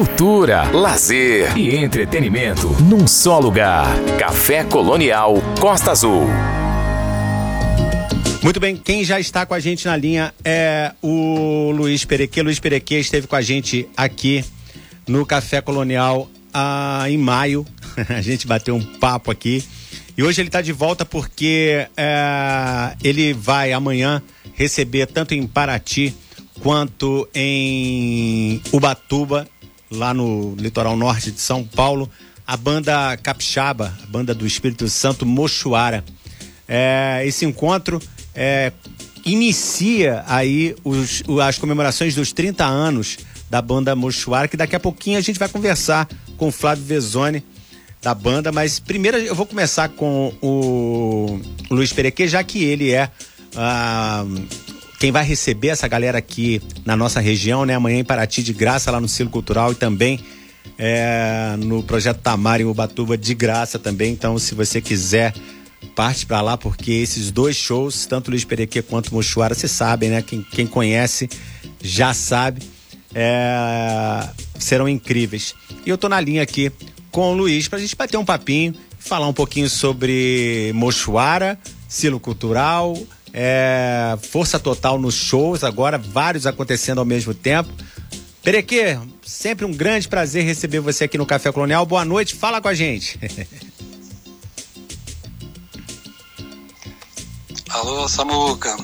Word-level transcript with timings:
cultura, 0.00 0.62
lazer 0.70 1.54
e 1.58 1.76
entretenimento 1.76 2.68
num 2.82 3.06
só 3.06 3.38
lugar. 3.38 3.86
Café 4.18 4.64
Colonial 4.64 5.34
Costa 5.60 5.90
Azul. 5.90 6.26
Muito 8.42 8.58
bem, 8.58 8.78
quem 8.78 9.04
já 9.04 9.20
está 9.20 9.44
com 9.44 9.52
a 9.52 9.60
gente 9.60 9.84
na 9.84 9.94
linha 9.98 10.32
é 10.42 10.94
o 11.02 11.70
Luiz 11.72 12.06
Perequê. 12.06 12.40
Luiz 12.40 12.58
Perequê 12.58 12.98
esteve 12.98 13.26
com 13.26 13.36
a 13.36 13.42
gente 13.42 13.86
aqui 13.94 14.42
no 15.06 15.26
Café 15.26 15.60
Colonial 15.60 16.30
ah, 16.54 17.04
em 17.06 17.18
maio. 17.18 17.66
a 18.08 18.22
gente 18.22 18.46
bateu 18.46 18.74
um 18.74 18.82
papo 18.82 19.30
aqui. 19.30 19.62
E 20.16 20.22
hoje 20.22 20.40
ele 20.40 20.48
está 20.48 20.62
de 20.62 20.72
volta 20.72 21.04
porque 21.04 21.86
é, 21.94 22.96
ele 23.04 23.34
vai 23.34 23.70
amanhã 23.70 24.22
receber 24.54 25.08
tanto 25.08 25.34
em 25.34 25.46
Paraty 25.46 26.14
quanto 26.62 27.28
em 27.34 28.62
Ubatuba, 28.72 29.46
lá 29.90 30.14
no 30.14 30.54
litoral 30.56 30.96
norte 30.96 31.30
de 31.30 31.40
São 31.40 31.64
Paulo, 31.64 32.08
a 32.46 32.56
banda 32.56 33.16
Capixaba, 33.16 33.92
a 34.02 34.06
banda 34.06 34.34
do 34.34 34.46
Espírito 34.46 34.88
Santo 34.88 35.26
Mochuara. 35.26 36.04
É, 36.68 37.22
esse 37.26 37.44
encontro 37.44 38.00
é, 38.34 38.72
inicia 39.24 40.24
aí 40.26 40.74
os, 40.84 41.22
as 41.42 41.58
comemorações 41.58 42.14
dos 42.14 42.32
30 42.32 42.64
anos 42.64 43.18
da 43.48 43.60
banda 43.60 43.96
Mochuara, 43.96 44.46
que 44.46 44.56
daqui 44.56 44.76
a 44.76 44.80
pouquinho 44.80 45.18
a 45.18 45.20
gente 45.20 45.38
vai 45.38 45.48
conversar 45.48 46.08
com 46.36 46.48
o 46.48 46.52
Flávio 46.52 46.84
Vezoni 46.84 47.44
da 48.00 48.14
banda, 48.14 48.50
mas 48.50 48.78
primeiro 48.78 49.18
eu 49.18 49.34
vou 49.34 49.44
começar 49.44 49.88
com 49.90 50.32
o 50.40 51.38
Luiz 51.70 51.92
Perequê, 51.92 52.26
já 52.26 52.42
que 52.42 52.64
ele 52.64 52.92
é 52.92 53.10
ah, 53.56 54.24
quem 55.00 55.10
vai 55.10 55.24
receber 55.24 55.68
essa 55.68 55.88
galera 55.88 56.18
aqui 56.18 56.60
na 56.84 56.94
nossa 56.94 57.20
região, 57.20 57.64
né? 57.64 57.74
Amanhã 57.74 58.00
em 58.00 58.04
Paraty 58.04 58.42
de 58.42 58.52
graça 58.52 58.90
lá 58.90 59.00
no 59.00 59.08
Círculo 59.08 59.32
Cultural 59.32 59.72
e 59.72 59.74
também 59.74 60.20
é, 60.78 61.54
no 61.58 61.82
Projeto 61.82 62.18
Tamar 62.18 62.60
em 62.60 62.64
Ubatuba 62.64 63.16
de 63.16 63.34
graça 63.34 63.78
também. 63.78 64.12
Então, 64.12 64.38
se 64.38 64.54
você 64.54 64.78
quiser, 64.78 65.32
parte 65.96 66.26
para 66.26 66.42
lá, 66.42 66.58
porque 66.58 66.92
esses 66.92 67.30
dois 67.30 67.56
shows, 67.56 68.04
tanto 68.04 68.30
Luiz 68.30 68.44
Perequê 68.44 68.82
quanto 68.82 69.14
Mochuara, 69.14 69.54
vocês 69.54 69.72
sabem, 69.72 70.10
né? 70.10 70.20
Quem, 70.20 70.42
quem 70.42 70.66
conhece 70.66 71.30
já 71.82 72.12
sabe, 72.12 72.60
é, 73.14 74.28
serão 74.58 74.86
incríveis. 74.86 75.54
E 75.86 75.88
eu 75.88 75.96
tô 75.96 76.10
na 76.10 76.20
linha 76.20 76.42
aqui 76.42 76.70
com 77.10 77.32
o 77.32 77.34
Luiz 77.34 77.68
pra 77.68 77.78
gente 77.78 77.96
bater 77.96 78.18
um 78.18 78.24
papinho, 78.24 78.74
falar 78.98 79.26
um 79.26 79.32
pouquinho 79.32 79.70
sobre 79.70 80.72
Mochuara, 80.74 81.58
Silo 81.88 82.20
Cultural, 82.20 82.94
é, 83.32 84.18
força 84.22 84.58
total 84.58 84.98
nos 84.98 85.14
shows, 85.14 85.62
agora 85.64 85.96
vários 85.98 86.46
acontecendo 86.46 86.98
ao 86.98 87.04
mesmo 87.04 87.32
tempo. 87.34 87.70
Perequê, 88.42 88.98
sempre 89.22 89.64
um 89.64 89.72
grande 89.72 90.08
prazer 90.08 90.44
receber 90.44 90.80
você 90.80 91.04
aqui 91.04 91.18
no 91.18 91.26
Café 91.26 91.52
Colonial. 91.52 91.84
Boa 91.86 92.04
noite, 92.04 92.34
fala 92.34 92.60
com 92.60 92.68
a 92.68 92.74
gente. 92.74 93.18
Alô, 97.68 98.08
Samuca. 98.08 98.76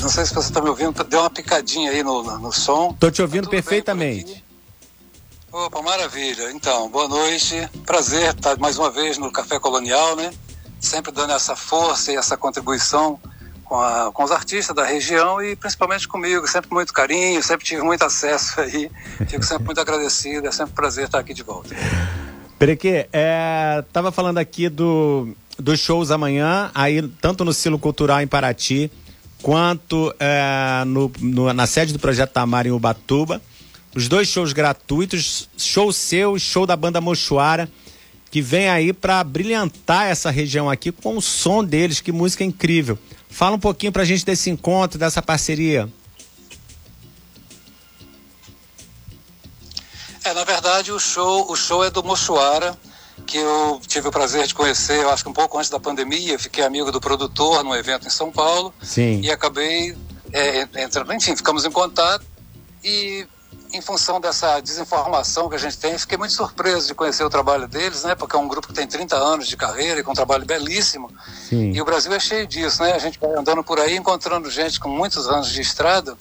Não 0.00 0.08
sei 0.08 0.24
se 0.24 0.32
você 0.32 0.48
está 0.48 0.62
me 0.62 0.70
ouvindo, 0.70 1.04
deu 1.04 1.20
uma 1.20 1.28
picadinha 1.28 1.90
aí 1.90 2.02
no, 2.02 2.22
no 2.38 2.50
som. 2.52 2.96
Tô 2.98 3.10
te 3.10 3.20
ouvindo 3.20 3.44
tá 3.44 3.50
perfeitamente. 3.50 4.42
Opa, 5.52 5.82
maravilha. 5.82 6.50
Então, 6.52 6.88
boa 6.88 7.06
noite. 7.06 7.68
Prazer 7.84 8.30
estar 8.34 8.56
mais 8.58 8.78
uma 8.78 8.90
vez 8.90 9.18
no 9.18 9.30
Café 9.30 9.58
Colonial, 9.58 10.16
né? 10.16 10.32
Sempre 10.80 11.12
dando 11.12 11.32
essa 11.32 11.54
força 11.54 12.10
e 12.10 12.16
essa 12.16 12.36
contribuição 12.36 13.20
com, 13.64 13.78
a, 13.78 14.10
com, 14.12 14.24
os 14.24 14.32
artistas 14.32 14.74
da 14.74 14.84
região 14.84 15.40
e 15.42 15.54
principalmente 15.54 16.08
comigo, 16.08 16.46
sempre 16.48 16.72
muito 16.72 16.92
carinho, 16.92 17.40
sempre 17.42 17.64
tive 17.64 17.82
muito 17.82 18.02
acesso 18.02 18.60
aí, 18.60 18.90
fico 19.28 19.44
sempre 19.44 19.64
muito 19.64 19.80
agradecido, 19.80 20.48
é 20.48 20.50
sempre 20.50 20.72
um 20.72 20.74
prazer 20.74 21.04
estar 21.04 21.20
aqui 21.20 21.32
de 21.32 21.42
volta. 21.42 21.74
Perequê, 22.58 23.08
é, 23.12 23.84
tava 23.92 24.10
falando 24.10 24.38
aqui 24.38 24.68
do, 24.68 25.34
dos 25.58 25.78
shows 25.78 26.10
amanhã, 26.10 26.70
aí 26.74 27.00
tanto 27.20 27.44
no 27.44 27.52
Silo 27.52 27.78
Cultural 27.78 28.20
em 28.20 28.26
Paraty, 28.26 28.90
quanto 29.40 30.12
é, 30.18 30.84
no, 30.84 31.10
no, 31.20 31.52
na 31.52 31.66
sede 31.66 31.92
do 31.92 31.98
Projeto 31.98 32.30
Tamar 32.30 32.66
em 32.66 32.70
Ubatuba, 32.70 33.40
os 33.94 34.08
dois 34.08 34.28
shows 34.28 34.52
gratuitos, 34.52 35.48
show 35.56 35.92
seu 35.92 36.36
e 36.36 36.40
show 36.40 36.66
da 36.66 36.76
banda 36.76 37.00
Mochuara 37.00 37.68
que 38.30 38.40
vem 38.40 38.68
aí 38.68 38.92
para 38.92 39.22
brilhantar 39.24 40.06
essa 40.06 40.30
região 40.30 40.70
aqui 40.70 40.92
com 40.92 41.16
o 41.16 41.22
som 41.22 41.64
deles, 41.64 42.00
que 42.00 42.12
música 42.12 42.44
incrível. 42.44 42.98
Fala 43.28 43.56
um 43.56 43.60
pouquinho 43.60 43.92
pra 43.92 44.04
gente 44.04 44.24
desse 44.24 44.50
encontro, 44.50 44.98
dessa 44.98 45.20
parceria. 45.20 45.88
É, 50.24 50.32
na 50.32 50.44
verdade, 50.44 50.92
o 50.92 50.98
show, 50.98 51.50
o 51.50 51.56
show 51.56 51.82
é 51.82 51.90
do 51.90 52.04
Mochuara, 52.04 52.78
que 53.26 53.38
eu 53.38 53.80
tive 53.86 54.08
o 54.08 54.10
prazer 54.10 54.46
de 54.46 54.54
conhecer, 54.54 55.00
eu 55.00 55.10
acho 55.10 55.24
que 55.24 55.30
um 55.30 55.32
pouco 55.32 55.56
antes 55.56 55.70
da 55.70 55.80
pandemia, 55.80 56.38
fiquei 56.38 56.62
amigo 56.62 56.92
do 56.92 57.00
produtor 57.00 57.64
num 57.64 57.74
evento 57.74 58.06
em 58.06 58.10
São 58.10 58.30
Paulo. 58.30 58.72
Sim. 58.82 59.20
E 59.22 59.30
acabei 59.30 59.96
é, 60.32 60.68
entrando, 60.82 61.12
enfim, 61.12 61.34
ficamos 61.34 61.64
em 61.64 61.70
contato 61.70 62.24
e 62.84 63.26
em 63.72 63.80
função 63.80 64.20
dessa 64.20 64.60
desinformação 64.60 65.48
que 65.48 65.54
a 65.54 65.58
gente 65.58 65.78
tem, 65.78 65.96
fiquei 65.96 66.18
muito 66.18 66.34
surpreso 66.34 66.88
de 66.88 66.94
conhecer 66.94 67.24
o 67.24 67.30
trabalho 67.30 67.68
deles, 67.68 68.02
né? 68.02 68.14
Porque 68.14 68.34
é 68.34 68.38
um 68.38 68.48
grupo 68.48 68.68
que 68.68 68.74
tem 68.74 68.86
30 68.86 69.16
anos 69.16 69.46
de 69.46 69.56
carreira 69.56 70.00
e 70.00 70.02
com 70.02 70.10
um 70.10 70.14
trabalho 70.14 70.44
belíssimo. 70.44 71.10
Sim. 71.48 71.72
E 71.72 71.80
o 71.80 71.84
Brasil 71.84 72.12
é 72.12 72.20
cheio 72.20 72.46
disso, 72.46 72.82
né? 72.82 72.92
A 72.92 72.98
gente 72.98 73.18
vai 73.18 73.30
andando 73.32 73.62
por 73.62 73.78
aí 73.78 73.96
encontrando 73.96 74.50
gente 74.50 74.80
com 74.80 74.88
muitos 74.88 75.28
anos 75.28 75.50
de 75.50 75.60
estrada, 75.60 76.16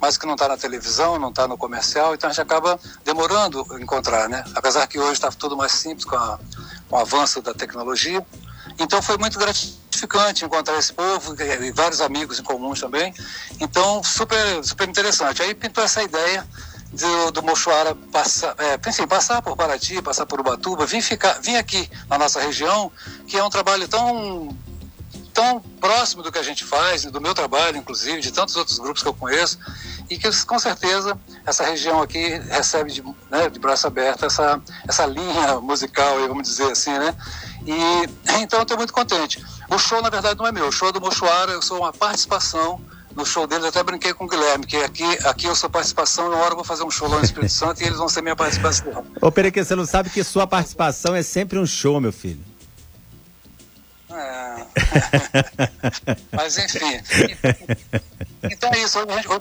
mas 0.00 0.16
que 0.16 0.26
não 0.26 0.34
está 0.34 0.48
na 0.48 0.56
televisão, 0.56 1.18
não 1.18 1.28
está 1.28 1.46
no 1.46 1.58
comercial, 1.58 2.14
então 2.14 2.28
a 2.28 2.32
gente 2.32 2.42
acaba 2.42 2.78
demorando 3.04 3.66
encontrar, 3.80 4.28
né? 4.28 4.44
Apesar 4.54 4.86
que 4.86 4.98
hoje 4.98 5.12
está 5.12 5.30
tudo 5.30 5.56
mais 5.56 5.72
simples 5.72 6.04
com, 6.04 6.16
a, 6.16 6.38
com 6.88 6.96
o 6.96 6.98
avanço 6.98 7.42
da 7.42 7.52
tecnologia. 7.52 8.24
Então 8.78 9.00
foi 9.02 9.18
muito 9.18 9.38
gratificante 9.38 10.44
encontrar 10.44 10.78
esse 10.78 10.92
povo 10.92 11.34
e 11.38 11.70
vários 11.70 12.00
amigos 12.00 12.40
em 12.40 12.42
comuns 12.42 12.80
também. 12.80 13.14
Então, 13.60 14.02
super, 14.02 14.64
super 14.64 14.88
interessante. 14.88 15.42
Aí 15.42 15.54
pintou 15.54 15.84
essa 15.84 16.02
ideia 16.02 16.46
do, 16.94 17.30
do 17.32 17.42
Mochuara 17.42 17.94
passar, 18.12 18.54
é, 18.58 18.78
enfim, 18.88 19.06
passar 19.06 19.42
por 19.42 19.56
Paraty, 19.56 20.00
passar 20.00 20.26
por 20.26 20.40
Ubatuba, 20.40 20.86
vir, 20.86 21.02
ficar, 21.02 21.40
vir 21.40 21.56
aqui 21.56 21.90
na 22.08 22.16
nossa 22.16 22.40
região, 22.40 22.90
que 23.26 23.36
é 23.36 23.44
um 23.44 23.50
trabalho 23.50 23.88
tão, 23.88 24.56
tão 25.32 25.60
próximo 25.80 26.22
do 26.22 26.30
que 26.30 26.38
a 26.38 26.42
gente 26.42 26.64
faz, 26.64 27.04
do 27.04 27.20
meu 27.20 27.34
trabalho, 27.34 27.76
inclusive, 27.76 28.20
de 28.20 28.32
tantos 28.32 28.56
outros 28.56 28.78
grupos 28.78 29.02
que 29.02 29.08
eu 29.08 29.14
conheço, 29.14 29.58
e 30.08 30.16
que 30.16 30.30
com 30.44 30.58
certeza 30.58 31.18
essa 31.44 31.64
região 31.64 32.00
aqui 32.00 32.38
recebe 32.50 32.92
de, 32.92 33.02
né, 33.30 33.48
de 33.50 33.58
braço 33.58 33.86
aberto 33.86 34.24
essa, 34.24 34.60
essa 34.86 35.06
linha 35.06 35.60
musical, 35.60 36.16
vamos 36.28 36.46
dizer 36.46 36.70
assim, 36.70 36.92
né? 36.92 37.14
E 37.66 38.40
então 38.40 38.60
eu 38.60 38.62
estou 38.62 38.76
muito 38.76 38.92
contente. 38.92 39.44
O 39.70 39.78
show, 39.78 40.00
na 40.02 40.10
verdade, 40.10 40.38
não 40.38 40.46
é 40.46 40.52
meu, 40.52 40.68
o 40.68 40.72
show 40.72 40.92
do 40.92 41.00
Mochuara, 41.00 41.52
eu 41.52 41.62
sou 41.62 41.78
uma 41.78 41.92
participação 41.92 42.80
no 43.16 43.24
show 43.24 43.46
deles, 43.46 43.64
até 43.64 43.82
brinquei 43.82 44.12
com 44.12 44.24
o 44.24 44.28
Guilherme, 44.28 44.66
que 44.66 44.76
aqui, 44.76 45.04
aqui 45.24 45.46
eu 45.46 45.54
sou 45.54 45.70
participação, 45.70 46.30
na 46.30 46.36
hora 46.36 46.52
eu 46.52 46.56
vou 46.56 46.64
fazer 46.64 46.84
um 46.84 46.90
show 46.90 47.08
lá 47.08 47.18
no 47.18 47.24
Espírito 47.24 47.52
Santo 47.54 47.82
e 47.82 47.86
eles 47.86 47.98
vão 47.98 48.08
ser 48.08 48.22
minha 48.22 48.36
participação. 48.36 49.04
Ô, 49.20 49.30
Pereque, 49.30 49.62
você 49.62 49.74
não 49.74 49.86
sabe 49.86 50.10
que 50.10 50.22
sua 50.24 50.46
participação 50.46 51.14
é 51.14 51.22
sempre 51.22 51.58
um 51.58 51.66
show, 51.66 52.00
meu 52.00 52.12
filho. 52.12 52.40
É. 54.14 54.66
Mas 56.32 56.58
enfim. 56.58 57.00
Então 58.50 58.70
é 58.72 58.78
isso. 58.78 58.98
A, 58.98 59.16
gente, 59.16 59.28
hoje 59.28 59.38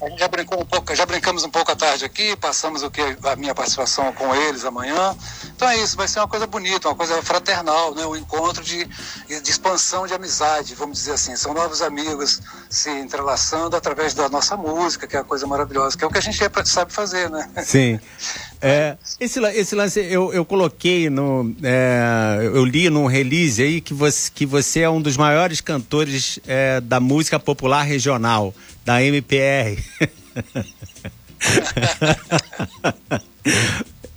a 0.00 0.08
gente 0.08 0.18
já 0.18 0.28
brincou 0.28 0.60
um 0.60 0.64
pouco, 0.64 0.94
já 0.94 1.04
brincamos 1.06 1.44
um 1.44 1.50
pouco 1.50 1.70
à 1.70 1.76
tarde 1.76 2.04
aqui, 2.04 2.34
passamos 2.36 2.82
o 2.82 2.90
que 2.90 3.00
a 3.00 3.36
minha 3.36 3.54
participação 3.54 4.12
com 4.12 4.34
eles 4.34 4.64
amanhã. 4.64 5.14
Então 5.54 5.68
é 5.68 5.76
isso, 5.78 5.96
vai 5.96 6.08
ser 6.08 6.20
uma 6.20 6.28
coisa 6.28 6.46
bonita, 6.46 6.88
uma 6.88 6.94
coisa 6.94 7.22
fraternal, 7.22 7.94
né? 7.94 8.06
um 8.06 8.16
encontro 8.16 8.64
de, 8.64 8.84
de 8.84 9.50
expansão 9.50 10.06
de 10.06 10.14
amizade, 10.14 10.74
vamos 10.74 10.98
dizer 10.98 11.12
assim. 11.12 11.36
São 11.36 11.52
novos 11.52 11.82
amigos 11.82 12.40
se 12.70 12.90
entrelaçando 12.90 13.76
através 13.76 14.14
da 14.14 14.28
nossa 14.28 14.56
música, 14.56 15.06
que 15.06 15.16
é 15.16 15.20
uma 15.20 15.24
coisa 15.24 15.46
maravilhosa, 15.46 15.96
que 15.96 16.04
é 16.04 16.06
o 16.06 16.10
que 16.10 16.18
a 16.18 16.22
gente 16.22 16.42
é 16.42 16.50
sabe 16.64 16.92
fazer, 16.92 17.28
né? 17.30 17.48
Sim. 17.64 18.00
É, 18.64 18.96
esse, 19.18 19.40
esse 19.40 19.74
lance 19.74 19.98
eu, 19.98 20.32
eu 20.32 20.44
coloquei 20.44 21.10
no. 21.10 21.52
É, 21.64 22.38
eu 22.54 22.64
li 22.64 22.88
num 22.88 23.06
release 23.06 23.60
aí 23.60 23.80
que 23.80 23.92
você, 23.92 24.30
que 24.32 24.46
você 24.46 24.82
é 24.82 24.88
um 24.88 25.02
dos 25.02 25.16
maiores 25.16 25.60
cantores 25.60 26.38
é, 26.46 26.80
da 26.80 27.00
música 27.00 27.40
popular 27.40 27.82
regional, 27.82 28.54
da 28.84 29.02
MPR. 29.02 29.82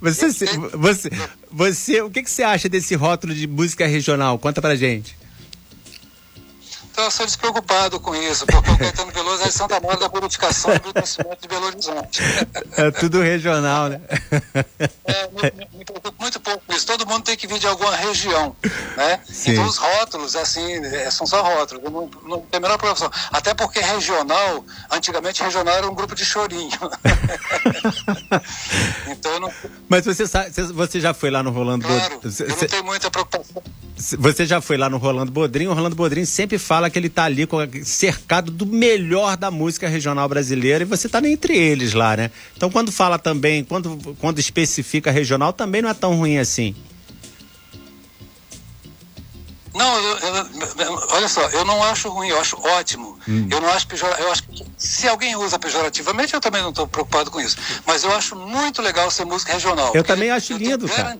você, 0.00 0.30
você, 0.74 1.10
você, 1.50 2.00
o 2.02 2.08
que, 2.08 2.22
que 2.22 2.30
você 2.30 2.44
acha 2.44 2.68
desse 2.68 2.94
rótulo 2.94 3.34
de 3.34 3.48
música 3.48 3.84
regional? 3.84 4.38
Conta 4.38 4.62
pra 4.62 4.76
gente. 4.76 5.16
Então 6.96 7.04
eu 7.04 7.10
sou 7.10 7.26
despreocupado 7.26 8.00
com 8.00 8.16
isso, 8.16 8.46
porque 8.46 8.70
o 8.70 8.78
Caetano 8.78 9.12
Veloso 9.12 9.42
é 9.42 9.50
Santa 9.50 9.78
Maria 9.78 9.98
da 9.98 10.08
Purificação 10.08 10.74
e 10.74 10.78
do 10.78 10.94
Crescimento 10.94 11.42
de 11.42 11.46
Belo 11.46 11.66
Horizonte. 11.66 12.22
É 12.74 12.90
tudo 12.90 13.20
regional, 13.20 13.90
né? 13.90 14.00
É, 15.04 15.28
me, 15.28 15.42
me 15.76 15.84
preocupo 15.84 16.14
muito 16.18 16.40
pouco 16.40 16.62
com 16.66 16.72
isso. 16.72 16.86
Todo 16.86 17.06
mundo 17.06 17.22
tem 17.22 17.36
que 17.36 17.46
vir 17.46 17.58
de 17.58 17.66
alguma 17.66 17.94
região, 17.94 18.56
né? 18.96 19.20
Sim. 19.28 19.50
Então 19.50 19.66
os 19.66 19.76
rótulos, 19.76 20.34
assim, 20.36 20.72
é, 20.86 21.10
são 21.10 21.26
só 21.26 21.42
rótulos, 21.42 21.84
não, 21.84 22.08
não 22.22 22.40
tem 22.40 22.56
a 22.56 22.60
menor 22.60 22.78
preocupação. 22.78 23.10
Até 23.30 23.52
porque 23.52 23.78
regional, 23.78 24.64
antigamente 24.90 25.42
regional 25.42 25.76
era 25.76 25.86
um 25.86 25.94
grupo 25.94 26.14
de 26.14 26.24
chorinho. 26.24 26.70
Mas 29.86 30.06
você 30.06 30.26
sabe, 30.26 30.50
você 30.72 30.98
já 30.98 31.12
foi 31.12 31.30
lá 31.30 31.42
no 31.42 31.50
Rolando 31.50 31.86
Claro, 31.86 32.20
Bodrinho? 32.20 32.50
eu 32.50 32.56
não 32.56 32.68
tenho 32.68 32.84
muita 32.84 33.10
preocupação. 33.10 33.62
Você 33.96 34.44
já 34.44 34.60
foi 34.60 34.76
lá 34.76 34.90
no 34.90 34.98
Rolando 34.98 35.32
Bodrinho? 35.32 35.70
O 35.70 35.74
Rolando 35.74 35.96
Bodrinho 35.96 36.26
sempre 36.26 36.58
fala 36.58 36.85
que 36.90 36.98
ele 36.98 37.08
tá 37.08 37.24
ali 37.24 37.46
cercado 37.84 38.50
do 38.50 38.66
melhor 38.66 39.36
da 39.36 39.50
música 39.50 39.88
regional 39.88 40.28
brasileira 40.28 40.82
e 40.82 40.86
você 40.86 41.08
tá 41.08 41.20
entre 41.26 41.56
eles 41.56 41.92
lá, 41.92 42.16
né? 42.16 42.30
Então 42.56 42.70
quando 42.70 42.92
fala 42.92 43.18
também, 43.18 43.64
quando, 43.64 44.16
quando 44.18 44.38
especifica 44.38 45.10
regional, 45.10 45.52
também 45.52 45.82
não 45.82 45.90
é 45.90 45.94
tão 45.94 46.16
ruim 46.16 46.38
assim. 46.38 46.74
Não, 49.76 50.00
eu, 50.00 50.16
eu, 50.16 51.06
olha 51.10 51.28
só, 51.28 51.46
eu 51.50 51.64
não 51.64 51.82
acho 51.84 52.08
ruim, 52.08 52.28
eu 52.28 52.40
acho 52.40 52.58
ótimo. 52.58 53.18
Hum. 53.28 53.46
Eu 53.50 53.60
não 53.60 53.68
acho 53.68 53.86
pejorativo. 53.86 54.26
Eu 54.26 54.32
acho 54.32 54.42
que 54.44 54.64
se 54.78 55.06
alguém 55.06 55.36
usa 55.36 55.58
pejorativamente, 55.58 56.32
eu 56.32 56.40
também 56.40 56.62
não 56.62 56.70
estou 56.70 56.88
preocupado 56.88 57.30
com 57.30 57.38
isso. 57.38 57.58
Mas 57.84 58.02
eu 58.02 58.10
acho 58.14 58.34
muito 58.34 58.80
legal 58.80 59.10
ser 59.10 59.26
música 59.26 59.52
regional. 59.52 59.92
Eu 59.94 60.02
também 60.02 60.30
acho 60.30 60.54
lindo, 60.54 60.88
cara. 60.88 61.18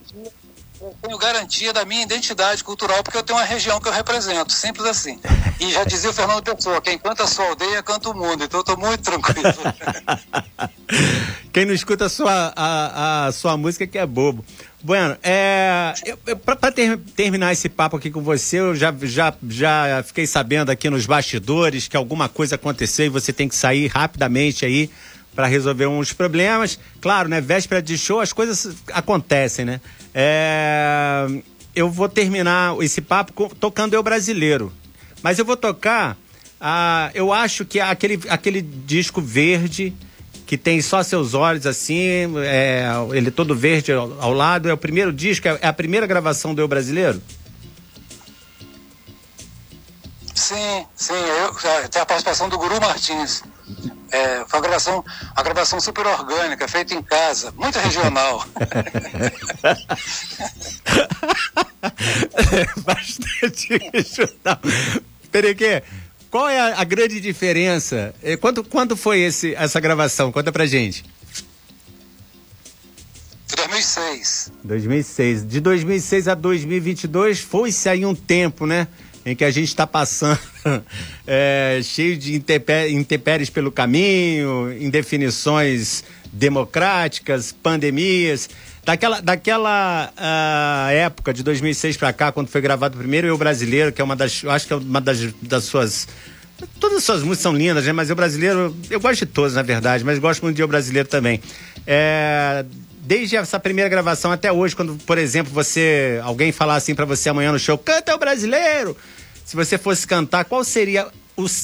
Eu 0.79 0.95
tenho 1.01 1.17
garantia 1.17 1.73
da 1.73 1.83
minha 1.85 2.03
identidade 2.03 2.63
cultural, 2.63 3.03
porque 3.03 3.17
eu 3.17 3.23
tenho 3.23 3.39
uma 3.39 3.45
região 3.45 3.79
que 3.79 3.87
eu 3.87 3.91
represento, 3.91 4.53
simples 4.53 4.85
assim. 4.85 5.19
E 5.59 5.71
já 5.71 5.83
dizia 5.83 6.09
o 6.09 6.13
Fernando 6.13 6.43
Pessoa, 6.43 6.81
quem 6.81 6.97
canta 6.97 7.23
a 7.23 7.27
sua 7.27 7.45
aldeia, 7.45 7.81
canta 7.81 8.09
o 8.09 8.13
mundo, 8.13 8.43
então 8.43 8.59
eu 8.59 8.61
estou 8.61 8.77
muito 8.77 9.01
tranquilo. 9.01 9.47
quem 11.51 11.65
não 11.65 11.73
escuta 11.73 12.05
a 12.05 12.09
sua, 12.09 12.53
a, 12.55 13.27
a 13.27 13.31
sua 13.31 13.57
música 13.57 13.87
que 13.87 13.97
é 13.97 14.05
bobo. 14.05 14.45
Bueno, 14.83 15.17
é, 15.23 15.93
para 16.45 16.71
ter, 16.71 16.97
terminar 17.15 17.51
esse 17.51 17.67
papo 17.67 17.97
aqui 17.97 18.11
com 18.11 18.21
você, 18.21 18.59
eu 18.59 18.75
já, 18.75 18.93
já, 19.01 19.33
já 19.49 20.03
fiquei 20.03 20.27
sabendo 20.27 20.69
aqui 20.69 20.89
nos 20.89 21.07
bastidores 21.07 21.87
que 21.87 21.97
alguma 21.97 22.29
coisa 22.29 22.55
aconteceu 22.55 23.07
e 23.07 23.09
você 23.09 23.33
tem 23.33 23.49
que 23.49 23.55
sair 23.55 23.87
rapidamente 23.87 24.63
aí 24.65 24.91
para 25.35 25.47
resolver 25.47 25.87
uns 25.87 26.13
problemas. 26.13 26.79
Claro, 27.01 27.27
né? 27.29 27.41
Véspera 27.41 27.81
de 27.81 27.97
show, 27.97 28.19
as 28.19 28.31
coisas 28.31 28.75
acontecem, 28.93 29.65
né? 29.65 29.81
É, 30.19 31.27
eu 31.75 31.91
vou 31.91 32.09
terminar 32.09 32.75
esse 32.81 33.01
papo 33.01 33.53
tocando 33.53 33.93
Eu 33.93 34.01
Brasileiro. 34.01 34.73
Mas 35.21 35.37
eu 35.37 35.45
vou 35.45 35.55
tocar, 35.55 36.17
ah, 36.59 37.11
eu 37.13 37.31
acho 37.31 37.63
que 37.63 37.79
aquele, 37.79 38.19
aquele 38.27 38.63
disco 38.63 39.21
verde 39.21 39.93
que 40.47 40.57
tem 40.57 40.81
só 40.81 41.03
seus 41.03 41.35
olhos 41.35 41.67
assim, 41.67 42.35
é, 42.39 42.87
ele 43.13 43.29
todo 43.29 43.53
verde 43.53 43.91
ao, 43.91 44.19
ao, 44.19 44.33
lado. 44.33 44.67
É 44.67 44.73
o 44.73 44.77
primeiro 44.77 45.13
disco, 45.13 45.47
é, 45.47 45.59
é 45.61 45.67
a 45.67 45.73
primeira 45.73 46.07
gravação 46.07 46.55
do 46.55 46.61
Eu 46.61 46.67
Brasileiro? 46.67 47.21
Sim, 50.33 50.83
sim. 50.95 51.13
Eu, 51.13 51.53
tem 51.89 52.01
a 52.01 52.05
participação 52.07 52.49
do 52.49 52.57
Guru 52.57 52.81
Martins. 52.81 53.43
É, 54.11 54.45
foi 54.47 54.59
uma 54.59 54.61
gravação, 54.61 55.05
uma 55.35 55.43
gravação 55.43 55.79
super 55.79 56.05
orgânica, 56.05 56.67
feita 56.67 56.93
em 56.93 57.01
casa, 57.01 57.53
muito 57.57 57.77
regional. 57.79 58.45
Bastante 62.85 63.77
regional. 63.93 64.59
Perequê, 65.31 65.83
qual 66.29 66.47
é 66.49 66.59
a, 66.59 66.81
a 66.81 66.83
grande 66.83 67.19
diferença? 67.19 68.13
É, 68.21 68.37
quando, 68.37 68.63
quando 68.63 68.95
foi 68.95 69.19
esse, 69.19 69.55
essa 69.55 69.79
gravação? 69.79 70.31
Conta 70.31 70.51
pra 70.51 70.65
gente. 70.65 71.03
2006. 73.55 74.51
2006. 74.63 75.47
De 75.47 75.59
2006 75.59 76.27
a 76.27 76.35
2022 76.35 77.39
foi-se 77.39 77.89
aí 77.89 78.05
um 78.05 78.13
tempo, 78.13 78.65
né? 78.65 78.87
Em 79.27 79.35
que 79.35 79.43
a 79.43 79.51
gente 79.51 79.67
está 79.67 79.85
passando 79.85 80.39
é, 81.27 81.81
cheio 81.83 82.17
de 82.17 82.33
intempéries 82.33 83.49
pelo 83.49 83.69
caminho, 83.69 84.71
indefinições 84.81 86.03
democráticas, 86.31 87.51
pandemias. 87.51 88.49
Daquela, 88.85 89.19
daquela 89.19 90.13
uh, 90.15 90.91
época 90.91 91.33
de 91.33 91.43
2006 91.43 91.97
para 91.97 92.13
cá, 92.13 92.31
quando 92.31 92.47
foi 92.47 92.61
gravado 92.61 92.95
o 92.95 92.99
primeiro 92.99 93.27
Eu 93.27 93.37
Brasileiro, 93.37 93.91
que 93.91 93.99
é 93.99 94.03
uma 94.03 94.15
das, 94.15 94.41
eu 94.43 94.49
acho 94.49 94.65
que 94.65 94.71
é 94.71 94.77
uma 94.77 95.01
das, 95.01 95.19
das 95.41 95.65
suas 95.65 96.07
Todas 96.79 96.97
as 96.97 97.03
suas 97.03 97.19
músicas 97.19 97.39
são 97.39 97.55
lindas, 97.55 97.85
né? 97.85 97.91
Mas 97.91 98.09
eu 98.09 98.15
brasileiro, 98.15 98.75
eu 98.89 98.99
gosto 98.99 99.19
de 99.19 99.25
todos, 99.27 99.53
na 99.53 99.61
verdade, 99.61 100.03
mas 100.03 100.17
gosto 100.17 100.41
muito 100.41 100.55
de 100.55 100.61
eu 100.63 100.67
brasileiro 100.67 101.07
também. 101.07 101.39
É, 101.85 102.65
desde 103.07 103.37
essa 103.37 103.57
primeira 103.57 103.89
gravação 103.89 104.31
até 104.33 104.51
hoje, 104.51 104.75
quando, 104.75 104.97
por 105.05 105.17
exemplo, 105.17 105.51
você. 105.53 106.19
Alguém 106.21 106.51
falar 106.51 106.75
assim 106.75 106.93
para 106.93 107.05
você 107.05 107.29
amanhã 107.29 107.53
no 107.53 107.59
show, 107.59 107.77
canta 107.77 108.13
o 108.13 108.19
brasileiro! 108.19 108.95
Se 109.45 109.55
você 109.55 109.77
fosse 109.77 110.05
cantar, 110.05 110.43
qual 110.43 110.61
seria 110.63 111.07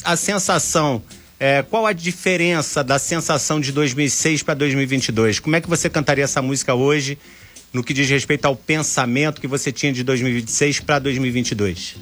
a 0.06 0.16
sensação 0.16 1.04
é, 1.38 1.62
qual 1.62 1.86
a 1.86 1.92
diferença 1.92 2.82
da 2.82 2.98
sensação 2.98 3.60
de 3.60 3.74
2006 3.74 4.44
para 4.44 4.54
2022? 4.54 5.40
Como 5.40 5.58
é 5.58 5.60
que 5.60 5.68
você 5.68 5.90
cantaria 5.90 6.24
essa 6.24 6.42
música 6.42 6.74
hoje, 6.74 7.18
no 7.74 7.84
que 7.84 7.94
diz 7.94 8.10
respeito 8.10 8.46
ao 8.46 8.56
pensamento 8.56 9.42
que 9.42 9.48
você 9.48 9.70
tinha 9.70 9.92
de 9.92 10.04
2026 10.04 10.80
para 10.80 11.00
2022? 11.00 11.98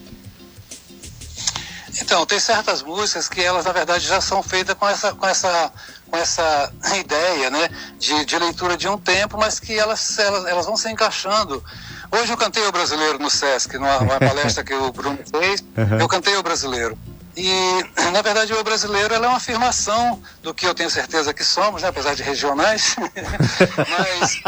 Então, 2.00 2.26
tem 2.26 2.40
certas 2.40 2.82
músicas 2.82 3.28
que 3.28 3.42
elas, 3.42 3.66
na 3.66 3.72
verdade, 3.72 4.06
já 4.06 4.22
são 4.22 4.42
feitas 4.42 4.76
com 4.76 4.88
essa, 4.88 5.14
com 5.14 5.28
essa, 5.28 5.72
com 6.10 6.18
essa 6.18 6.72
ideia 7.00 7.50
né, 7.50 7.70
de, 7.98 8.26
de 8.26 8.38
leitura 8.38 8.78
de 8.78 8.88
um 8.88 8.98
tempo, 8.98 9.38
mas 9.38 9.60
que 9.60 9.78
elas, 9.78 10.18
elas, 10.18 10.46
elas 10.46 10.66
vão 10.66 10.78
se 10.78 10.90
encaixando. 10.90 11.64
Hoje 12.12 12.32
eu 12.32 12.38
cantei 12.38 12.66
o 12.68 12.72
brasileiro 12.72 13.20
no 13.20 13.30
Sesc, 13.30 13.78
numa, 13.78 14.00
numa 14.00 14.20
palestra 14.20 14.64
que 14.64 14.74
o 14.74 14.92
Bruno 14.92 15.20
fez, 15.30 15.62
uhum. 15.78 16.00
eu 16.00 16.08
cantei 16.08 16.36
o 16.36 16.44
brasileiro. 16.44 16.98
E, 17.36 17.84
na 18.12 18.22
verdade, 18.22 18.54
o 18.54 18.64
brasileiro 18.64 19.14
é 19.14 19.20
uma 19.20 19.38
afirmação 19.38 20.22
do 20.44 20.54
que 20.54 20.66
eu 20.66 20.76
tenho 20.76 20.90
certeza 20.90 21.34
que 21.34 21.44
somos, 21.44 21.82
né? 21.82 21.88
apesar 21.88 22.14
de 22.14 22.24
regionais. 22.24 22.96
Mas. 23.88 24.42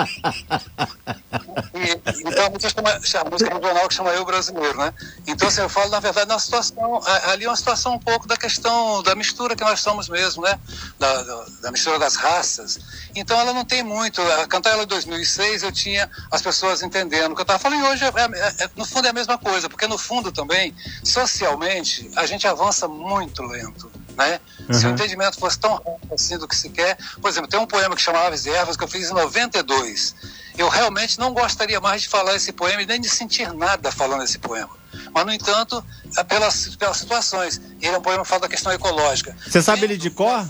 E, 1.74 2.28
então, 2.28 2.46
a 2.46 2.50
música, 2.50 3.54
regional 3.54 3.88
que 3.88 3.96
chama 3.96 4.12
Eu 4.12 4.26
Brasileiro, 4.26 4.78
né? 4.78 4.94
Então, 5.26 5.48
assim, 5.48 5.62
eu 5.62 5.70
falo, 5.70 5.90
na 5.90 6.00
verdade, 6.00 6.28
na 6.28 6.40
situação. 6.40 7.02
Ali 7.26 7.46
é 7.46 7.50
uma 7.50 7.56
situação 7.56 7.94
um 7.94 8.00
pouco 8.00 8.28
da 8.28 8.36
questão 8.36 9.02
da 9.04 9.16
mistura 9.16 9.56
que 9.56 9.64
nós 9.64 9.80
somos 9.80 10.10
mesmo, 10.10 10.44
né? 10.44 10.60
Da, 11.00 11.24
da, 11.24 11.46
da 11.62 11.72
mistura 11.72 11.98
das 11.98 12.16
raças. 12.16 12.80
Então, 13.16 13.40
ela 13.40 13.54
não 13.54 13.64
tem 13.64 13.82
muito. 13.82 14.22
A 14.22 14.48
cantar 14.48 14.72
ela 14.72 14.84
em 14.84 14.88
2006, 14.88 15.64
eu 15.64 15.72
tinha 15.72 16.10
as 16.32 16.42
pessoas 16.42 16.82
entendendo 16.82 17.32
o 17.32 17.36
que 17.36 17.42
eu 17.42 17.44
estava 17.44 17.60
falando. 17.60 17.82
E 17.82 17.84
hoje, 17.84 18.04
é, 18.04 18.08
é, 18.08 18.66
é, 18.66 18.70
no 18.76 18.86
fundo, 18.86 19.08
é 19.08 19.10
a 19.10 19.14
mesma 19.14 19.38
coisa, 19.38 19.70
porque 19.70 19.88
no 19.88 19.98
fundo 19.98 20.32
também, 20.32 20.76
socialmente, 21.04 22.10
a 22.16 22.26
gente 22.26 22.48
avança 22.48 22.73
avança 22.74 22.88
muito 22.88 23.44
lento. 23.44 23.92
Né? 24.18 24.40
Uhum. 24.68 24.74
Se 24.74 24.88
o 24.88 24.90
entendimento 24.90 25.40
fosse 25.40 25.60
tão 25.60 25.76
rápido 25.76 26.14
assim 26.14 26.38
do 26.38 26.48
que 26.48 26.56
se 26.56 26.70
quer. 26.70 26.98
Por 27.22 27.30
exemplo, 27.30 27.50
tem 27.50 27.60
um 27.60 27.68
poema 27.68 27.96
que 27.96 28.02
chama 28.02 28.20
Aves 28.20 28.46
e 28.46 28.50
Ervas 28.50 28.76
que 28.76 28.84
eu 28.84 28.88
fiz 28.88 29.10
em 29.10 29.14
92. 29.14 30.16
Eu 30.58 30.68
realmente 30.70 31.20
não 31.20 31.34
gostaria 31.34 31.80
mais 31.80 32.02
de 32.02 32.10
falar 32.10 32.36
esse 32.36 32.52
poema 32.52 32.82
e 32.82 32.86
nem 32.86 33.00
de 33.00 33.10
sentir 33.10 33.54
nada 33.54 33.92
falando 33.92 34.24
esse 34.24 34.40
poema. 34.40 34.70
Mas, 35.12 35.26
no 35.26 35.34
entanto, 35.34 35.84
é 36.18 36.24
pelas, 36.24 36.76
pelas 36.76 36.98
situações. 36.98 37.62
Ele 37.82 37.96
é 37.96 37.98
um 37.98 38.02
poema 38.02 38.24
que 38.24 38.30
fala 38.30 38.42
da 38.42 38.50
questão 38.50 38.72
ecológica. 38.72 39.36
Você 39.48 39.62
sabe 39.62 39.82
Vendo 39.82 39.92
ele 39.92 40.00
de 40.00 40.10
cor? 40.10 40.48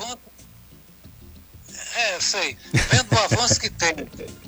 É, 1.96 2.16
eu 2.16 2.22
sei. 2.22 2.58
Vendo 2.74 3.14
o 3.14 3.20
avanço 3.20 3.60
que 3.60 3.70
tem, 3.70 3.94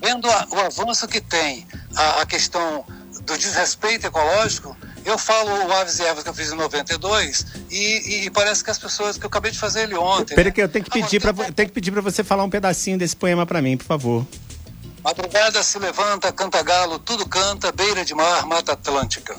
vendo 0.02 0.30
a, 0.30 0.48
o 0.50 0.60
avanço 0.60 1.08
que 1.08 1.22
tem 1.22 1.66
a, 1.96 2.22
a 2.22 2.26
questão 2.26 2.86
do 3.22 3.38
desrespeito 3.38 4.08
ecológico, 4.08 4.76
eu 5.06 5.20
falo 5.20 5.52
o 5.52 5.74
Aves 5.74 6.00
e 6.00 6.04
Ervas 6.04 6.24
que 6.24 6.30
eu 6.30 6.34
fiz 6.34 6.52
em 6.52 6.56
92 6.56 7.46
e, 7.70 8.26
e, 8.26 8.30
parece 8.32 8.64
que 8.64 8.72
as 8.72 8.80
pessoas 8.80 9.18
que 9.18 9.24
eu 9.24 9.28
acabei 9.28 9.52
de 9.52 9.60
fazer 9.60 9.84
ele 9.84 9.96
ontem. 9.96 10.36
Peraí, 10.36 10.46
né? 10.46 10.52
que 10.52 10.62
eu 10.62 10.68
tenho 10.68 10.84
que 10.84 10.92
pedir 10.92 11.22
para 11.22 11.32
tenho 11.34 11.70
que 11.70 11.74
pedir 11.74 11.92
para 11.92 12.02
você 12.02 12.24
falar 12.24 12.44
um 12.44 12.50
pedacinho 12.50 12.98
desse 12.98 13.16
poema 13.16 13.46
para 13.46 13.62
mim, 13.62 13.78
por 13.78 13.86
favor. 13.86 14.26
Madrugada 15.04 15.62
se 15.62 15.78
levanta, 15.78 16.32
canta 16.32 16.64
galo, 16.64 16.98
tudo 16.98 17.28
canta, 17.28 17.72
beira 17.72 18.04
de 18.04 18.16
mar, 18.16 18.48
mata 18.48 18.72
atlântica. 18.72 19.38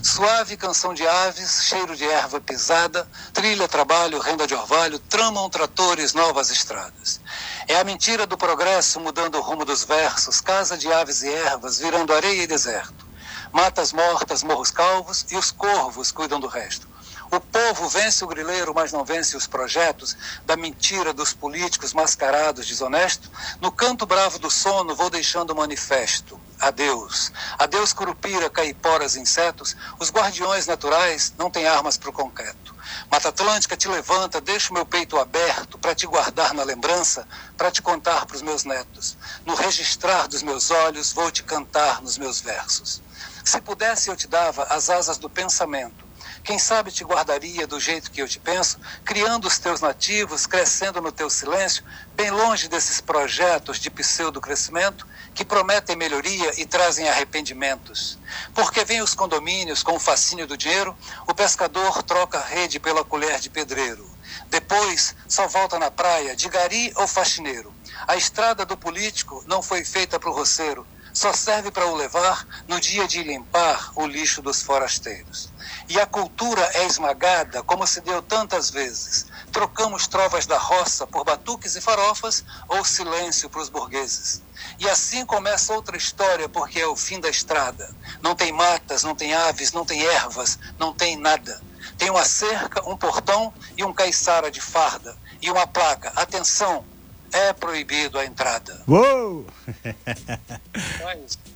Suave 0.00 0.56
canção 0.56 0.94
de 0.94 1.04
aves, 1.04 1.64
cheiro 1.64 1.96
de 1.96 2.04
erva 2.04 2.40
pisada, 2.40 3.04
trilha, 3.32 3.66
trabalho, 3.66 4.20
renda 4.20 4.46
de 4.46 4.54
orvalho, 4.54 5.00
tramam 5.00 5.50
tratores, 5.50 6.14
novas 6.14 6.52
estradas. 6.52 7.20
É 7.66 7.74
a 7.74 7.82
mentira 7.82 8.24
do 8.28 8.38
progresso 8.38 9.00
mudando 9.00 9.34
o 9.34 9.40
rumo 9.40 9.64
dos 9.64 9.82
versos, 9.82 10.40
casa 10.40 10.78
de 10.78 10.86
aves 10.92 11.24
e 11.24 11.28
ervas, 11.28 11.80
virando 11.80 12.12
areia 12.12 12.44
e 12.44 12.46
deserto 12.46 13.07
matas 13.52 13.92
mortas, 13.92 14.42
morros 14.42 14.70
calvos 14.70 15.26
e 15.30 15.36
os 15.36 15.50
corvos 15.50 16.10
cuidam 16.12 16.40
do 16.40 16.46
resto. 16.46 16.88
O 17.30 17.40
povo 17.40 17.88
vence 17.90 18.24
o 18.24 18.26
grileiro, 18.26 18.72
mas 18.74 18.90
não 18.90 19.04
vence 19.04 19.36
os 19.36 19.46
projetos 19.46 20.16
da 20.46 20.56
mentira 20.56 21.12
dos 21.12 21.34
políticos 21.34 21.92
mascarados 21.92 22.66
desonestos. 22.66 23.30
No 23.60 23.70
canto 23.70 24.06
bravo 24.06 24.38
do 24.38 24.50
sono 24.50 24.96
vou 24.96 25.10
deixando 25.10 25.50
o 25.50 25.56
manifesto. 25.56 26.40
Adeus. 26.58 27.30
Adeus, 27.58 27.92
curupira, 27.92 28.48
caiporas, 28.48 29.14
insetos. 29.14 29.76
Os 29.98 30.10
guardiões 30.10 30.66
naturais 30.66 31.34
não 31.36 31.50
têm 31.50 31.66
armas 31.66 31.98
para 31.98 32.08
o 32.08 32.14
concreto. 32.14 32.74
Mata 33.10 33.28
Atlântica 33.28 33.76
te 33.76 33.88
levanta, 33.88 34.40
deixa 34.40 34.70
o 34.70 34.74
meu 34.74 34.86
peito 34.86 35.18
aberto 35.18 35.78
para 35.78 35.94
te 35.94 36.06
guardar 36.06 36.54
na 36.54 36.64
lembrança, 36.64 37.28
para 37.58 37.70
te 37.70 37.82
contar 37.82 38.24
para 38.24 38.36
os 38.36 38.42
meus 38.42 38.64
netos. 38.64 39.18
No 39.44 39.54
registrar 39.54 40.26
dos 40.28 40.42
meus 40.42 40.70
olhos, 40.70 41.12
vou 41.12 41.30
te 41.30 41.42
cantar 41.42 42.00
nos 42.00 42.16
meus 42.16 42.40
versos. 42.40 43.02
Se 43.48 43.62
pudesse, 43.62 44.10
eu 44.10 44.16
te 44.16 44.28
dava 44.28 44.64
as 44.64 44.90
asas 44.90 45.16
do 45.16 45.30
pensamento, 45.30 46.06
Quem 46.44 46.58
sabe 46.58 46.92
te 46.92 47.02
guardaria 47.02 47.66
do 47.66 47.80
jeito 47.80 48.10
que 48.10 48.20
eu 48.20 48.28
te 48.28 48.38
penso, 48.38 48.78
criando 49.06 49.48
os 49.48 49.58
teus 49.58 49.80
nativos, 49.80 50.46
crescendo 50.46 51.00
no 51.00 51.10
teu 51.10 51.30
silêncio, 51.30 51.82
bem 52.12 52.30
longe 52.30 52.68
desses 52.68 53.00
projetos 53.00 53.78
de 53.80 53.90
pseudo-crescimento 53.90 55.06
que 55.34 55.46
prometem 55.46 55.96
melhoria 55.96 56.60
e 56.60 56.66
trazem 56.66 57.08
arrependimentos. 57.08 58.18
Porque 58.54 58.84
vêm 58.84 59.00
os 59.00 59.14
condomínios 59.14 59.82
com 59.82 59.96
o 59.96 60.00
fascínio 60.00 60.46
do 60.46 60.58
dinheiro, 60.58 60.94
o 61.26 61.34
pescador 61.34 62.02
troca 62.02 62.38
a 62.38 62.44
rede 62.44 62.78
pela 62.78 63.02
colher 63.02 63.40
de 63.40 63.48
pedreiro. 63.48 64.14
Depois, 64.50 65.14
só 65.26 65.48
volta 65.48 65.78
na 65.78 65.90
praia 65.90 66.36
de 66.36 66.50
gari 66.50 66.92
ou 66.96 67.08
faxineiro. 67.08 67.74
A 68.06 68.16
estrada 68.16 68.66
do 68.66 68.76
político 68.76 69.42
não 69.46 69.62
foi 69.62 69.84
feita 69.84 70.20
para 70.20 70.30
o 70.30 70.34
roceiro, 70.34 70.86
só 71.12 71.32
serve 71.32 71.70
para 71.70 71.86
o 71.86 71.94
levar 71.94 72.46
no 72.66 72.80
dia 72.80 73.06
de 73.06 73.22
limpar 73.22 73.92
o 73.96 74.06
lixo 74.06 74.42
dos 74.42 74.62
forasteiros. 74.62 75.52
E 75.88 75.98
a 76.00 76.06
cultura 76.06 76.62
é 76.74 76.84
esmagada, 76.86 77.62
como 77.62 77.86
se 77.86 78.00
deu 78.00 78.22
tantas 78.22 78.70
vezes. 78.70 79.26
Trocamos 79.52 80.06
trovas 80.06 80.46
da 80.46 80.58
roça 80.58 81.06
por 81.06 81.24
batuques 81.24 81.76
e 81.76 81.80
farofas 81.80 82.44
ou 82.68 82.84
silêncio 82.84 83.48
para 83.48 83.62
os 83.62 83.68
burgueses. 83.68 84.42
E 84.78 84.88
assim 84.88 85.24
começa 85.24 85.72
outra 85.72 85.96
história, 85.96 86.48
porque 86.48 86.80
é 86.80 86.86
o 86.86 86.96
fim 86.96 87.20
da 87.20 87.28
estrada. 87.28 87.88
Não 88.22 88.34
tem 88.34 88.52
matas, 88.52 89.02
não 89.02 89.14
tem 89.14 89.34
aves, 89.34 89.72
não 89.72 89.84
tem 89.84 90.02
ervas, 90.02 90.58
não 90.78 90.92
tem 90.92 91.16
nada. 91.16 91.60
Tem 91.96 92.10
uma 92.10 92.24
cerca, 92.24 92.88
um 92.88 92.96
portão 92.96 93.52
e 93.76 93.84
um 93.84 93.92
caiçara 93.92 94.50
de 94.50 94.60
farda. 94.60 95.16
E 95.40 95.50
uma 95.50 95.66
placa: 95.66 96.12
atenção, 96.16 96.84
é 97.32 97.52
proibido 97.52 98.18
a 98.18 98.24
entrada. 98.24 98.82
Uou! 98.86 99.46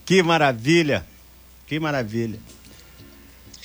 que 0.05 0.23
maravilha! 0.23 1.05
Que 1.67 1.81
maravilha! 1.81 2.39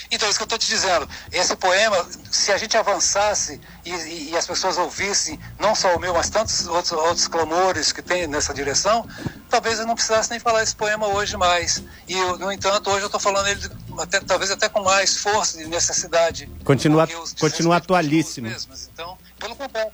Então, 0.10 0.30
isso 0.30 0.38
que 0.38 0.44
eu 0.44 0.46
estou 0.46 0.60
te 0.60 0.68
dizendo. 0.68 1.08
Esse 1.32 1.56
poema, 1.56 2.08
se 2.32 2.52
a 2.52 2.58
gente 2.58 2.78
avançasse 2.78 3.60
e, 3.84 3.92
e, 3.92 4.30
e, 4.30 4.38
as 4.38 4.48
pessoas 4.48 4.78
ouvissem, 4.78 5.40
não 5.60 5.76
só 5.76 5.96
o 5.96 6.00
meu, 6.00 6.14
mas 6.14 6.30
tantos 6.30 6.66
outros, 6.68 6.94
outros 6.94 7.28
clamores 7.28 7.92
que 7.92 8.02
tem 8.02 8.26
nessa 8.28 8.54
direção, 8.54 9.08
talvez 9.50 9.80
eu 9.80 9.86
não 9.86 9.96
precisasse 9.96 10.30
nem 10.30 10.40
falar 10.40 10.64
esse 10.64 10.76
poema 10.76 11.08
hoje 11.08 11.36
mais. 11.36 11.84
E, 12.08 12.14
eu, 12.14 12.38
no 12.38 12.52
entanto, 12.52 12.90
hoje 12.90 13.02
eu 13.02 13.08
estou 13.08 13.20
falando 13.20 13.48
ele 13.48 13.70
até, 14.00 14.20
talvez 14.22 14.50
até 14.50 14.70
com 14.70 14.82
mais 14.82 15.18
força 15.18 15.62
e 15.62 15.68
necessidade. 15.68 16.50
Continua, 16.64 17.08
continua 17.40 17.78
atualíssimo. 17.78 18.48
Mesmos. 18.48 18.90
Então, 18.94 19.18
pelo 19.38 19.56
contrário. 19.56 19.92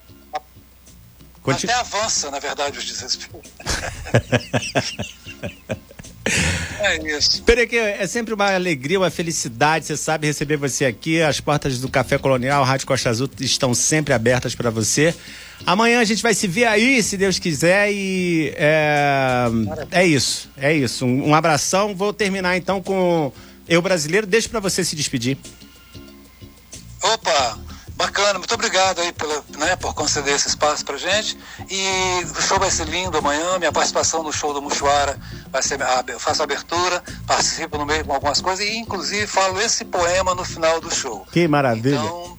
Continu... 1.43 1.71
Até 1.71 1.81
avança, 1.81 2.31
na 2.31 2.39
verdade, 2.39 2.79
os 2.79 2.85
desrespeitos. 2.85 3.51
É 6.79 7.17
isso. 7.17 7.43
Pereque, 7.43 7.77
é 7.77 8.05
sempre 8.07 8.33
uma 8.33 8.53
alegria, 8.53 8.99
uma 8.99 9.09
felicidade, 9.09 9.85
você 9.85 9.97
sabe, 9.97 10.27
receber 10.27 10.57
você 10.57 10.85
aqui. 10.85 11.21
As 11.21 11.39
portas 11.39 11.79
do 11.79 11.89
Café 11.89 12.17
Colonial, 12.17 12.63
Rádio 12.63 12.87
Costa 12.87 13.09
Azul 13.09 13.29
estão 13.39 13.73
sempre 13.73 14.13
abertas 14.13 14.55
para 14.55 14.69
você. 14.69 15.13
Amanhã 15.65 15.99
a 15.99 16.03
gente 16.03 16.23
vai 16.23 16.33
se 16.33 16.47
ver 16.47 16.65
aí, 16.65 17.01
se 17.03 17.17
Deus 17.17 17.39
quiser, 17.39 17.91
e 17.91 18.53
é, 18.55 19.45
é 19.91 20.05
isso, 20.05 20.49
é 20.57 20.73
isso. 20.73 21.05
Um, 21.05 21.29
um 21.29 21.35
abração. 21.35 21.95
Vou 21.95 22.13
terminar 22.13 22.57
então 22.57 22.81
com 22.81 23.31
Eu 23.67 23.81
Brasileiro. 23.81 24.27
Deixa 24.27 24.49
para 24.49 24.59
você 24.59 24.83
se 24.83 24.95
despedir. 24.95 25.37
Opa! 27.01 27.59
Bacana, 28.03 28.37
muito 28.37 28.53
obrigado 28.53 28.99
aí 28.99 29.13
pela, 29.13 29.41
né, 29.57 29.77
por 29.77 29.93
conceder 29.93 30.35
esse 30.35 30.49
espaço 30.49 30.83
pra 30.83 30.97
gente. 30.97 31.37
E 31.69 32.25
o 32.37 32.41
show 32.41 32.59
vai 32.59 32.69
ser 32.69 32.85
lindo 32.85 33.17
amanhã. 33.17 33.57
Minha 33.57 33.71
participação 33.71 34.21
no 34.21 34.33
show 34.33 34.53
do 34.53 34.61
Muxuara 34.61 35.17
vai 35.49 35.63
ser. 35.63 35.79
Eu 36.09 36.19
faço 36.19 36.41
a 36.41 36.43
abertura, 36.43 37.01
participo 37.25 37.77
no 37.77 37.85
meio 37.85 38.03
com 38.03 38.11
algumas 38.11 38.41
coisas 38.41 38.65
e, 38.65 38.75
inclusive, 38.75 39.25
falo 39.25 39.61
esse 39.61 39.85
poema 39.85 40.35
no 40.35 40.43
final 40.43 40.81
do 40.81 40.93
show. 40.93 41.25
Que 41.31 41.47
maravilha! 41.47 41.95
Então, 41.95 42.37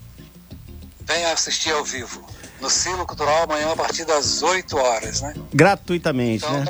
venha 1.01 1.33
assistir 1.33 1.73
ao 1.73 1.83
vivo. 1.83 2.23
No 2.61 2.69
Silo 2.69 3.07
Cultural 3.07 3.45
amanhã 3.45 3.73
a 3.73 3.77
partir 3.77 4.05
das 4.05 4.43
8 4.43 4.77
horas, 4.77 5.23
né? 5.23 5.35
Gratuitamente, 5.51 6.45
então, 6.45 6.61
né? 6.61 6.67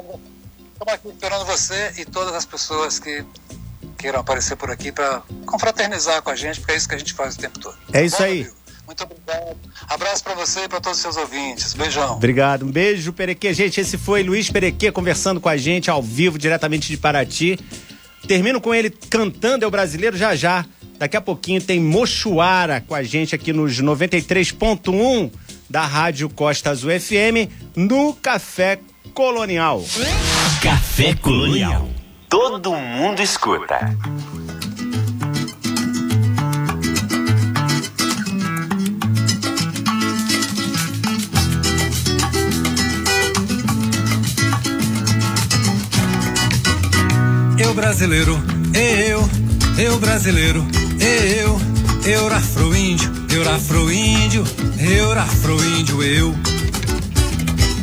Estamos 0.73 0.95
aqui 0.95 1.09
esperando 1.09 1.45
você 1.45 1.95
e 1.99 2.05
todas 2.05 2.33
as 2.33 2.47
pessoas 2.47 3.01
que 3.01 3.25
queiram 3.99 4.21
aparecer 4.21 4.55
por 4.55 4.71
aqui 4.71 4.93
para 4.93 5.21
confraternizar 5.47 6.23
com 6.23 6.31
a 6.31 6.37
gente, 6.37 6.61
porque 6.61 6.75
é 6.75 6.77
isso 6.77 6.89
que 6.89 6.95
a 6.95 6.99
gente 6.99 7.13
faz 7.13 7.35
o 7.35 7.39
tempo 7.39 7.59
todo. 7.59 7.77
É 7.93 8.05
isso 8.05 8.19
Bom, 8.19 8.23
aí. 8.23 8.43
Amigo? 8.43 8.64
Muito 8.87 9.03
obrigado. 9.03 9.57
Abraço 9.89 10.23
para 10.23 10.35
você 10.35 10.65
e 10.65 10.69
para 10.69 10.81
todos 10.81 10.99
os 10.99 11.03
seus 11.03 11.17
ouvintes. 11.17 11.75
Beijão. 11.75 12.15
Obrigado. 12.15 12.65
Um 12.65 12.71
beijo, 12.71 13.13
Perequê. 13.13 13.53
Gente, 13.55 13.81
esse 13.81 13.97
foi 13.97 14.23
Luiz 14.23 14.51
Perequê 14.51 14.93
conversando 14.93 15.41
com 15.41 15.49
a 15.49 15.57
gente 15.57 15.91
ao 15.91 16.03
vivo, 16.03 16.39
diretamente 16.39 16.89
de 16.89 16.97
Paraty. 16.97 17.59
Termino 18.27 18.61
com 18.61 18.75
ele 18.75 18.91
cantando 19.11 19.65
É 19.65 19.69
o 19.69 19.71
Brasileiro 19.71 20.17
já 20.17 20.35
já. 20.35 20.65
Daqui 20.99 21.17
a 21.17 21.21
pouquinho 21.21 21.61
tem 21.61 21.81
Mochuara 21.81 22.81
com 22.81 22.95
a 22.95 23.03
gente 23.03 23.35
aqui 23.35 23.53
nos 23.53 23.81
93.1 23.81 25.31
da 25.69 25.85
Rádio 25.85 26.29
Costa 26.29 26.71
Azul 26.71 26.91
FM 26.99 27.51
no 27.75 28.15
Café 28.15 28.79
Colonial. 29.13 29.85
Café 30.63 31.15
Colonial. 31.15 31.89
Todo 32.29 32.75
mundo 32.75 33.21
escuta. 33.21 33.97
Eu 47.57 47.73
brasileiro, 47.73 48.43
eu, 48.75 49.29
eu 49.79 49.99
brasileiro, 49.99 50.67
eu, 51.01 51.61
eu 52.05 52.35
afro-índio, 52.35 53.13
eu 53.31 53.49
afro-índio, 53.49 54.45
eu 54.79 55.13
afro-índio, 55.13 56.03
eu. 56.03 56.35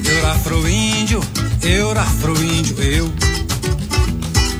Eu 0.05 0.27
afro-índio, 0.29 1.21
eu 1.63 1.91
afro-índio, 1.91 2.81
eu. 2.83 3.13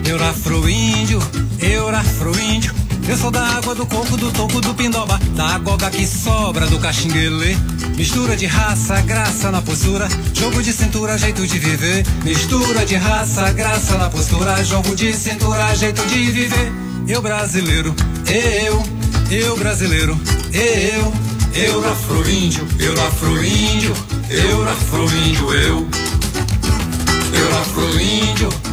Eu 0.08 0.24
afro-índio, 0.24 1.20
eu 1.60 1.89
afro-índio. 1.89 2.81
Eu 3.12 3.18
sou 3.18 3.30
da 3.30 3.46
água 3.46 3.75
do 3.75 3.86
coco, 3.86 4.15
do 4.15 4.32
toco, 4.32 4.62
do 4.62 4.74
pindoba, 4.74 5.20
da 5.36 5.58
goga 5.58 5.89
que 5.89 6.08
sobra 6.08 6.65
do 6.68 6.80
caxinguele. 6.80 7.58
Mistura 7.98 8.38
de 8.38 8.46
raça, 8.46 9.01
graça 9.01 9.51
na 9.51 9.62
postura, 9.62 10.08
jogo 10.34 10.63
de 10.63 10.72
cintura, 10.72 11.18
jeito 11.18 11.46
de 11.46 11.60
viver. 11.60 12.06
Mistura 12.24 12.86
de 12.86 12.96
raça, 12.96 13.51
graça 13.51 13.98
na 13.98 14.10
postura, 14.10 14.63
jogo 14.63 14.96
de 14.96 15.12
cintura, 15.12 15.75
jeito 15.75 16.01
de 16.08 16.32
viver. 16.32 16.72
Eu 17.06 17.22
brasileiro, 17.22 17.94
eu, 18.30 18.82
eu 19.30 19.58
brasileiro, 19.58 20.18
eu, 20.53 21.13
eu 21.53 21.91
afro-índio, 21.91 22.65
eu 22.80 22.94
afro-índio, 23.08 23.94
eu 24.30 24.70
afro-índio, 24.70 25.53
eu. 25.53 25.80
Eu 25.80 25.82
afro-índio, 25.82 26.11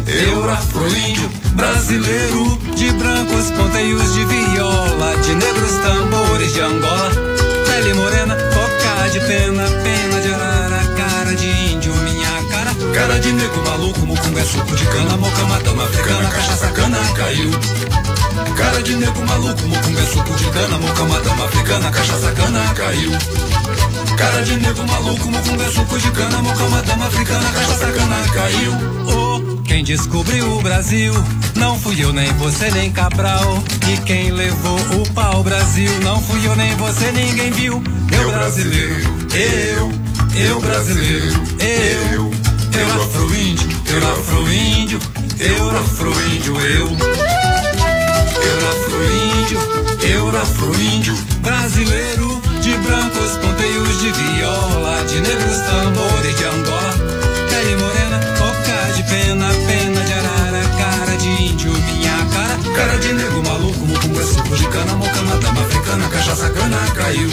eu 0.09 0.51
afro-índio, 0.51 1.31
brasileiro 1.53 2.59
de 2.75 2.91
brancos 2.93 3.51
ponteios 3.51 4.15
de 4.15 4.25
viola, 4.25 5.17
de 5.23 5.35
negros 5.35 5.73
tambores 5.83 6.53
de 6.53 6.61
Angola, 6.61 7.11
pele 7.67 7.95
morena, 7.95 8.35
coca 8.35 9.09
de 9.11 9.21
pena, 9.21 9.65
pena 9.85 10.21
de 10.21 10.35
arara, 10.35 10.95
cara 10.97 11.35
de 11.35 11.47
índio, 11.47 11.95
minha 11.95 12.43
cara, 12.51 12.75
cara 12.95 13.21
de 13.21 13.33
negro 13.33 13.63
maluco, 13.65 14.01
mucunga, 14.01 14.45
suco 14.45 14.75
de 14.75 14.85
cana, 14.87 15.17
moca, 15.17 15.45
madama 15.45 15.85
africana, 15.85 16.31
cachaça 16.31 16.69
cana, 16.69 16.99
caiu. 17.15 17.51
Cara 18.57 18.83
de 18.83 18.97
nego 18.97 19.25
maluco, 19.27 19.63
mucunga, 19.67 20.07
suco 20.07 20.35
de 20.35 20.51
cana, 20.51 20.79
moca, 20.79 21.05
madama 21.05 21.45
africana, 21.45 21.91
cachaça 21.91 22.33
cana, 22.33 22.75
caiu. 22.75 23.13
Cara 24.17 24.43
de 24.43 24.57
nego 24.57 24.85
maluco, 24.87 25.31
mucunga, 25.31 25.71
suco 25.71 25.99
de 25.99 26.11
cana, 26.11 26.43
moca, 26.43 26.69
madama 26.69 27.07
africana, 27.07 27.53
cachaça 27.53 27.93
cana, 27.93 28.17
caiu. 28.35 28.73
Oh, 29.07 29.63
quem 29.63 29.85
descobriu 29.85 30.59
o 30.59 30.63
Brasil? 30.63 31.13
Não 31.55 31.79
fui 31.79 32.03
eu, 32.03 32.13
nem 32.13 32.33
você, 32.35 32.71
nem 32.71 32.91
Cabral. 32.91 33.63
E 33.89 33.97
quem 33.99 34.31
levou 34.31 34.79
o 35.01 35.13
pau 35.13 35.43
Brasil? 35.43 35.91
Não 36.03 36.21
fui 36.23 36.47
eu, 36.47 36.57
nem 36.57 36.75
você, 36.77 37.13
ninguém 37.13 37.51
viu. 37.53 37.83
Eu 38.11 38.33
brasileiro, 38.33 38.95
eu, 39.35 39.93
eu 40.35 40.61
brasileiro, 40.61 41.43
eu, 41.61 42.31
eu 42.81 43.03
afro-índio, 43.03 43.69
eu 43.87 44.13
afro-índio, 44.13 44.99
eu 45.39 45.71
afro-índio, 45.71 46.61
eu. 46.61 46.89
Eu 48.41 48.69
afro-índio, 48.71 49.61
eu 50.03 50.41
afro-índio, 50.41 51.15
brasileiro 51.41 52.48
de 52.69 52.77
brancos 52.87 53.31
ponteios 53.39 54.01
de 54.03 54.13
viola, 54.13 55.03
de 55.05 55.21
negros 55.23 55.59
tambores 55.71 56.37
de 56.37 56.45
Angola, 56.45 56.95
pele 57.49 57.77
morena, 57.77 58.21
boca 58.39 58.93
de 58.95 59.03
pena, 59.05 59.49
pena 59.67 60.01
de 60.05 60.13
arara, 60.13 60.63
cara 60.77 61.17
de 61.17 61.29
índio, 61.45 61.73
minha 61.73 62.19
cara, 62.31 62.59
cara 62.77 62.99
de 62.99 63.13
nego 63.15 63.43
maluco, 63.43 63.87
mucunga, 63.87 64.23
suco 64.23 64.55
de 64.55 64.69
cana, 64.69 64.93
moca, 64.97 65.23
madama 65.23 65.63
africana, 65.63 66.09
cachaça 66.09 66.51
cana, 66.51 66.77
caiu. 66.95 67.31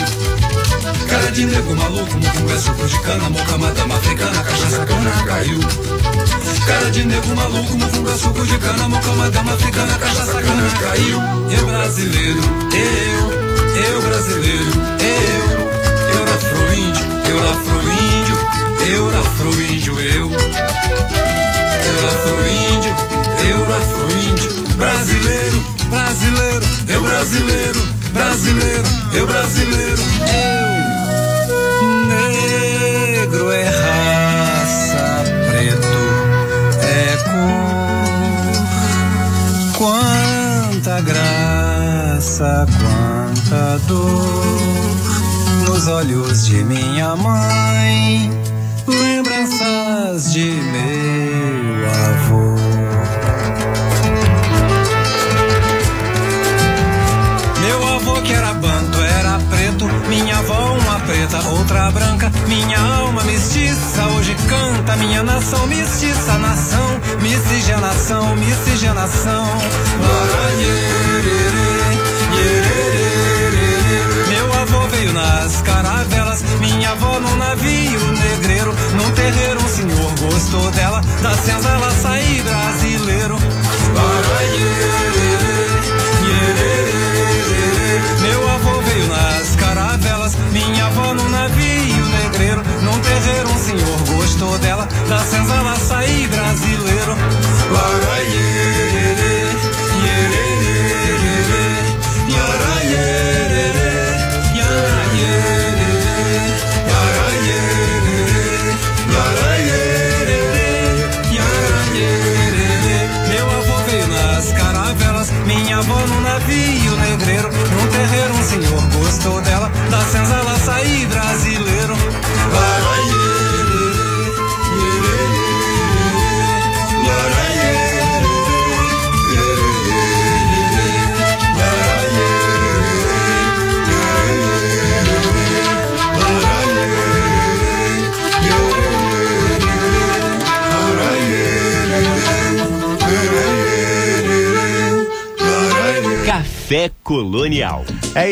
Cara 1.10 1.30
de 1.30 1.44
nego 1.44 1.74
maluco, 1.74 2.16
mucunga, 2.16 2.58
suco 2.58 2.86
de 2.86 2.98
cana, 3.00 3.28
moca, 3.28 3.58
madama 3.58 3.94
africana, 3.96 4.42
cachaça 4.42 4.86
cana, 4.86 5.10
caiu. 5.26 5.60
Cara 6.66 6.90
de 6.90 7.04
nego 7.04 7.34
maluco, 7.36 7.76
mucunga, 7.76 8.16
suco 8.16 8.42
de 8.42 8.58
cana, 8.58 8.88
moca, 8.88 9.12
madama 9.12 9.52
africana, 9.52 9.98
cachaça 9.98 10.40
cana, 10.40 10.70
caiu. 10.80 11.20
Eu 11.50 11.66
brasileiro, 11.66 12.40
eu 12.72 13.45
eu 13.76 14.02
brasileiro, 14.02 14.70
eu, 15.00 15.44
eu 16.14 16.24
afro-índio, 16.34 17.04
eu 17.30 17.38
afro-índio, 17.50 18.36
eu. 18.88 19.16
Afro-índio, 19.16 19.98
eu, 20.00 20.30
eu 20.30 22.06
afro-índio, 22.08 22.94
eu 23.48 23.58
afro-índio, 23.74 24.50
brasileiro, 24.76 25.58
brasileiro, 25.90 26.66
eu 26.88 27.02
brasileiro, 27.02 27.80
brasileiro, 28.12 28.88
eu 29.12 29.26
brasileiro, 29.26 30.02
eu, 30.22 30.65
de 46.44 46.62
minha 46.64 47.16
mãe, 47.16 47.75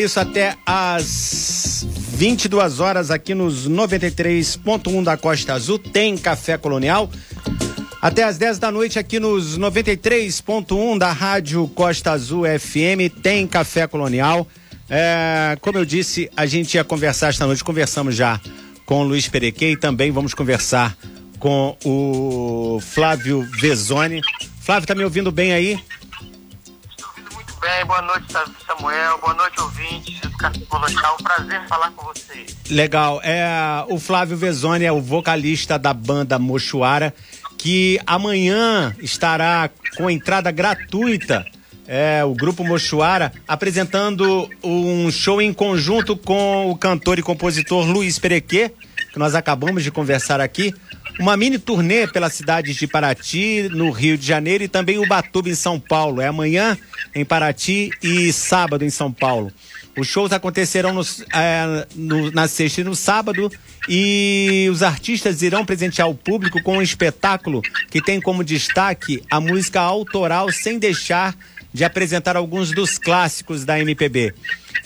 isso, 0.05 0.21
até 0.21 0.57
às 0.67 1.87
22 2.13 2.79
horas 2.79 3.11
aqui 3.11 3.35
nos 3.35 3.69
93.1 3.69 5.03
da 5.03 5.17
Costa 5.17 5.55
Azul 5.55 5.79
tem 5.79 6.17
Café 6.17 6.59
Colonial. 6.59 7.11
Até 8.03 8.23
às 8.23 8.37
10 8.37 8.59
da 8.59 8.71
noite 8.71 8.99
aqui 8.99 9.19
nos 9.19 9.59
93.1 9.59 10.99
da 10.99 11.11
Rádio 11.11 11.67
Costa 11.69 12.13
Azul 12.13 12.45
FM 12.45 13.11
tem 13.23 13.47
Café 13.47 13.87
Colonial. 13.87 14.47
É, 14.91 15.57
como 15.63 15.79
eu 15.79 15.87
disse, 15.87 16.31
a 16.37 16.45
gente 16.45 16.75
ia 16.75 16.85
conversar 16.85 17.31
esta 17.31 17.47
noite, 17.47 17.65
conversamos 17.65 18.15
já 18.15 18.39
com 18.85 19.01
o 19.01 19.05
Luiz 19.05 19.27
Perequê 19.27 19.71
e 19.71 19.77
também 19.77 20.11
vamos 20.11 20.35
conversar 20.35 20.95
com 21.39 21.77
o 21.83 22.79
Flávio 22.81 23.43
Vezoni. 23.59 24.21
Flávio, 24.61 24.87
tá 24.87 24.95
me 24.95 25.03
ouvindo 25.03 25.33
bem 25.33 25.53
aí? 25.55 25.81
Bem, 27.65 27.87
boa 27.87 28.03
noite, 28.03 28.27
Samuel. 28.67 29.17
Boa 29.23 29.33
noite, 29.33 29.59
ouvintes 29.59 30.21
do 30.21 30.37
Café 30.37 30.61
prazer 31.23 31.67
falar 31.67 31.91
com 31.93 32.05
vocês. 32.05 32.55
Legal. 32.69 33.23
É, 33.25 33.47
o 33.89 33.99
Flávio 33.99 34.37
Vezoni 34.37 34.85
é 34.85 34.93
o 34.93 35.01
vocalista 35.01 35.79
da 35.79 35.95
banda 35.95 36.39
Mochuara, 36.39 37.15
que 37.57 37.99
amanhã 38.07 38.95
estará 39.01 39.71
com 39.97 40.11
entrada 40.11 40.51
gratuita. 40.51 41.43
É, 41.89 42.23
o 42.23 42.35
grupo 42.35 42.63
Mochuara 42.65 43.33
apresentando 43.49 44.47
um 44.63 45.11
show 45.11 45.41
em 45.41 45.53
conjunto 45.55 46.19
com 46.19 46.71
o 46.71 46.77
cantor 46.77 47.19
e 47.19 47.23
compositor 47.23 47.87
Luiz 47.87 48.19
Perequê, 48.19 48.73
que 49.15 49.19
nós 49.21 49.35
acabamos 49.37 49.85
de 49.85 49.93
conversar 49.93 50.41
aqui. 50.41 50.75
Uma 51.21 51.37
mini 51.37 51.57
turnê 51.57 52.05
pelas 52.09 52.35
cidades 52.35 52.75
de 52.75 52.89
Paraty, 52.89 53.69
no 53.71 53.93
Rio 53.93 54.19
de 54.19 54.27
Janeiro, 54.27 54.65
e 54.65 54.69
também 54.69 54.99
Ubatuba, 54.99 55.49
em 55.49 55.55
São 55.55 55.79
Paulo. 55.79 56.21
É 56.21 56.27
amanhã 56.27 56.77
em 57.15 57.25
Paraty 57.25 57.91
e 58.03 58.33
sábado 58.33 58.85
em 58.85 58.91
São 58.91 59.13
Paulo. 59.13 59.53
Os 59.97 60.09
shows 60.09 60.33
acontecerão 60.33 60.93
nos, 60.93 61.25
é, 61.33 61.87
no- 61.95 62.33
na 62.33 62.49
sexta 62.49 62.81
e 62.81 62.85
no 62.85 62.97
sábado 62.97 63.49
e 63.89 64.67
os 64.69 64.83
artistas 64.83 65.41
irão 65.43 65.65
presentear 65.65 66.09
o 66.11 66.15
público 66.17 66.61
com 66.61 66.79
um 66.79 66.83
espetáculo 66.83 67.63
que 67.93 68.03
tem 68.03 68.21
como 68.21 68.43
destaque 68.43 69.23
a 69.31 69.41
música 69.41 69.81
autoral 69.81 70.51
sem 70.51 70.81
deixar 70.81 71.37
de 71.73 71.85
apresentar 71.85 72.37
alguns 72.37 72.73
dos 72.73 72.99
clássicos 72.99 73.65
da 73.65 73.79
MPB. 73.79 74.35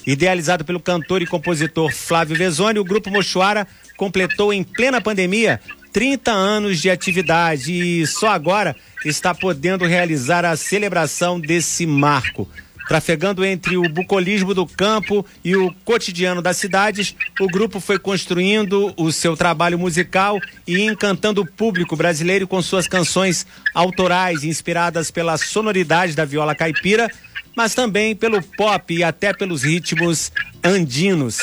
Idealizado 0.07 0.64
pelo 0.64 0.81
cantor 0.81 1.23
e 1.23 1.27
compositor 1.27 1.91
Flávio 1.91 2.37
Vezoni, 2.37 2.79
o 2.79 2.85
Grupo 2.85 3.11
Mochuara 3.11 3.67
completou 3.98 4.52
em 4.52 4.62
plena 4.62 5.00
pandemia 5.00 5.61
30 5.92 6.30
anos 6.30 6.80
de 6.80 6.88
atividade 6.88 7.72
e 7.72 8.06
só 8.06 8.28
agora 8.28 8.76
está 9.04 9.34
podendo 9.34 9.84
realizar 9.84 10.44
a 10.44 10.56
celebração 10.56 11.40
desse 11.40 11.84
marco. 11.84 12.48
Trafegando 12.87 13.44
entre 13.44 13.76
o 13.76 13.82
bucolismo 13.82 14.54
do 14.54 14.64
campo 14.64 15.26
e 15.44 15.54
o 15.54 15.74
cotidiano 15.84 16.40
das 16.40 16.56
cidades, 16.56 17.14
o 17.38 17.46
grupo 17.46 17.80
foi 17.80 17.98
construindo 17.98 18.94
o 18.96 19.12
seu 19.12 19.37
trabalho 19.37 19.78
musical 19.78 20.40
e 20.66 20.80
encantando 20.80 21.42
o 21.42 21.46
público 21.46 21.96
brasileiro 21.96 22.48
com 22.48 22.62
suas 22.62 22.87
canções 22.87 23.46
autorais, 23.74 24.42
inspiradas 24.42 25.11
pela 25.11 25.37
sonoridade 25.37 26.14
da 26.14 26.24
viola 26.24 26.54
caipira, 26.54 27.11
mas 27.54 27.74
também 27.74 28.16
pelo 28.16 28.40
pop 28.40 28.94
e 28.94 29.02
até 29.02 29.34
pelos 29.34 29.64
ritmos 29.64 30.32
andinos. 30.64 31.40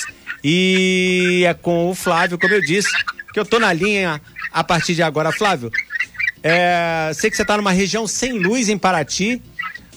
E 0.47 1.43
é 1.47 1.55
com 1.55 1.89
o 1.89 1.95
Flávio, 1.95 2.37
como 2.37 2.53
eu 2.53 2.61
disse, 2.61 2.89
que 3.33 3.39
eu 3.39 3.43
tô 3.45 3.57
na 3.57 3.73
linha 3.73 4.21
a 4.51 4.63
partir 4.63 4.93
de 4.93 5.01
agora. 5.01 5.31
Flávio, 5.31 5.71
é, 6.43 7.09
sei 7.15 7.31
que 7.31 7.35
você 7.35 7.41
está 7.41 7.57
numa 7.57 7.71
região 7.71 8.05
sem 8.05 8.33
luz 8.33 8.69
em 8.69 8.77
Paraty. 8.77 9.41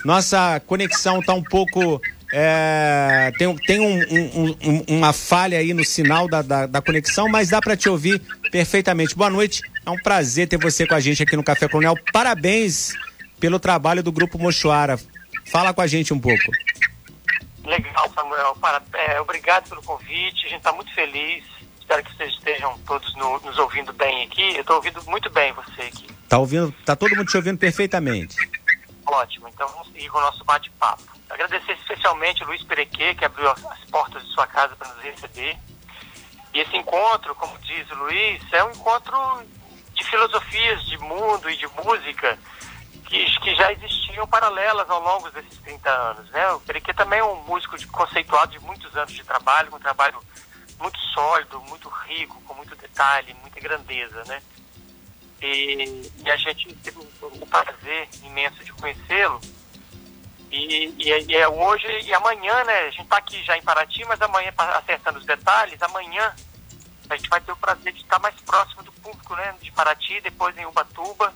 Nossa 0.06 0.58
conexão 0.66 1.20
está 1.20 1.34
um 1.34 1.42
pouco. 1.42 2.00
é, 2.30 3.32
tem 3.38 3.56
tem 3.66 3.80
um- 3.80 4.04
um- 4.10 4.56
um- 4.62 4.84
uma 4.98 5.14
falha 5.14 5.58
aí 5.58 5.72
no 5.72 5.82
sinal 5.82 6.28
da, 6.28 6.42
da, 6.42 6.66
da 6.66 6.82
conexão, 6.82 7.26
mas 7.26 7.48
dá 7.48 7.58
para 7.58 7.74
te 7.74 7.88
ouvir 7.88 8.20
perfeitamente. 8.52 9.14
Boa 9.16 9.30
noite, 9.30 9.62
é 9.86 9.90
um 9.90 9.96
prazer 9.96 10.46
ter 10.46 10.58
você 10.58 10.86
com 10.86 10.94
a 10.94 11.00
gente 11.00 11.22
aqui 11.22 11.34
no 11.36 11.42
Café 11.42 11.66
Coronel. 11.68 11.94
Parabéns 12.12 12.92
pelo 13.40 13.58
trabalho 13.58 14.02
do 14.02 14.12
Grupo 14.12 14.38
Mochuara. 14.38 14.98
Fala 15.50 15.72
com 15.72 15.80
a 15.80 15.86
gente 15.86 16.12
um 16.12 16.18
pouco. 16.18 16.52
Legal, 17.68 18.10
Samuel. 18.14 18.56
Para, 18.56 18.82
é, 18.94 19.20
obrigado 19.20 19.68
pelo 19.68 19.82
convite. 19.82 20.46
A 20.46 20.48
gente 20.48 20.58
está 20.58 20.72
muito 20.72 20.92
feliz. 20.94 21.44
Espero 21.80 22.02
que 22.02 22.16
vocês 22.16 22.32
estejam 22.32 22.78
todos 22.86 23.14
no- 23.16 23.38
nos 23.40 23.58
ouvindo 23.58 23.92
bem 23.92 24.24
aqui. 24.24 24.54
Eu 24.54 24.60
estou 24.62 24.76
ouvindo 24.76 25.02
muito 25.04 25.30
bem 25.30 25.52
você 25.52 25.82
aqui. 25.82 26.06
Tá 26.28 26.38
ouvindo? 26.38 26.72
Tá 26.84 26.96
todo 26.96 27.14
mundo 27.14 27.26
te 27.28 27.36
ouvindo 27.36 27.58
perfeitamente. 27.58 28.36
Ótimo. 29.06 29.48
Então 29.48 29.68
vamos 29.68 29.88
seguir 29.88 30.08
com 30.10 30.18
o 30.18 30.20
nosso 30.22 30.44
bate-papo. 30.44 31.02
Agradecer 31.30 31.72
especialmente 31.72 32.42
o 32.42 32.46
Luiz 32.46 32.62
Perequê, 32.64 33.14
que 33.14 33.24
abriu 33.24 33.50
as 33.50 33.64
as 33.66 33.80
portas 33.90 34.22
de 34.26 34.32
sua 34.32 34.46
casa 34.46 34.74
para 34.76 34.88
nos 34.88 35.02
receber. 35.02 35.56
E 36.54 36.60
esse 36.60 36.76
encontro, 36.76 37.34
como 37.34 37.56
diz 37.58 37.90
o 37.90 37.94
Luiz, 37.96 38.42
é 38.52 38.64
um 38.64 38.70
encontro 38.70 39.16
de 39.94 40.04
filosofias 40.04 40.82
de 40.86 40.96
mundo 40.98 41.48
e 41.50 41.56
de 41.56 41.66
música 41.68 42.38
que, 43.08 43.24
que 43.40 43.54
já 43.56 43.72
existiam 43.72 44.26
paralelas 44.26 44.88
ao 44.88 45.02
longo 45.02 45.30
desses 45.30 45.58
30 45.60 45.90
anos. 45.90 46.30
Né? 46.30 46.50
O 46.52 46.60
Perequê 46.60 46.92
também 46.92 47.18
é 47.18 47.24
um 47.24 47.42
músico 47.44 47.76
de, 47.78 47.86
conceituado 47.86 48.52
de 48.52 48.60
muitos 48.60 48.94
anos 48.96 49.12
de 49.12 49.24
trabalho, 49.24 49.74
um 49.74 49.78
trabalho 49.78 50.20
muito 50.78 50.98
sólido, 50.98 51.60
muito 51.62 51.88
rico, 51.88 52.40
com 52.42 52.54
muito 52.54 52.76
detalhe, 52.76 53.34
muita 53.40 53.58
grandeza, 53.58 54.22
né? 54.26 54.40
E, 55.40 56.10
e 56.24 56.30
a 56.30 56.36
gente 56.36 56.72
teve 56.76 56.98
o 56.98 57.46
prazer 57.46 58.08
imenso 58.22 58.62
de 58.62 58.72
conhecê-lo. 58.72 59.40
E, 60.50 60.86
e, 60.98 61.26
e, 61.28 61.34
é 61.34 61.48
hoje 61.48 61.86
e 62.04 62.14
amanhã, 62.14 62.62
né? 62.64 62.78
A 62.80 62.90
gente 62.90 63.02
está 63.02 63.16
aqui 63.16 63.42
já 63.42 63.56
em 63.56 63.62
Paraty, 63.62 64.04
mas 64.04 64.20
amanhã, 64.20 64.52
acertando 64.56 65.18
os 65.18 65.26
detalhes, 65.26 65.80
amanhã 65.82 66.32
a 67.10 67.16
gente 67.16 67.28
vai 67.28 67.40
ter 67.40 67.52
o 67.52 67.56
prazer 67.56 67.92
de 67.92 68.00
estar 68.00 68.18
mais 68.20 68.34
próximo 68.42 68.82
do 68.82 68.92
público, 68.92 69.34
né? 69.34 69.54
De 69.60 69.72
Paraty, 69.72 70.20
depois 70.20 70.56
em 70.56 70.66
Ubatuba. 70.66 71.32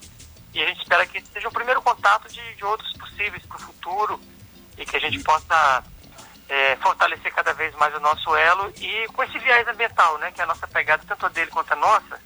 E 0.53 0.61
a 0.61 0.67
gente 0.67 0.81
espera 0.81 1.05
que 1.05 1.21
seja 1.21 1.47
o 1.47 1.51
primeiro 1.51 1.81
contato 1.81 2.31
de, 2.31 2.55
de 2.55 2.63
outros 2.63 2.91
possíveis 2.93 3.43
para 3.45 3.57
o 3.57 3.61
futuro 3.61 4.19
e 4.77 4.85
que 4.85 4.95
a 4.95 4.99
gente 4.99 5.19
possa 5.23 5.83
é, 6.47 6.75
fortalecer 6.77 7.33
cada 7.33 7.53
vez 7.53 7.73
mais 7.75 7.95
o 7.95 7.99
nosso 7.99 8.35
elo 8.35 8.71
e 8.77 9.07
com 9.07 9.23
esse 9.23 9.37
viés 9.39 9.67
ambiental, 9.67 10.17
né? 10.19 10.31
Que 10.31 10.41
é 10.41 10.43
a 10.43 10.47
nossa 10.47 10.67
pegada, 10.67 11.03
tanto 11.07 11.25
a 11.25 11.29
dele 11.29 11.49
quanto 11.49 11.73
a 11.73 11.75
nossa, 11.75 12.19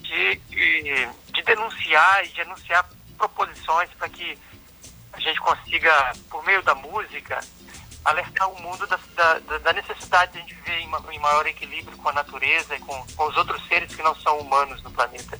de, 0.00 0.36
de, 0.36 1.08
de 1.32 1.42
denunciar 1.42 2.24
e 2.24 2.28
de 2.28 2.40
anunciar 2.42 2.88
proposições 3.16 3.88
para 3.98 4.08
que 4.08 4.38
a 5.12 5.20
gente 5.20 5.40
consiga, 5.40 6.12
por 6.30 6.44
meio 6.44 6.62
da 6.62 6.74
música, 6.74 7.40
alertar 8.04 8.48
o 8.50 8.60
mundo 8.60 8.86
da, 8.86 8.98
da, 9.14 9.58
da 9.58 9.72
necessidade 9.72 10.32
de 10.32 10.38
a 10.38 10.40
gente 10.42 10.54
viver 10.54 10.78
em, 10.78 10.90
em, 11.12 11.18
maior 11.18 11.46
equilíbrio 11.46 11.96
com 11.96 12.08
a 12.08 12.12
natureza 12.12 12.76
e 12.76 12.80
com, 12.80 13.06
com 13.16 13.26
os 13.26 13.36
outros 13.36 13.66
seres 13.66 13.94
que 13.94 14.02
não 14.02 14.14
são 14.16 14.38
humanos 14.38 14.80
no 14.82 14.90
planeta. 14.90 15.38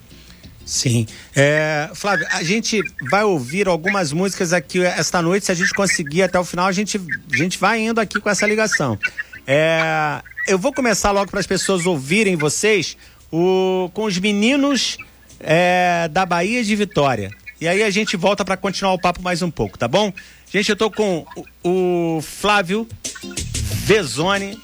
Sim. 0.66 1.06
É, 1.34 1.88
Flávio, 1.94 2.26
a 2.32 2.42
gente 2.42 2.82
vai 3.08 3.22
ouvir 3.22 3.68
algumas 3.68 4.12
músicas 4.12 4.52
aqui 4.52 4.84
esta 4.84 5.22
noite. 5.22 5.46
Se 5.46 5.52
a 5.52 5.54
gente 5.54 5.72
conseguir 5.72 6.24
até 6.24 6.38
o 6.38 6.44
final, 6.44 6.66
a 6.66 6.72
gente, 6.72 7.00
a 7.32 7.36
gente 7.36 7.56
vai 7.56 7.80
indo 7.80 8.00
aqui 8.00 8.20
com 8.20 8.28
essa 8.28 8.44
ligação. 8.44 8.98
É, 9.46 10.20
eu 10.48 10.58
vou 10.58 10.72
começar 10.72 11.12
logo 11.12 11.30
para 11.30 11.38
as 11.38 11.46
pessoas 11.46 11.86
ouvirem 11.86 12.34
vocês 12.34 12.96
o, 13.30 13.88
com 13.94 14.04
os 14.04 14.18
meninos 14.18 14.98
é, 15.38 16.08
da 16.10 16.26
Bahia 16.26 16.64
de 16.64 16.74
Vitória. 16.74 17.30
E 17.60 17.68
aí 17.68 17.84
a 17.84 17.90
gente 17.90 18.16
volta 18.16 18.44
para 18.44 18.56
continuar 18.56 18.92
o 18.92 18.98
papo 18.98 19.22
mais 19.22 19.42
um 19.42 19.50
pouco, 19.50 19.78
tá 19.78 19.86
bom? 19.86 20.12
Gente, 20.52 20.68
eu 20.68 20.76
tô 20.76 20.90
com 20.90 21.24
o, 21.62 22.16
o 22.16 22.22
Flávio 22.22 22.88
Vezone, 23.84 24.58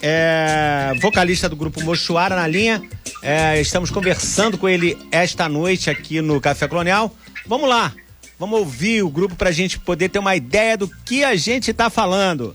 é, 0.00 0.92
vocalista 1.00 1.48
do 1.48 1.56
grupo 1.56 1.82
Mochuara 1.82 2.36
na 2.36 2.46
linha. 2.46 2.80
É, 3.22 3.60
estamos 3.60 3.90
conversando 3.90 4.56
com 4.56 4.68
ele 4.68 4.96
esta 5.12 5.48
noite 5.48 5.90
aqui 5.90 6.20
no 6.20 6.40
Café 6.40 6.66
Colonial. 6.66 7.14
Vamos 7.46 7.68
lá, 7.68 7.92
vamos 8.38 8.58
ouvir 8.58 9.02
o 9.02 9.10
grupo 9.10 9.34
para 9.34 9.50
a 9.50 9.52
gente 9.52 9.78
poder 9.78 10.08
ter 10.08 10.18
uma 10.18 10.34
ideia 10.34 10.76
do 10.76 10.88
que 11.04 11.22
a 11.22 11.36
gente 11.36 11.70
está 11.70 11.90
falando. 11.90 12.52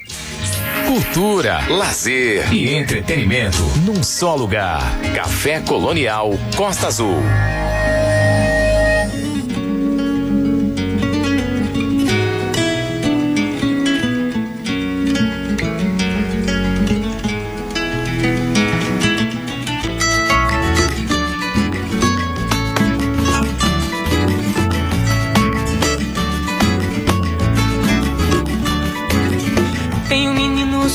Cultura, 0.87 1.65
lazer 1.67 2.53
e 2.53 2.73
entretenimento 2.73 3.57
num 3.85 4.03
só 4.03 4.35
lugar. 4.35 4.81
Café 5.15 5.59
Colonial 5.59 6.31
Costa 6.55 6.87
Azul. 6.87 7.17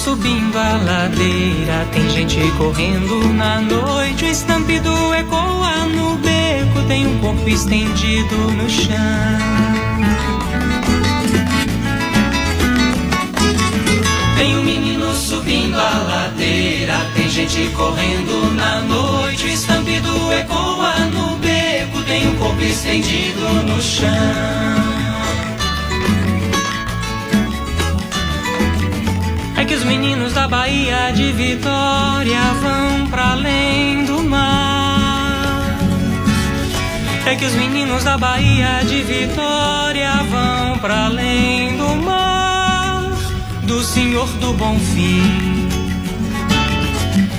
Subindo 0.01 0.57
a 0.57 0.77
ladeira. 0.77 1.87
Tem 1.93 2.09
gente 2.09 2.41
correndo 2.57 3.35
na 3.35 3.61
noite. 3.61 4.25
O 4.25 4.29
estampido 4.29 4.91
ecoa 5.15 5.85
no 5.95 6.17
beco. 6.17 6.83
Tem 6.89 7.07
um 7.07 7.19
corpo 7.19 7.47
estendido 7.47 8.37
no 8.53 8.69
chão. 8.71 8.97
Tem 14.39 14.57
um 14.57 14.63
menino 14.63 15.15
subindo 15.15 15.79
a 15.79 15.99
ladeira. 15.99 17.07
Tem 17.15 17.29
gente 17.29 17.71
correndo 17.77 18.55
na 18.55 18.81
noite. 18.81 19.45
O 19.45 19.49
estampido 19.49 20.33
ecoa 20.33 20.95
no 21.13 21.37
beco. 21.37 22.03
Tem 22.05 22.27
um 22.27 22.37
corpo 22.37 22.63
estendido 22.63 23.53
no 23.67 23.83
chão. 23.83 25.00
Que 29.71 29.77
os 29.77 29.85
meninos 29.85 30.33
da 30.33 30.49
Bahia 30.49 31.13
de 31.13 31.31
Vitória 31.31 32.41
vão 32.61 33.07
pra 33.07 33.31
além 33.31 34.05
do 34.05 34.21
mar. 34.21 35.79
É 37.25 37.37
que 37.37 37.45
os 37.45 37.55
meninos 37.55 38.03
da 38.03 38.19
Bahia 38.19 38.83
de 38.85 39.01
Vitória 39.05 40.11
vão 40.29 40.77
pra 40.79 41.05
além 41.05 41.77
do 41.77 41.95
mar. 42.03 43.13
Do 43.63 43.81
Senhor 43.85 44.27
do 44.41 44.53
Bom 44.55 44.77
Fim. 44.77 45.69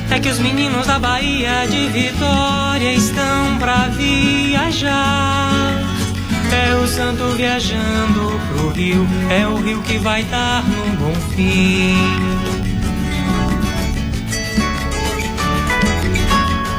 É 0.10 0.18
que 0.18 0.30
os 0.30 0.40
meninos 0.40 0.88
da 0.88 1.00
Bahia 1.00 1.68
de 1.70 1.88
Vitória 1.88 2.94
estão 2.94 3.58
pra 3.60 3.90
viajar. 3.90 5.91
É 6.52 6.76
o 6.76 6.86
santo 6.88 7.24
viajando 7.38 8.40
pro 8.50 8.70
rio, 8.70 9.08
é 9.30 9.48
o 9.48 9.56
rio 9.56 9.82
que 9.84 9.98
vai 9.98 10.24
dar 10.26 10.64
num 10.64 10.96
bom 10.96 11.14
fim. 11.34 11.96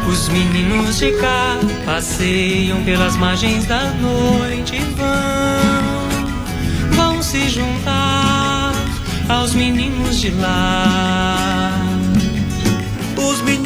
Os 0.06 0.28
meninos 0.28 0.98
de 0.98 1.12
cá 1.12 1.58
passeiam 1.87 2.82
pelas 2.85 3.16
margens 3.16 3.64
da 3.64 3.85
noite 3.92 4.76
e 4.76 4.80
vão, 4.94 5.12
vão 6.94 7.22
se 7.22 7.48
juntar 7.48 8.72
aos 9.28 9.54
meninos 9.54 10.20
de 10.20 10.30
lá. 10.32 11.91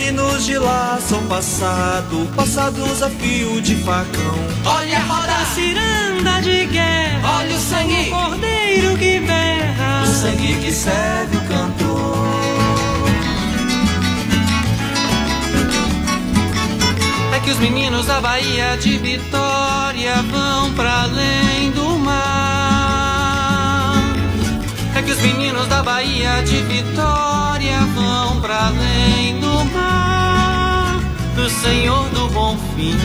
Os 0.06 0.12
meninos 0.12 0.46
de 0.46 0.56
lá 0.56 1.00
são 1.00 1.20
passado, 1.26 2.28
passados 2.36 3.02
a 3.02 3.10
fio 3.10 3.60
de 3.60 3.74
facão. 3.74 4.36
Olha 4.64 4.98
a 4.98 5.00
roda, 5.00 5.34
a 5.34 5.44
ciranda 5.46 6.40
de 6.42 6.64
guerra. 6.66 7.38
Olha 7.38 7.56
o 7.56 7.58
sangue, 7.58 8.02
o 8.02 8.10
cordeiro 8.10 8.96
que 8.96 9.18
berra. 9.18 10.04
O 10.04 10.06
sangue 10.06 10.54
que 10.60 10.70
serve 10.70 11.36
o 11.36 11.40
cantor. 11.48 12.16
É 17.34 17.40
que 17.40 17.50
os 17.50 17.58
meninos 17.58 18.06
da 18.06 18.20
Bahia 18.20 18.76
de 18.76 18.98
Vitória 18.98 20.22
vão 20.30 20.72
pra 20.74 21.02
além 21.02 21.72
do 21.72 21.85
que 25.06 25.12
os 25.12 25.20
meninos 25.20 25.68
da 25.68 25.84
Bahia 25.84 26.42
de 26.42 26.60
Vitória 26.62 27.78
vão 27.94 28.40
pra 28.40 28.66
além 28.66 29.38
do 29.38 29.64
mar, 29.72 30.98
do 31.36 31.48
Senhor 31.48 32.08
do 32.08 32.28
Bom 32.30 32.58
Fim. 32.74 32.96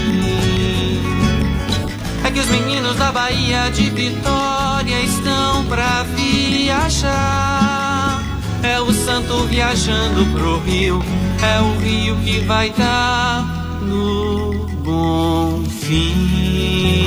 É 2.23 2.31
que 2.31 2.39
os 2.39 2.47
meninos 2.47 2.95
da 2.95 3.11
Bahia 3.11 3.69
de 3.69 3.91
Vitória 3.91 4.99
estão 5.01 5.63
pra 5.65 6.03
viajar. 6.15 8.19
É 8.63 8.79
o 8.79 8.91
santo 8.91 9.43
viajando 9.43 10.25
pro 10.33 10.59
rio, 10.61 11.03
é 11.43 11.61
o 11.61 11.77
rio 11.79 12.15
que 12.17 12.39
vai 12.39 12.71
dar 12.71 13.43
no 13.83 14.65
bom 14.83 15.63
fim. 15.81 17.00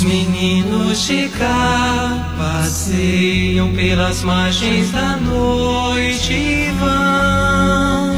Os 0.00 0.06
meninos 0.06 1.04
de 1.04 1.28
cá 1.28 2.34
passeiam 2.38 3.70
pelas 3.74 4.22
margens 4.22 4.90
da 4.92 5.18
noite 5.18 6.32
e 6.32 6.70
vão, 6.80 8.16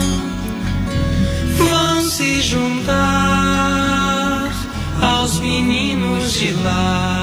vão 1.59 2.01
se 2.05 2.41
juntar 2.41 2.93
aos 5.01 5.41
meninos 5.41 6.35
de 6.35 6.53
lá. 6.63 7.22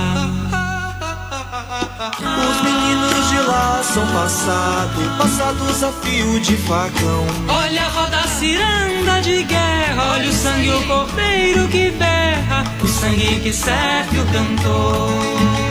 Os 2.02 2.62
meninos 2.62 3.30
de 3.30 3.40
lá 3.40 3.84
são 3.84 4.08
passado, 4.14 5.18
passados 5.18 5.84
a 5.84 5.92
fio 5.92 6.40
de 6.40 6.56
facão. 6.56 7.28
Olha 7.50 7.82
a 7.82 7.90
roda 7.90 8.26
ciranda 8.26 9.22
de 9.22 9.44
guerra, 9.44 10.14
olha 10.14 10.30
o 10.30 10.32
sangue, 10.32 10.70
o 10.70 10.88
cordeiro 10.88 11.68
que 11.68 11.92
berra, 11.92 12.64
o 12.82 12.88
sangue 12.88 13.42
que 13.42 13.52
serve 13.52 14.18
o 14.18 14.26
cantor. 14.28 15.69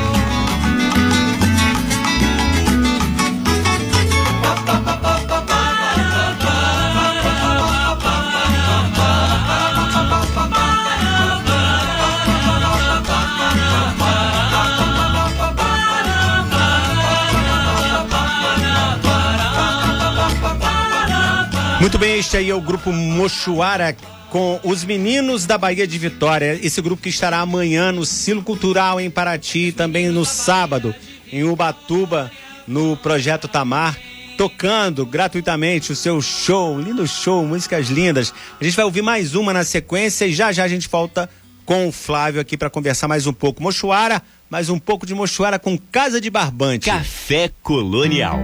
Muito 21.89 21.99
bem, 21.99 22.19
este 22.19 22.37
aí 22.37 22.51
é 22.51 22.55
o 22.55 22.61
grupo 22.61 22.93
Mochuara 22.93 23.97
com 24.29 24.61
os 24.63 24.85
meninos 24.85 25.47
da 25.47 25.57
Bahia 25.57 25.87
de 25.87 25.99
Vitória. 25.99 26.61
Esse 26.63 26.83
grupo 26.83 27.03
que 27.03 27.09
estará 27.09 27.39
amanhã 27.39 27.91
no 27.91 28.05
Silo 28.05 28.43
Cultural 28.43 29.01
em 29.01 29.09
Paraty, 29.09 29.73
também 29.73 30.11
no 30.11 30.23
sábado 30.23 30.95
em 31.33 31.45
Ubatuba, 31.45 32.31
no 32.67 32.95
Projeto 32.99 33.49
Tamar, 33.49 33.97
tocando 34.37 35.07
gratuitamente 35.07 35.91
o 35.91 35.97
seu 35.97 36.21
show, 36.21 36.79
lindo 36.79 37.07
show, 37.07 37.43
músicas 37.47 37.89
lindas. 37.89 38.35
A 38.61 38.65
gente 38.65 38.77
vai 38.77 38.85
ouvir 38.85 39.01
mais 39.01 39.35
uma 39.35 39.55
na 39.55 39.65
sequência 39.65 40.27
e 40.27 40.35
já 40.35 40.53
já 40.53 40.65
a 40.65 40.69
gente 40.69 40.91
volta 40.91 41.27
com 41.65 41.89
o 41.89 41.93
Flávio 41.93 42.39
aqui 42.39 42.55
para 42.55 42.69
conversar 42.69 43.09
mais 43.09 43.27
um 43.27 43.33
pouco. 43.33 43.63
Mochuara, 43.63 44.23
mais 44.51 44.69
um 44.69 44.79
pouco 44.79 45.07
de 45.07 45.15
Mochuara 45.15 45.59
com 45.59 45.79
Casa 45.79 46.21
de 46.21 46.29
Barbante. 46.29 46.85
Café 46.85 47.51
Colonial. 47.63 48.39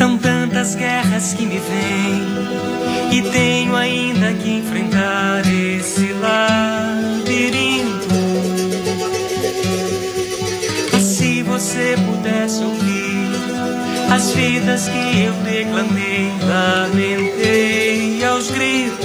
São 0.00 0.16
tantas 0.16 0.74
guerras 0.74 1.34
que 1.34 1.44
me 1.44 1.58
vêm 1.58 2.22
e 3.12 3.20
tenho 3.30 3.76
ainda 3.76 4.32
que 4.32 4.50
enfrentar 4.50 5.42
esse 5.46 6.14
labirinto. 6.14 8.08
Mas 10.90 11.02
se 11.02 11.42
você 11.42 11.96
pudesse 12.06 12.64
ouvir 12.64 13.28
as 14.10 14.30
vidas 14.32 14.88
que 14.88 15.24
eu 15.24 15.34
declamei, 15.44 16.32
lamentei 16.48 18.24
aos 18.24 18.50
gritos. 18.50 19.04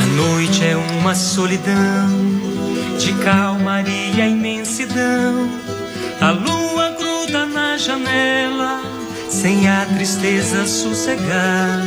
A 0.00 0.06
noite 0.14 0.64
é 0.64 0.76
uma 0.76 1.16
solidão 1.16 2.08
de 3.00 3.12
calmaria 3.14 4.28
e 4.28 4.30
imensidão. 4.30 5.25
Sem 9.46 9.68
a 9.68 9.86
tristeza 9.86 10.66
sossegar. 10.66 11.80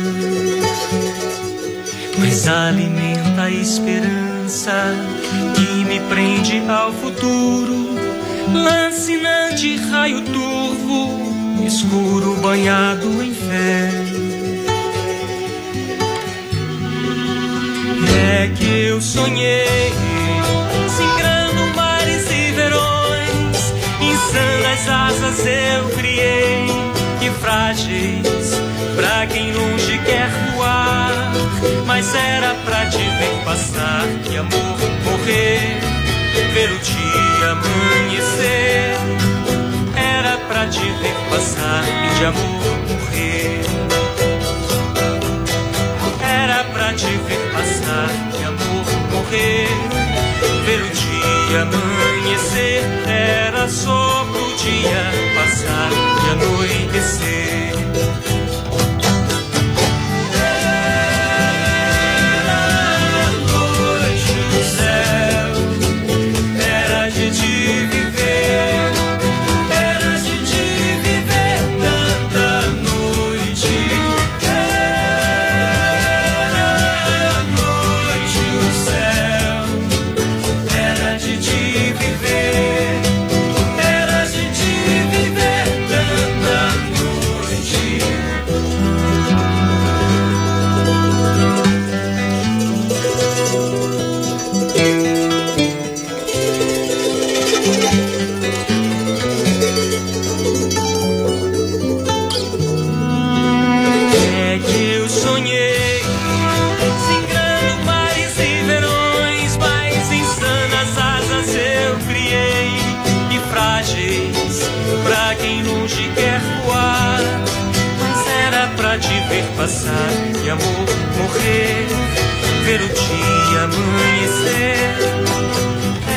Mas 2.18 2.48
alimenta 2.48 3.42
a 3.42 3.50
esperança 3.50 4.94
que 5.54 5.84
me 5.84 6.00
prende 6.08 6.62
ao 6.66 6.90
futuro. 6.90 7.90
Lancinante 8.54 9.76
raio 9.76 10.22
turvo, 10.22 11.62
escuro 11.66 12.36
banhado 12.36 13.22
em 13.22 13.34
fé. 13.34 13.90
É 18.32 18.48
que 18.56 18.86
eu 18.86 19.02
sonhei, 19.02 19.92
singrando 20.96 21.76
mares 21.76 22.24
e 22.30 22.52
verões, 22.52 23.74
insanas 24.00 24.88
asas 24.88 25.46
eu 25.46 25.90
criei, 25.90 26.90
que 27.20 27.30
frágeis, 27.32 28.54
pra 28.96 29.26
quem 29.26 29.52
longe 29.52 29.98
quer 30.06 30.26
voar, 30.54 31.12
mas 31.86 32.14
era 32.14 32.54
pra 32.64 32.86
te 32.86 32.96
ver 32.96 33.44
passar, 33.44 34.06
que 34.24 34.38
amor 34.38 34.78
morrer, 35.04 35.78
ver 36.54 36.72
o 36.72 36.78
dia 36.78 37.50
amanhecer, 37.50 38.96
era 39.94 40.38
pra 40.48 40.66
te 40.66 40.80
ver 40.80 41.14
passar 41.28 41.84
e 41.86 42.18
de 42.18 42.24
amor 42.24 42.62
morrer. 42.88 43.60
Era 46.22 46.64
pra 46.64 46.94
te 46.94 47.04
ver 47.04 47.52
passar, 47.52 48.08
de 48.32 48.44
amor 48.44 48.86
morrer. 49.12 49.68
Ver 50.64 50.82
o 50.82 50.90
dia 50.90 51.62
amanhecer, 51.62 52.82
era 53.06 53.68
só 53.68 54.24
pro 54.32 54.56
dia 54.56 55.10
passar 55.34 56.09
anoitecer. 56.30 57.69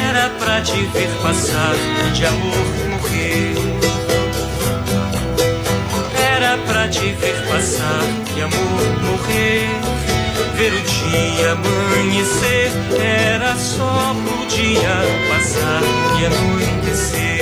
Era 0.10 0.30
pra 0.40 0.62
te 0.62 0.82
ver 0.94 1.10
passar 1.22 1.76
de 2.14 2.26
amor 2.26 2.66
morrer. 2.90 3.56
Era 6.36 6.58
pra 6.60 6.88
te 6.88 7.12
ver 7.14 7.36
passar 7.48 8.04
e 8.38 8.42
amor 8.42 8.84
morrer. 9.02 9.68
Ver 10.56 10.74
o 10.74 10.82
dia 10.82 11.52
amanhecer. 11.52 12.72
Era 13.02 13.56
só 13.58 14.16
pro 14.24 14.46
dia 14.48 14.96
passar 15.30 15.82
e 16.20 16.26
anoitecer. 16.26 17.33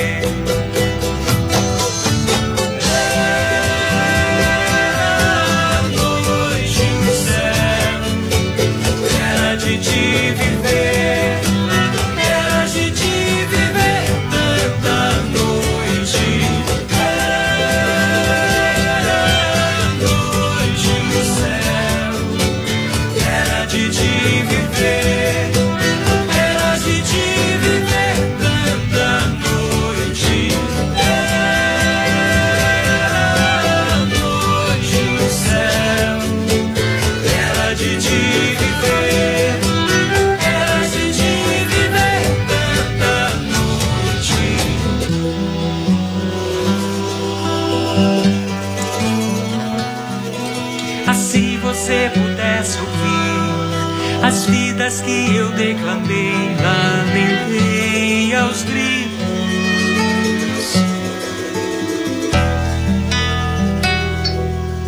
Que 55.00 55.36
eu 55.36 55.50
declamei, 55.52 56.34
lamentei 56.62 58.36
aos 58.36 58.64
gritos. 58.64 58.82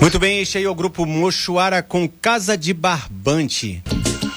Muito 0.01 0.19
bem, 0.19 0.41
este 0.41 0.57
aí 0.57 0.65
é 0.65 0.69
o 0.69 0.75
grupo 0.75 1.05
Mochuara 1.05 1.81
com 1.81 2.09
Casa 2.09 2.57
de 2.57 2.73
Barbante. 2.73 3.81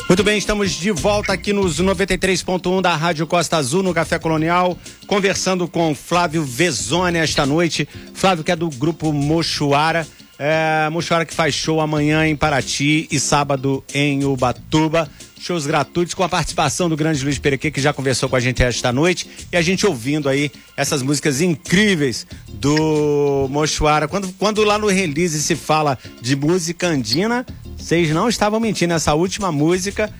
Muito 0.08 0.22
bem, 0.22 0.38
estamos 0.38 0.70
de 0.70 0.92
volta 0.92 1.32
aqui 1.32 1.52
nos 1.52 1.80
93.1 1.80 2.80
da 2.80 2.94
Rádio 2.94 3.26
Costa 3.26 3.56
Azul, 3.56 3.82
no 3.82 3.92
Café 3.92 4.20
Colonial, 4.20 4.78
conversando 5.08 5.66
com 5.66 5.92
Flávio 5.96 6.44
Vezone 6.44 7.18
esta 7.18 7.44
noite. 7.44 7.88
Flávio, 8.14 8.44
que 8.44 8.52
é 8.52 8.56
do 8.56 8.70
grupo 8.70 9.12
Mochuara. 9.12 10.06
É, 10.38 10.88
Mochoara 10.90 11.24
que 11.24 11.34
faz 11.34 11.54
show 11.54 11.80
amanhã 11.80 12.24
em 12.26 12.36
Paraty 12.36 13.08
e 13.10 13.18
sábado 13.18 13.82
em 13.92 14.24
Ubatuba. 14.24 15.10
Shows 15.38 15.66
gratuitos 15.66 16.14
com 16.14 16.22
a 16.22 16.28
participação 16.28 16.88
do 16.88 16.96
grande 16.96 17.22
Luiz 17.22 17.38
Perequê, 17.38 17.70
que 17.70 17.80
já 17.80 17.92
conversou 17.92 18.28
com 18.28 18.36
a 18.36 18.40
gente 18.40 18.62
esta 18.62 18.92
noite. 18.92 19.28
E 19.52 19.56
a 19.56 19.62
gente 19.62 19.86
ouvindo 19.86 20.28
aí 20.28 20.50
essas 20.76 21.02
músicas 21.02 21.40
incríveis 21.40 22.26
do 22.48 23.46
Mochoara. 23.50 24.08
Quando, 24.08 24.32
quando 24.38 24.64
lá 24.64 24.78
no 24.78 24.88
release 24.88 25.40
se 25.40 25.54
fala 25.54 25.98
de 26.20 26.34
música 26.34 26.88
andina, 26.88 27.46
vocês 27.76 28.10
não 28.10 28.28
estavam 28.28 28.58
mentindo. 28.58 28.94
Essa 28.94 29.14
última 29.14 29.52
música, 29.52 30.12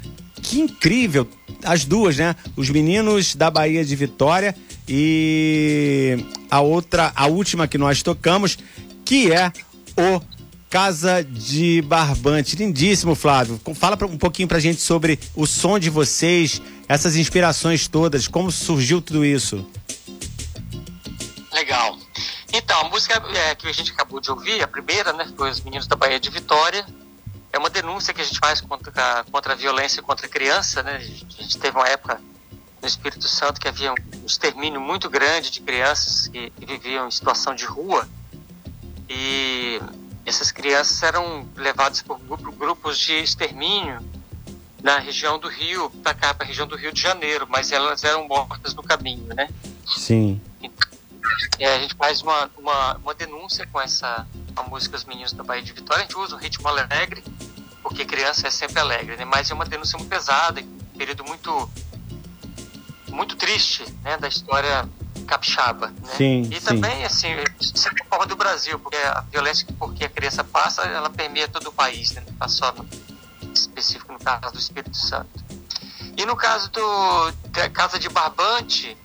que 0.43 0.61
incrível. 0.61 1.27
As 1.65 1.85
duas, 1.85 2.17
né? 2.17 2.37
Os 2.55 2.69
meninos 2.71 3.35
da 3.35 3.51
Bahia 3.51 3.85
de 3.85 3.97
Vitória 3.97 4.55
e 4.89 6.19
a 6.51 6.61
outra, 6.61 7.13
a 7.17 7.27
última 7.27 7.67
que 7.67 7.79
nós 7.79 8.03
tocamos, 8.03 8.59
que 9.05 9.33
é 9.33 9.51
o 9.97 10.21
Casa 10.69 11.23
de 11.23 11.81
Barbante. 11.83 12.57
Lindíssimo, 12.57 13.15
Flávio. 13.15 13.61
Fala 13.75 13.97
um 14.07 14.19
pouquinho 14.19 14.49
pra 14.49 14.59
gente 14.59 14.81
sobre 14.81 15.19
o 15.35 15.47
som 15.47 15.79
de 15.79 15.89
vocês, 15.89 16.61
essas 16.89 17.17
inspirações 17.17 17.87
todas, 17.87 18.27
como 18.27 18.51
surgiu 18.51 19.01
tudo 19.01 19.25
isso. 19.25 19.65
Legal. 21.53 21.97
Então, 22.53 22.81
a 22.81 22.85
música 22.89 23.23
é, 23.35 23.55
que 23.55 23.69
a 23.69 23.73
gente 23.73 23.93
acabou 23.93 24.21
de 24.21 24.31
ouvir, 24.31 24.63
a 24.63 24.69
primeira, 24.69 25.13
né, 25.13 25.29
foi 25.37 25.51
Os 25.51 25.61
Meninos 25.61 25.87
da 25.87 25.97
Bahia 25.97 26.19
de 26.19 26.31
Vitória. 26.31 26.85
É 27.53 27.59
uma 27.59 27.71
denúncia 27.71 28.13
que 28.13 28.21
a 28.21 28.25
gente 28.25 28.39
faz 28.39 28.61
contra, 28.61 29.25
contra 29.31 29.53
a 29.53 29.57
violência 29.57 30.03
contra 30.03 30.27
a 30.27 30.29
criança, 30.29 30.83
né? 30.83 30.97
A 30.97 31.43
gente 31.43 31.59
teve 31.59 31.77
uma 31.77 31.89
época 31.89 32.21
no 32.83 32.87
Espírito 32.87 33.27
Santo 33.27 33.61
que 33.61 33.69
havia 33.69 33.93
um 33.93 34.27
extermínio 34.27 34.81
muito 34.81 35.09
grande 35.09 35.51
de 35.51 35.61
crianças 35.61 36.29
que, 36.29 36.51
que 36.51 36.67
viviam 36.67 37.09
em 37.09 37.11
situação 37.11 37.55
de 37.55 37.65
rua 37.65 38.07
e 39.09 39.81
essas 40.27 40.51
crianças 40.51 41.01
eram 41.05 41.49
levadas 41.55 42.03
por 42.03 42.19
grupos 42.19 42.99
de 42.99 43.13
extermínio 43.13 44.05
na 44.83 44.99
região 44.99 45.39
do 45.39 45.49
Rio, 45.49 45.89
para 46.03 46.15
cá, 46.15 46.35
para 46.35 46.45
a 46.45 46.49
região 46.49 46.67
do 46.67 46.77
Rio 46.77 46.93
de 46.93 47.01
Janeiro, 47.01 47.47
mas 47.49 47.71
elas 47.71 48.03
eram 48.05 48.27
mortas 48.27 48.75
no 48.75 48.83
caminho, 48.83 49.33
né? 49.35 49.49
Sim. 49.87 50.41
Então, 50.61 50.89
é, 51.59 51.77
a 51.77 51.79
gente 51.79 51.95
faz 51.95 52.23
uma, 52.23 52.51
uma, 52.59 52.95
uma 52.97 53.15
denúncia 53.15 53.67
com 53.69 53.81
essa 53.81 54.27
a 54.55 54.63
música 54.65 54.97
Os 54.97 55.05
Meninos 55.05 55.33
da 55.33 55.45
Bahia 55.45 55.63
de 55.63 55.73
Vitória, 55.73 56.03
a 56.03 56.07
gente 56.07 56.17
usa 56.17 56.35
o 56.35 56.39
ritmo 56.39 56.67
alegre, 56.67 57.23
porque 57.83 58.05
criança 58.05 58.49
é 58.49 58.51
sempre 58.51 58.81
alegre, 58.81 59.17
né? 59.17 59.25
Mas 59.25 59.51
é 59.51 59.55
uma 59.55 59.65
denúncia 59.65 59.97
muito 59.97 60.11
pesada, 60.11 60.61
um 60.61 60.99
período 60.99 61.25
muito 61.25 61.71
muito 63.09 63.37
triste, 63.37 63.85
né, 64.03 64.19
da 64.19 64.29
história 64.29 64.87
capixaba, 65.27 65.89
né? 65.89 66.15
Sim, 66.17 66.43
e 66.51 66.61
sim. 66.61 66.67
também, 66.67 67.05
assim, 67.05 67.29
isso 67.61 67.89
é 67.89 68.05
forma 68.09 68.27
do 68.27 68.37
Brasil, 68.37 68.79
porque 68.79 68.97
a 68.97 69.21
violência 69.31 69.67
porque 69.79 70.05
a 70.05 70.09
criança 70.09 70.43
passa, 70.43 70.83
ela 70.83 71.11
permeia 71.11 71.49
todo 71.49 71.69
o 71.69 71.73
país, 71.73 72.13
né? 72.13 72.23
Não 72.27 72.33
está 72.33 72.49
só 72.49 72.73
no, 72.73 72.87
específico 73.53 74.13
no 74.13 74.19
caso 74.19 74.53
do 74.53 74.59
Espírito 74.59 74.97
Santo. 74.97 75.45
E 76.17 76.25
no 76.25 76.37
caso 76.37 76.71
do 76.71 77.33
da 77.51 77.69
Casa 77.69 77.99
de 77.99 78.09
Barbante, 78.09 78.97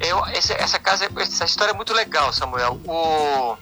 eu, 0.00 0.24
esse, 0.28 0.52
essa 0.52 0.78
casa, 0.78 1.08
essa 1.18 1.44
história 1.44 1.72
é 1.72 1.74
muito 1.74 1.92
legal, 1.92 2.32
Samuel. 2.32 2.80
O, 2.86 3.56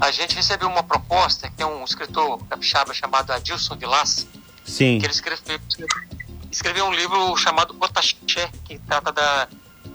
a 0.00 0.10
gente 0.10 0.34
recebeu 0.36 0.68
uma 0.68 0.82
proposta, 0.82 1.48
que 1.48 1.56
tem 1.56 1.66
um 1.66 1.84
escritor 1.84 2.38
capixaba 2.46 2.92
chamado 2.92 3.30
Adilson 3.32 3.76
Vilas, 3.76 4.26
Sim. 4.64 4.98
que 4.98 5.06
ele 5.06 5.12
escreveu, 5.12 5.58
escreveu 6.50 6.86
um 6.86 6.92
livro 6.92 7.36
chamado 7.36 7.74
Cotaxé, 7.74 8.50
que 8.64 8.78
trata 8.78 9.12
da, 9.12 9.48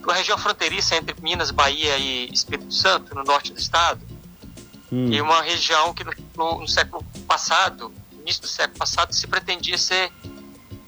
da 0.05 0.13
região 0.13 0.37
fronteiriça 0.37 0.95
entre 0.95 1.15
Minas, 1.21 1.51
Bahia 1.51 1.97
e 1.97 2.31
Espírito 2.31 2.73
Santo, 2.73 3.13
no 3.15 3.23
norte 3.23 3.51
do 3.51 3.59
estado. 3.59 4.01
Hum. 4.91 5.11
E 5.11 5.21
uma 5.21 5.41
região 5.41 5.93
que 5.93 6.03
no, 6.03 6.59
no 6.61 6.67
século 6.67 7.03
passado, 7.27 7.91
início 8.21 8.41
do 8.41 8.47
século 8.47 8.77
passado, 8.77 9.13
se 9.13 9.27
pretendia 9.27 9.77
ser, 9.77 10.11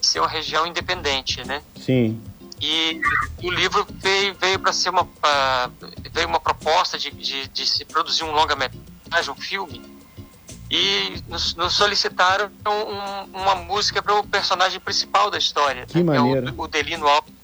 ser 0.01 0.19
uma 0.19 0.27
região 0.27 0.65
independente, 0.67 1.45
né? 1.45 1.61
Sim. 1.75 2.21
E 2.59 2.99
o 3.43 3.51
livro 3.51 3.85
veio, 3.89 4.35
veio 4.35 4.59
para 4.59 4.73
ser 4.73 4.89
uma, 4.89 5.03
uh, 5.03 5.71
veio 6.11 6.27
uma 6.27 6.39
proposta 6.39 6.97
de, 6.97 7.11
de, 7.11 7.47
de 7.47 7.65
se 7.67 7.85
produzir 7.85 8.23
um 8.23 8.31
longa-metragem, 8.31 9.31
um 9.31 9.35
filme, 9.35 9.81
e 10.69 11.23
nos, 11.27 11.55
nos 11.55 11.73
solicitaram 11.75 12.51
um, 12.67 13.39
uma 13.41 13.55
música 13.55 14.01
para 14.01 14.15
o 14.15 14.23
personagem 14.23 14.79
principal 14.79 15.31
da 15.31 15.37
história, 15.37 15.85
Que 15.85 16.03
né, 16.03 16.03
maneiro. 16.03 16.49
é 16.49 16.51
o, 16.51 16.61
o 16.61 16.67
Delino 16.67 17.07
Alves. 17.07 17.36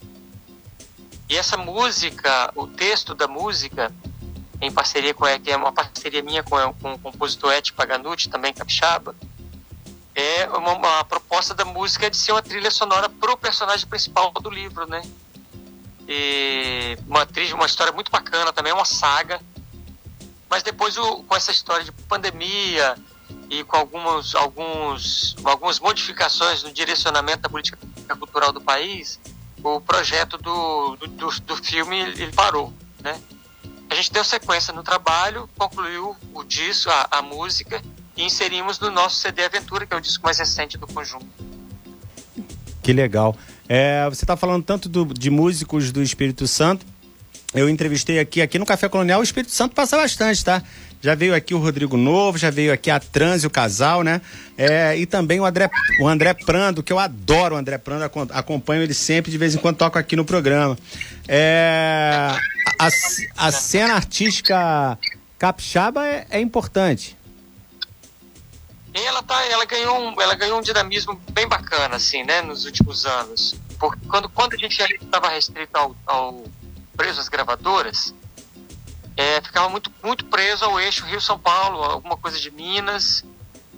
E 1.33 1.35
essa 1.35 1.57
música, 1.57 2.51
o 2.55 2.67
texto 2.67 3.15
da 3.15 3.27
música, 3.27 3.91
em 4.61 4.71
parceria 4.71 5.15
com 5.15 5.25
que 5.39 5.49
é 5.49 5.57
uma 5.57 5.71
parceria 5.71 6.21
minha 6.21 6.43
com, 6.43 6.71
com 6.75 6.93
o 6.93 6.99
compositor 6.99 7.53
Ed 7.53 7.73
Paganucci, 7.73 8.29
também 8.29 8.53
capixaba, 8.53 9.15
é 10.13 10.47
uma, 10.49 10.73
uma 10.73 11.03
proposta 11.03 11.55
da 11.55 11.65
música 11.65 12.07
de 12.07 12.17
ser 12.17 12.33
uma 12.33 12.41
trilha 12.43 12.69
sonora 12.69 13.09
para 13.09 13.31
o 13.31 13.35
personagem 13.35 13.87
principal 13.87 14.31
do 14.31 14.47
livro, 14.47 14.87
né? 14.87 15.01
E 16.07 16.99
uma 17.07 17.25
trilha, 17.25 17.55
uma 17.55 17.65
história 17.65 17.91
muito 17.91 18.11
bacana 18.11 18.53
também, 18.53 18.71
uma 18.71 18.85
saga. 18.85 19.41
Mas 20.47 20.61
depois 20.61 20.95
o, 20.97 21.23
com 21.23 21.35
essa 21.35 21.49
história 21.49 21.83
de 21.83 21.91
pandemia 21.91 22.95
e 23.49 23.63
com 23.63 23.75
alguns, 23.75 24.35
alguns, 24.35 25.35
algumas 25.43 25.79
modificações 25.79 26.61
no 26.61 26.71
direcionamento 26.71 27.39
da 27.39 27.49
política 27.49 27.79
cultural 28.19 28.51
do 28.51 28.61
país, 28.61 29.19
o 29.63 29.81
projeto 29.81 30.37
do, 30.37 30.95
do, 30.97 31.29
do, 31.41 31.55
filme 31.63 31.99
ele 31.99 32.31
parou, 32.33 32.73
né? 33.01 33.19
A 33.89 33.95
gente 33.95 34.11
deu 34.11 34.23
sequência 34.23 34.73
no 34.73 34.83
trabalho, 34.83 35.49
concluiu 35.57 36.15
o 36.33 36.43
disco, 36.43 36.89
a, 36.89 37.07
a 37.11 37.21
música 37.21 37.81
e 38.17 38.23
inserimos 38.23 38.79
no 38.79 38.89
nosso 38.91 39.17
CD 39.17 39.43
Aventura, 39.45 39.85
que 39.85 39.93
é 39.93 39.97
o 39.97 40.01
disco 40.01 40.23
mais 40.23 40.37
recente 40.39 40.77
do 40.77 40.87
conjunto. 40.87 41.25
Que 42.81 42.91
legal. 42.91 43.35
É, 43.69 44.05
você 44.09 44.23
está 44.25 44.35
falando 44.35 44.63
tanto 44.63 44.89
do- 44.89 45.05
de 45.13 45.29
músicos 45.29 45.91
do 45.91 46.01
Espírito 46.01 46.47
Santo. 46.47 46.85
Eu 47.53 47.69
entrevistei 47.69 48.19
aqui, 48.19 48.41
aqui 48.41 48.57
no 48.57 48.65
Café 48.65 48.89
Colonial, 48.89 49.19
o 49.19 49.23
Espírito 49.23 49.51
Santo 49.51 49.75
passa 49.75 49.95
bastante, 49.95 50.43
tá? 50.43 50.63
Já 51.01 51.13
veio 51.15 51.35
aqui 51.35 51.53
o 51.53 51.59
Rodrigo 51.59 51.97
Novo, 51.97 52.37
já 52.37 52.49
veio 52.49 52.73
aqui 52.73 52.89
a 52.89 52.99
Trans 52.99 53.43
o 53.43 53.49
casal, 53.49 54.03
né? 54.03 54.21
É, 54.57 54.97
e 54.97 55.05
também 55.05 55.39
o 55.39 55.45
André, 55.45 55.69
o 55.99 56.07
André 56.07 56.33
Prando, 56.33 56.81
que 56.81 56.91
eu 56.91 56.97
adoro 56.97 57.55
o 57.55 57.57
André 57.57 57.77
Prando, 57.77 58.05
acom- 58.05 58.27
acompanho 58.31 58.81
ele 58.81 58.93
sempre, 58.93 59.29
de 59.31 59.37
vez 59.37 59.53
em 59.53 59.57
quando 59.57 59.77
toco 59.77 59.99
aqui 59.99 60.15
no 60.15 60.23
programa. 60.25 60.77
É, 61.27 62.29
a, 62.79 62.87
a 63.37 63.51
cena 63.51 63.95
artística 63.95 64.97
capixaba 65.37 66.07
é, 66.07 66.25
é 66.29 66.39
importante. 66.39 67.17
Ela 68.93 69.21
tá, 69.23 69.43
ela 69.47 69.65
ganhou 69.65 69.99
um, 69.99 70.21
ela 70.21 70.35
ganhou 70.35 70.59
um 70.59 70.61
dinamismo 70.61 71.19
bem 71.31 71.47
bacana 71.47 71.95
assim, 71.97 72.23
né, 72.23 72.41
nos 72.41 72.63
últimos 72.65 73.05
anos. 73.05 73.55
Porque 73.79 73.99
quando 74.07 74.29
quando 74.29 74.53
a 74.53 74.57
gente 74.57 74.79
estava 74.79 75.29
restrito 75.29 75.75
ao, 75.75 75.95
ao 76.05 76.45
preso 76.95 77.19
às 77.19 77.29
gravadoras, 77.29 78.13
é, 79.15 79.41
ficava 79.41 79.69
muito 79.69 79.91
muito 80.03 80.25
preso 80.25 80.65
ao 80.65 80.79
eixo 80.79 81.05
Rio 81.05 81.21
São 81.21 81.37
Paulo, 81.37 81.83
alguma 81.83 82.17
coisa 82.17 82.39
de 82.39 82.49
Minas 82.51 83.23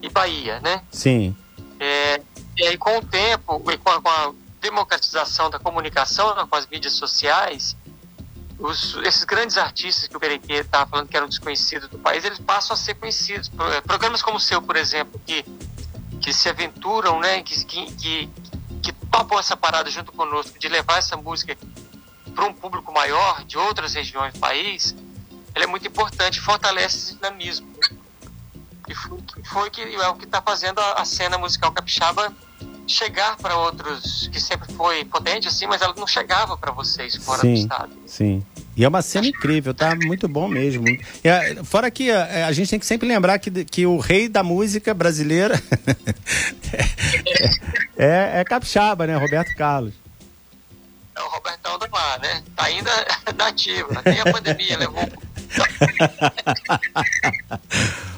e 0.01 0.09
Bahia, 0.09 0.59
né? 0.61 0.81
Sim. 0.91 1.35
É, 1.79 2.21
e 2.57 2.65
aí, 2.67 2.77
com 2.77 2.97
o 2.97 3.01
tempo, 3.05 3.59
com 3.59 3.89
a, 3.89 4.01
com 4.01 4.09
a 4.09 4.31
democratização 4.61 5.49
da 5.49 5.59
comunicação, 5.59 6.33
né, 6.35 6.45
com 6.49 6.55
as 6.55 6.65
mídias 6.67 6.93
sociais, 6.93 7.75
os- 8.57 8.95
esses 9.03 9.23
grandes 9.25 9.57
artistas 9.57 10.07
que 10.07 10.15
o 10.15 10.19
Berequê 10.19 10.53
estava 10.53 10.89
falando 10.89 11.07
que 11.09 11.17
eram 11.17 11.27
desconhecidos 11.27 11.89
do 11.89 11.99
país, 11.99 12.23
eles 12.23 12.39
passam 12.39 12.73
a 12.73 12.77
ser 12.77 12.95
conhecidos. 12.95 13.51
Eh, 13.73 13.81
Programas 13.81 14.21
como 14.21 14.37
o 14.37 14.39
seu, 14.39 14.61
por 14.61 14.75
exemplo, 14.77 15.19
que, 15.25 15.43
que 16.21 16.31
se 16.33 16.47
aventuram, 16.47 17.19
né, 17.19 17.43
que, 17.43 17.63
que, 17.65 17.91
que, 17.93 18.29
que 18.81 18.91
topam 19.11 19.37
essa 19.37 19.57
parada 19.57 19.89
junto 19.91 20.11
conosco, 20.13 20.57
de 20.57 20.67
levar 20.69 20.97
essa 20.99 21.17
música 21.17 21.57
para 22.35 22.45
um 22.45 22.53
público 22.53 22.91
maior, 22.91 23.43
de 23.45 23.57
outras 23.57 23.93
regiões 23.93 24.33
do 24.33 24.39
país, 24.39 24.93
ela 25.55 25.63
é 25.63 25.67
muito 25.67 25.87
importante, 25.87 26.39
fortalece 26.41 26.97
esse 26.97 27.15
dinamismo. 27.15 27.67
E 28.87 28.93
foi, 28.93 29.17
foi 29.45 29.69
que 29.69 29.81
é 29.81 30.07
o 30.09 30.15
que 30.15 30.25
está 30.25 30.41
fazendo 30.41 30.79
a, 30.79 30.93
a 31.01 31.05
cena 31.05 31.37
musical 31.37 31.71
capixaba 31.71 32.31
chegar 32.87 33.35
para 33.37 33.57
outros, 33.57 34.29
que 34.31 34.39
sempre 34.39 34.71
foi 34.73 35.03
potente 35.05 35.47
assim, 35.47 35.65
mas 35.65 35.81
ela 35.81 35.93
não 35.97 36.05
chegava 36.05 36.55
para 36.55 36.71
vocês 36.71 37.15
fora 37.15 37.39
do 37.39 37.47
Sim. 37.47 37.53
estado. 37.53 37.91
Sim. 38.05 38.45
E 38.75 38.83
é 38.83 38.87
uma 38.87 39.01
cena 39.01 39.27
incrível, 39.27 39.73
tá? 39.73 39.95
Muito 39.95 40.27
bom 40.27 40.47
mesmo. 40.47 40.83
É, 41.23 41.63
fora 41.63 41.89
que 41.89 42.11
é, 42.11 42.43
a 42.43 42.51
gente 42.51 42.69
tem 42.69 42.79
que 42.79 42.85
sempre 42.85 43.07
lembrar 43.07 43.39
que, 43.39 43.63
que 43.65 43.85
o 43.85 43.97
rei 43.97 44.27
da 44.27 44.43
música 44.43 44.93
brasileira 44.93 45.59
é, 47.97 48.41
é 48.41 48.43
capixaba, 48.43 49.07
né? 49.07 49.15
Roberto 49.15 49.55
Carlos. 49.55 49.93
É 51.15 51.21
o 51.21 51.27
Robertão 51.29 51.79
do 51.79 51.89
Mar, 51.89 52.19
né? 52.19 52.43
Tá 52.55 52.65
ainda 52.65 52.91
nativa. 53.37 54.01
Tem 54.03 54.19
a 54.19 54.31
pandemia, 54.31 54.77
levou 54.77 55.03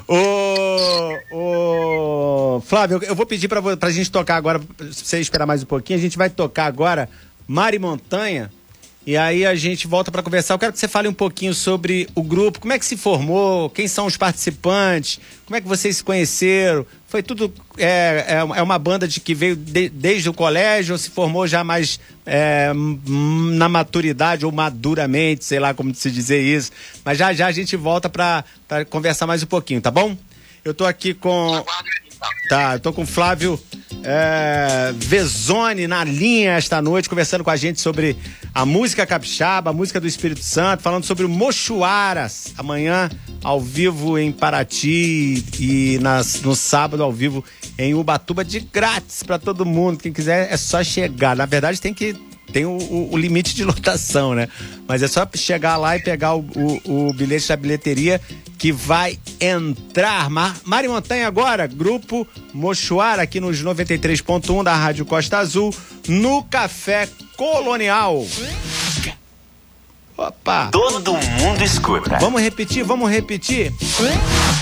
Ô, 0.08 0.16
ô, 2.56 2.60
Flávio, 2.62 3.00
eu 3.04 3.14
vou 3.14 3.26
pedir 3.26 3.46
pra, 3.46 3.76
pra 3.76 3.90
gente 3.90 4.10
tocar 4.10 4.36
agora, 4.36 4.60
se 4.90 5.04
você 5.04 5.20
esperar 5.20 5.46
mais 5.46 5.62
um 5.62 5.66
pouquinho, 5.66 5.98
a 5.98 6.02
gente 6.02 6.16
vai 6.18 6.30
tocar 6.30 6.64
agora 6.66 7.08
Mari 7.46 7.78
Montanha 7.78 8.50
E 9.08 9.16
aí 9.16 9.46
a 9.46 9.54
gente 9.54 9.86
volta 9.86 10.12
para 10.12 10.22
conversar. 10.22 10.52
Eu 10.52 10.58
quero 10.58 10.70
que 10.70 10.78
você 10.78 10.86
fale 10.86 11.08
um 11.08 11.14
pouquinho 11.14 11.54
sobre 11.54 12.06
o 12.14 12.22
grupo, 12.22 12.60
como 12.60 12.74
é 12.74 12.78
que 12.78 12.84
se 12.84 12.94
formou, 12.94 13.70
quem 13.70 13.88
são 13.88 14.04
os 14.04 14.18
participantes, 14.18 15.18
como 15.46 15.56
é 15.56 15.62
que 15.62 15.66
vocês 15.66 15.96
se 15.96 16.04
conheceram. 16.04 16.84
Foi 17.06 17.22
tudo. 17.22 17.50
É, 17.78 18.26
é, 18.28 18.34
é 18.34 18.62
uma 18.62 18.78
banda 18.78 19.08
de 19.08 19.18
que 19.18 19.34
veio 19.34 19.56
de, 19.56 19.88
desde 19.88 20.28
o 20.28 20.34
colégio 20.34 20.92
ou 20.92 20.98
se 20.98 21.08
formou 21.08 21.46
já 21.46 21.64
mais 21.64 21.98
é, 22.26 22.70
na 22.74 23.66
maturidade 23.66 24.44
ou 24.44 24.52
maduramente, 24.52 25.42
sei 25.42 25.58
lá 25.58 25.72
como 25.72 25.94
se 25.94 26.10
dizer 26.10 26.42
isso. 26.42 26.70
Mas 27.02 27.16
já 27.16 27.32
já 27.32 27.46
a 27.46 27.52
gente 27.52 27.76
volta 27.76 28.10
para 28.10 28.44
conversar 28.90 29.26
mais 29.26 29.42
um 29.42 29.46
pouquinho, 29.46 29.80
tá 29.80 29.90
bom? 29.90 30.14
Eu 30.62 30.74
tô 30.74 30.84
aqui 30.84 31.14
com. 31.14 31.64
Tá, 32.48 32.74
eu 32.74 32.80
tô 32.80 32.92
com 32.92 33.02
o 33.02 33.06
Flávio 33.06 33.60
é, 34.02 34.92
Vezone 34.96 35.86
na 35.86 36.02
linha 36.02 36.52
esta 36.52 36.80
noite, 36.80 37.08
conversando 37.08 37.44
com 37.44 37.50
a 37.50 37.56
gente 37.56 37.80
sobre 37.80 38.16
a 38.54 38.64
música 38.64 39.06
capixaba, 39.06 39.70
a 39.70 39.72
música 39.72 40.00
do 40.00 40.06
Espírito 40.06 40.42
Santo, 40.42 40.82
falando 40.82 41.04
sobre 41.04 41.26
o 41.26 41.28
Mochuaras, 41.28 42.52
amanhã 42.56 43.10
ao 43.42 43.60
vivo 43.60 44.18
em 44.18 44.32
Paraty 44.32 45.44
e 45.60 45.98
nas, 46.00 46.40
no 46.40 46.56
sábado 46.56 47.02
ao 47.02 47.12
vivo 47.12 47.44
em 47.76 47.94
Ubatuba, 47.94 48.44
de 48.44 48.60
grátis 48.60 49.22
para 49.22 49.38
todo 49.38 49.66
mundo. 49.66 49.98
Quem 49.98 50.12
quiser 50.12 50.52
é 50.52 50.56
só 50.56 50.82
chegar. 50.82 51.36
Na 51.36 51.46
verdade, 51.46 51.80
tem 51.80 51.94
que 51.94 52.16
tem 52.52 52.64
o, 52.64 52.70
o, 52.70 53.12
o, 53.12 53.16
limite 53.16 53.54
de 53.54 53.64
lotação, 53.64 54.34
né? 54.34 54.48
Mas 54.86 55.02
é 55.02 55.08
só 55.08 55.26
chegar 55.34 55.76
lá 55.76 55.96
e 55.96 56.00
pegar 56.00 56.34
o, 56.34 56.44
o, 56.84 57.12
bilhete 57.12 57.48
da 57.48 57.56
bilheteria 57.56 58.20
que 58.58 58.72
vai 58.72 59.18
entrar. 59.40 60.28
Mar, 60.30 60.56
Mari 60.64 60.88
Montanha 60.88 61.26
agora, 61.26 61.66
grupo 61.66 62.26
Mochuara, 62.52 63.22
aqui 63.22 63.40
nos 63.40 63.62
93.1 63.62 64.64
da 64.64 64.74
Rádio 64.74 65.04
Costa 65.04 65.38
Azul, 65.38 65.74
no 66.08 66.42
Café 66.44 67.08
Colonial. 67.36 68.26
Opa! 70.16 70.68
Todo 70.72 71.12
mundo 71.12 71.62
escuta. 71.62 72.18
Vamos 72.18 72.42
repetir, 72.42 72.82
vamos 72.82 73.08
repetir. 73.08 73.72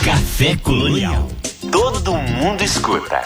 Café 0.04 0.54
Colonial. 0.56 1.26
Todo 1.72 2.12
mundo 2.12 2.62
escuta. 2.62 3.22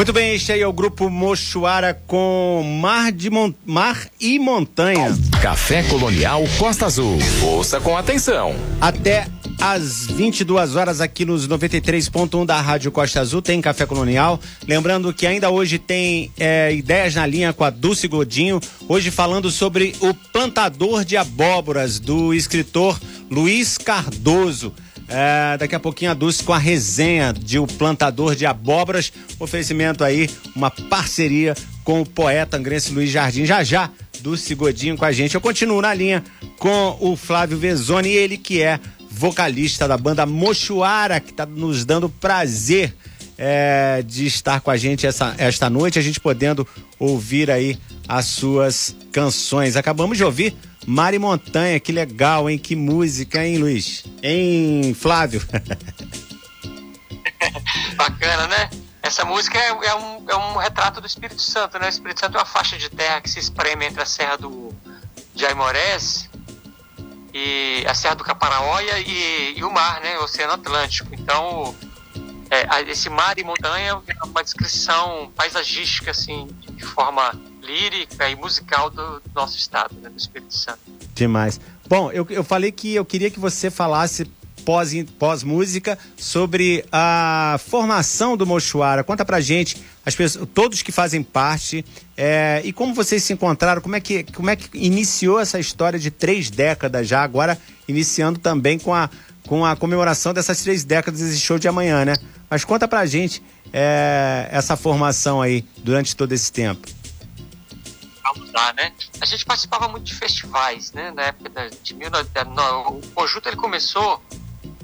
Este 0.00 0.52
aí 0.52 0.62
é 0.62 0.66
o 0.66 0.72
grupo 0.72 1.10
Mochuara 1.10 1.92
com 2.06 2.62
Mar, 2.80 3.12
de 3.12 3.28
Mon... 3.28 3.52
Mar 3.66 4.08
e 4.18 4.38
Montanha. 4.38 5.14
Café 5.42 5.82
Colonial 5.82 6.42
Costa 6.58 6.86
Azul. 6.86 7.18
Ouça 7.42 7.78
com 7.82 7.94
atenção. 7.94 8.56
Até 8.80 9.26
às 9.60 10.06
22 10.06 10.74
horas 10.74 11.02
aqui 11.02 11.26
nos 11.26 11.46
93.1 11.46 12.46
da 12.46 12.58
Rádio 12.62 12.90
Costa 12.90 13.20
Azul 13.20 13.42
tem 13.42 13.60
Café 13.60 13.84
Colonial. 13.84 14.40
Lembrando 14.66 15.12
que 15.12 15.26
ainda 15.26 15.50
hoje 15.50 15.78
tem 15.78 16.32
é, 16.38 16.72
ideias 16.72 17.14
na 17.14 17.26
linha 17.26 17.52
com 17.52 17.62
a 17.62 17.68
Dulce 17.68 18.08
Godinho. 18.08 18.58
Hoje 18.88 19.10
falando 19.10 19.50
sobre 19.50 19.94
o 20.00 20.14
plantador 20.14 21.04
de 21.04 21.18
abóboras 21.18 22.00
do 22.00 22.32
escritor 22.32 22.98
Luiz 23.30 23.76
Cardoso. 23.76 24.72
É, 25.12 25.58
daqui 25.58 25.74
a 25.74 25.80
pouquinho 25.80 26.12
a 26.12 26.14
Dulce 26.14 26.42
com 26.42 26.52
a 26.52 26.58
resenha 26.58 27.32
de 27.32 27.58
O 27.58 27.66
Plantador 27.66 28.36
de 28.36 28.46
Abóboras. 28.46 29.12
Oferecimento 29.40 30.04
aí, 30.04 30.30
uma 30.54 30.70
parceria 30.70 31.56
com 31.82 32.00
o 32.00 32.06
poeta 32.06 32.56
angrense 32.56 32.92
Luiz 32.92 33.10
Jardim. 33.10 33.44
Já 33.44 33.64
já, 33.64 33.90
Dulce 34.20 34.54
Godinho 34.54 34.96
com 34.96 35.04
a 35.04 35.10
gente. 35.10 35.34
Eu 35.34 35.40
continuo 35.40 35.82
na 35.82 35.92
linha 35.92 36.22
com 36.58 36.96
o 37.00 37.16
Flávio 37.16 37.58
Vezoni, 37.58 38.10
ele 38.10 38.38
que 38.38 38.62
é 38.62 38.78
vocalista 39.10 39.88
da 39.88 39.98
banda 39.98 40.24
Mochuara, 40.24 41.18
que 41.18 41.32
está 41.32 41.44
nos 41.44 41.84
dando 41.84 42.08
prazer 42.08 42.94
é, 43.36 44.04
de 44.06 44.26
estar 44.26 44.60
com 44.60 44.70
a 44.70 44.76
gente 44.76 45.06
essa, 45.06 45.34
esta 45.38 45.68
noite, 45.68 45.98
a 45.98 46.02
gente 46.02 46.20
podendo 46.20 46.66
ouvir 47.00 47.50
aí 47.50 47.76
as 48.06 48.26
suas 48.26 48.94
canções. 49.10 49.74
Acabamos 49.74 50.16
de 50.16 50.22
ouvir 50.22 50.54
Mari 50.86 51.18
Montanha, 51.18 51.78
que 51.78 51.92
legal, 51.92 52.48
hein? 52.48 52.58
Que 52.58 52.74
música, 52.74 53.44
hein, 53.44 53.58
Luiz? 53.58 54.04
Hein, 54.22 54.94
Flávio? 54.94 55.42
Bacana, 57.96 58.46
né? 58.46 58.70
Essa 59.02 59.24
música 59.24 59.58
é, 59.58 59.68
é, 59.68 59.94
um, 59.94 60.24
é 60.28 60.36
um 60.36 60.56
retrato 60.56 61.00
do 61.00 61.06
Espírito 61.06 61.42
Santo, 61.42 61.78
né? 61.78 61.86
O 61.86 61.88
Espírito 61.88 62.20
Santo 62.20 62.36
é 62.36 62.40
uma 62.40 62.46
faixa 62.46 62.78
de 62.78 62.88
terra 62.88 63.20
que 63.20 63.28
se 63.28 63.38
espreme 63.38 63.86
entre 63.86 64.02
a 64.02 64.06
Serra 64.06 64.36
do, 64.36 64.74
de 65.34 65.46
Aimorés 65.46 66.28
e 67.32 67.84
a 67.86 67.94
Serra 67.94 68.16
do 68.16 68.24
Caparaóia 68.24 68.98
e, 68.98 69.58
e 69.58 69.64
o 69.64 69.70
mar, 69.70 70.00
né? 70.00 70.18
O 70.18 70.24
Oceano 70.24 70.54
Atlântico. 70.54 71.10
Então, 71.12 71.74
é, 72.50 72.90
esse 72.90 73.08
mar 73.08 73.38
e 73.38 73.44
montanha 73.44 74.00
é 74.06 74.24
uma 74.24 74.42
descrição 74.42 75.30
paisagística, 75.36 76.10
assim, 76.10 76.48
de 76.70 76.84
forma 76.84 77.32
lírica 77.62 78.28
e 78.28 78.36
musical 78.36 78.90
do 78.90 79.22
nosso 79.34 79.56
estado, 79.56 79.94
né, 80.00 80.08
do 80.08 80.16
Espírito 80.16 80.54
Santo. 80.54 80.80
Demais. 81.14 81.60
Bom, 81.88 82.10
eu, 82.12 82.26
eu 82.30 82.44
falei 82.44 82.72
que 82.72 82.94
eu 82.94 83.04
queria 83.04 83.30
que 83.30 83.40
você 83.40 83.70
falasse 83.70 84.24
pós, 84.60 84.92
pós 85.18 85.44
sobre 86.16 86.84
a 86.92 87.58
formação 87.68 88.36
do 88.36 88.46
Mochuara. 88.46 89.02
Conta 89.02 89.24
pra 89.24 89.40
gente, 89.40 89.76
as 90.04 90.14
pessoas, 90.14 90.48
todos 90.54 90.82
que 90.82 90.92
fazem 90.92 91.22
parte, 91.22 91.84
é, 92.16 92.60
e 92.64 92.72
como 92.72 92.94
vocês 92.94 93.24
se 93.24 93.32
encontraram, 93.32 93.82
como 93.82 93.96
é, 93.96 94.00
que, 94.00 94.24
como 94.32 94.50
é 94.50 94.56
que 94.56 94.68
iniciou 94.74 95.40
essa 95.40 95.58
história 95.58 95.98
de 95.98 96.10
três 96.10 96.50
décadas 96.50 97.08
já, 97.08 97.22
agora 97.22 97.58
iniciando 97.88 98.38
também 98.38 98.78
com 98.78 98.94
a, 98.94 99.10
com 99.46 99.64
a 99.64 99.74
comemoração 99.74 100.32
dessas 100.32 100.62
três 100.62 100.84
décadas 100.84 101.20
desse 101.20 101.40
show 101.40 101.58
de 101.58 101.66
amanhã, 101.66 102.04
né? 102.04 102.14
Mas 102.48 102.64
conta 102.64 102.86
pra 102.86 103.06
gente 103.06 103.42
é, 103.72 104.48
essa 104.50 104.76
formação 104.76 105.40
aí 105.40 105.64
durante 105.82 106.14
todo 106.14 106.32
esse 106.32 106.52
tempo 106.52 106.99
lá, 108.52 108.72
né? 108.72 108.92
A 109.20 109.24
gente 109.24 109.44
participava 109.44 109.88
muito 109.88 110.04
de 110.04 110.14
festivais, 110.14 110.92
né? 110.92 111.10
Na 111.10 111.22
época 111.22 111.70
de 111.82 111.94
mil, 111.94 112.08
o 112.08 113.06
conjunto 113.14 113.48
ele 113.48 113.56
começou 113.56 114.22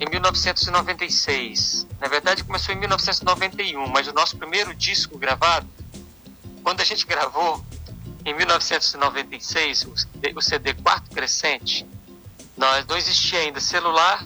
em 0.00 0.08
1996. 0.08 1.86
Na 2.00 2.08
verdade, 2.08 2.44
começou 2.44 2.74
em 2.74 2.78
1991, 2.78 3.86
mas 3.88 4.08
o 4.08 4.12
nosso 4.12 4.36
primeiro 4.36 4.74
disco 4.74 5.18
gravado, 5.18 5.66
quando 6.62 6.80
a 6.80 6.84
gente 6.84 7.06
gravou 7.06 7.64
em 8.24 8.34
1996, 8.34 9.86
o 10.34 10.42
CD 10.42 10.74
Quarto 10.74 11.10
Crescente, 11.10 11.86
nós 12.56 12.84
não 12.86 12.96
existia 12.96 13.40
ainda 13.40 13.60
celular, 13.60 14.24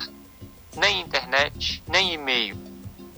nem 0.76 1.00
internet, 1.00 1.82
nem 1.86 2.14
e-mail, 2.14 2.56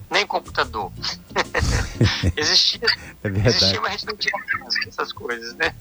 nem 0.09 0.25
computador. 0.25 0.91
existia, 2.35 2.87
é 3.23 3.47
existia, 3.47 3.81
mas 3.81 3.89
a 3.89 3.91
gente 3.91 4.05
não 4.05 4.15
tinha 4.15 4.33
essas 4.87 5.11
coisas, 5.11 5.53
né? 5.55 5.73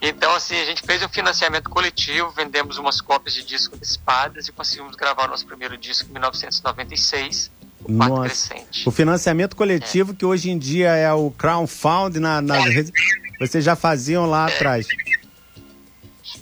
Então, 0.00 0.34
assim, 0.34 0.54
a 0.60 0.64
gente 0.64 0.82
fez 0.82 1.02
um 1.02 1.08
financiamento 1.08 1.70
coletivo, 1.70 2.30
vendemos 2.30 2.78
umas 2.78 3.00
cópias 3.00 3.34
de 3.34 3.44
disco 3.44 3.74
antecipadas 3.74 4.46
e 4.46 4.52
conseguimos 4.52 4.94
gravar 4.94 5.26
nosso 5.26 5.46
primeiro 5.46 5.76
disco 5.76 6.08
em 6.08 6.12
1996, 6.12 7.50
o 7.82 7.92
Nossa. 7.92 8.22
Crescente. 8.22 8.88
O 8.88 8.92
financiamento 8.92 9.56
coletivo, 9.56 10.12
é. 10.12 10.14
que 10.14 10.24
hoje 10.24 10.50
em 10.50 10.58
dia 10.58 10.90
é 10.94 11.12
o 11.12 11.30
crowdfunding 11.30 12.20
na, 12.20 12.42
nas 12.42 12.66
é. 12.66 12.68
redes, 12.68 12.92
vocês 13.40 13.64
já 13.64 13.74
faziam 13.74 14.26
lá 14.26 14.50
é. 14.50 14.54
atrás. 14.54 14.86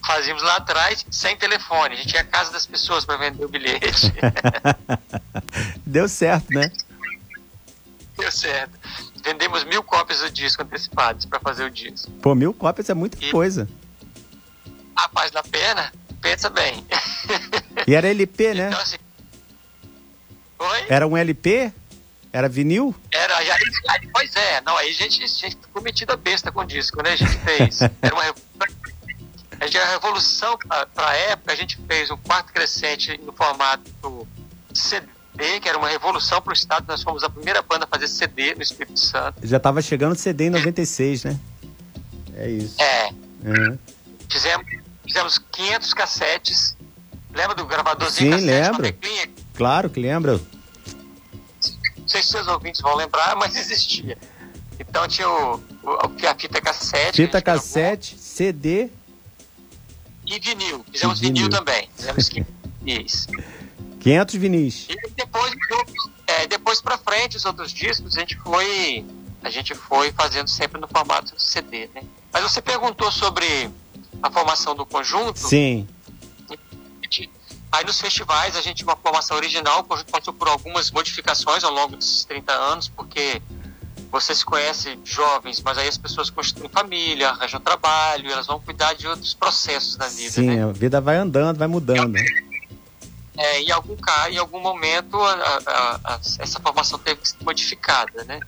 Fazíamos 0.05 0.43
lá 0.43 0.57
atrás, 0.57 1.07
sem 1.11 1.37
telefone. 1.37 1.95
A 1.95 1.97
gente 1.97 2.13
ia 2.15 2.21
à 2.21 2.25
casa 2.25 2.51
das 2.53 2.67
pessoas 2.67 3.05
para 3.05 3.17
vender 3.17 3.45
o 3.45 3.49
bilhete. 3.49 4.13
Deu 5.87 6.09
certo, 6.09 6.51
né? 6.51 6.71
Deu 8.17 8.31
certo 8.31 8.79
vendemos 9.25 9.65
mil 9.65 9.83
cópias 9.83 10.21
do 10.21 10.31
disco 10.31 10.63
antecipados 10.63 11.25
para 11.25 11.41
fazer 11.41 11.65
o 11.65 11.71
disco. 11.71 12.11
Pô, 12.21 12.35
mil 12.35 12.53
cópias 12.53 12.91
é 12.91 12.95
muita 12.95 13.17
e, 13.25 13.31
coisa. 13.31 13.67
Rapaz, 14.95 15.33
na 15.33 15.43
pena, 15.43 15.91
pensa 16.21 16.51
bem. 16.51 16.87
E 17.87 17.95
era 17.95 18.09
LP, 18.09 18.55
né? 18.55 18.69
Então, 18.69 18.81
assim, 18.81 18.97
Oi? 20.59 20.85
Era 20.89 21.07
um 21.07 21.17
LP? 21.17 21.73
Era 22.33 22.49
vinil? 22.49 22.95
Era, 23.13 23.37
aí, 23.39 23.51
aí, 23.51 24.09
pois 24.13 24.35
é, 24.37 24.61
não, 24.61 24.77
aí 24.77 24.91
a 24.91 24.93
gente, 24.93 25.23
a 25.23 25.27
gente 25.27 25.57
ficou 25.57 25.83
metido 25.83 26.13
a 26.13 26.17
besta 26.17 26.53
com 26.53 26.61
o 26.61 26.65
disco, 26.65 27.03
né? 27.03 27.13
A 27.13 27.17
gente 27.17 27.39
fez. 27.39 27.81
Era 28.03 28.15
uma, 28.15 28.23
a 29.61 29.67
gente, 29.67 29.79
a 29.79 29.91
revolução 29.91 30.59
para 30.59 31.09
a 31.09 31.15
época, 31.15 31.53
a 31.53 31.57
gente 31.57 31.79
fez 31.87 32.11
um 32.11 32.17
quarto 32.17 32.53
crescente 32.53 33.19
no 33.19 33.33
formato 33.33 34.29
CD 34.73 35.14
CD, 35.35 35.61
que 35.61 35.69
era 35.69 35.77
uma 35.77 35.89
revolução 35.89 36.41
para 36.41 36.51
o 36.51 36.55
Estado. 36.55 36.87
Nós 36.87 37.03
fomos 37.03 37.23
a 37.23 37.29
primeira 37.29 37.61
banda 37.63 37.85
a 37.85 37.89
fazer 37.89 38.09
CD 38.09 38.55
no 38.55 38.63
Espírito 38.63 38.99
Santo. 38.99 39.35
Já 39.43 39.57
estava 39.57 39.83
chegando 39.83 40.17
CD 40.17 40.47
em 40.47 40.51
96, 40.51 41.25
né? 41.25 41.39
É 42.37 42.51
isso. 42.51 42.81
É. 42.81 43.11
Uhum. 43.45 43.79
Fizemos, 44.31 44.67
fizemos 45.05 45.39
500 45.39 45.95
cassetes. 45.95 46.77
Lembra 47.33 47.55
do 47.57 47.67
gravadorzinho 47.67 48.39
Sim, 48.39 48.45
lembro. 48.45 48.97
Claro 49.55 49.91
que 49.91 50.01
lembro. 50.01 50.41
Não 51.99 52.09
sei 52.09 52.23
se 52.23 52.29
seus 52.29 52.47
ouvintes 52.47 52.81
vão 52.81 52.95
lembrar, 52.95 53.35
mas 53.37 53.57
existia. 53.57 54.17
Então 54.79 55.07
tinha 55.09 55.29
o, 55.29 55.57
o, 55.83 56.29
a 56.29 56.35
fita 56.35 56.61
cassete. 56.61 57.17
Fita 57.17 57.43
cassete, 57.43 58.15
gravou. 58.15 58.29
CD. 58.29 58.91
E 60.27 60.39
vinil. 60.39 60.85
Fizemos 60.93 61.21
vinil. 61.21 61.45
vinil 61.45 61.51
também. 61.51 61.89
Fizemos 61.97 62.31
isso. 62.87 63.29
500 64.05 64.35
vinis. 64.35 64.87
E 64.91 65.11
depois, 65.17 65.53
é, 66.27 66.47
depois 66.47 66.81
para 66.81 66.99
frente, 66.99 67.39
os 67.39 67.45
outros 67.47 67.73
discos, 67.73 68.15
a 68.15 68.21
gente 68.21 68.37
foi 68.37 69.05
a 69.43 69.51
gente 69.51 69.75
foi 69.75 70.13
fazendo 70.13 70.49
sempre 70.49 70.81
no 70.81 70.87
formato 70.87 71.35
CD, 71.39 71.89
né? 71.95 72.03
Mas 72.33 72.43
você 72.43 72.61
perguntou 72.61 73.11
sobre 73.11 73.71
a 74.23 74.31
formação 74.31 74.75
do 74.75 74.85
conjunto. 74.85 75.39
Sim. 75.39 75.89
Aí 77.73 77.85
nos 77.85 78.01
festivais 78.01 78.57
a 78.57 78.61
gente 78.61 78.79
tinha 78.79 78.89
uma 78.89 78.97
formação 78.97 79.37
original, 79.37 79.81
o 79.81 79.85
conjunto 79.85 80.11
passou 80.11 80.33
por 80.33 80.49
algumas 80.49 80.91
modificações 80.91 81.65
ao 81.65 81.73
longo 81.73 81.97
desses 81.97 82.25
30 82.25 82.53
anos, 82.53 82.89
porque 82.89 83.43
você 84.11 84.35
se 84.35 84.45
conhece 84.45 84.97
jovens, 85.03 85.61
mas 85.61 85.77
aí 85.77 85.89
as 85.89 85.99
pessoas 85.99 86.31
constituem 86.31 86.69
família, 86.69 87.31
arranjam 87.31 87.61
trabalho, 87.61 88.31
elas 88.31 88.47
vão 88.47 88.61
cuidar 88.61 88.95
de 88.95 89.09
outros 89.09 89.35
processos 89.35 89.97
da 89.97 90.07
vida. 90.09 90.31
Sim, 90.31 90.51
né? 90.51 90.65
a 90.65 90.73
vida 90.73 91.01
vai 91.01 91.17
andando, 91.17 91.59
vai 91.59 91.67
mudando. 91.67 92.17
Eu, 92.17 92.44
é, 93.37 93.61
em 93.61 93.71
algum 93.71 93.97
em 94.31 94.39
algum 94.39 94.61
momento 94.61 95.21
a, 95.21 95.33
a, 95.33 96.01
a, 96.05 96.21
essa 96.39 96.61
formação 96.61 96.99
teve 96.99 97.21
que 97.21 97.29
ser 97.29 97.37
modificada, 97.43 98.25
né? 98.25 98.41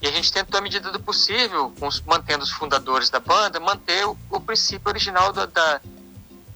E 0.00 0.08
a 0.08 0.10
gente 0.10 0.32
tentou, 0.32 0.58
à 0.58 0.60
medida 0.60 0.90
do 0.90 0.98
possível, 0.98 1.72
os, 1.80 2.00
mantendo 2.00 2.42
os 2.42 2.50
fundadores 2.50 3.08
da 3.08 3.20
banda, 3.20 3.60
manter 3.60 4.04
o, 4.04 4.18
o 4.30 4.40
princípio 4.40 4.88
original 4.88 5.32
do, 5.32 5.46
da, 5.46 5.80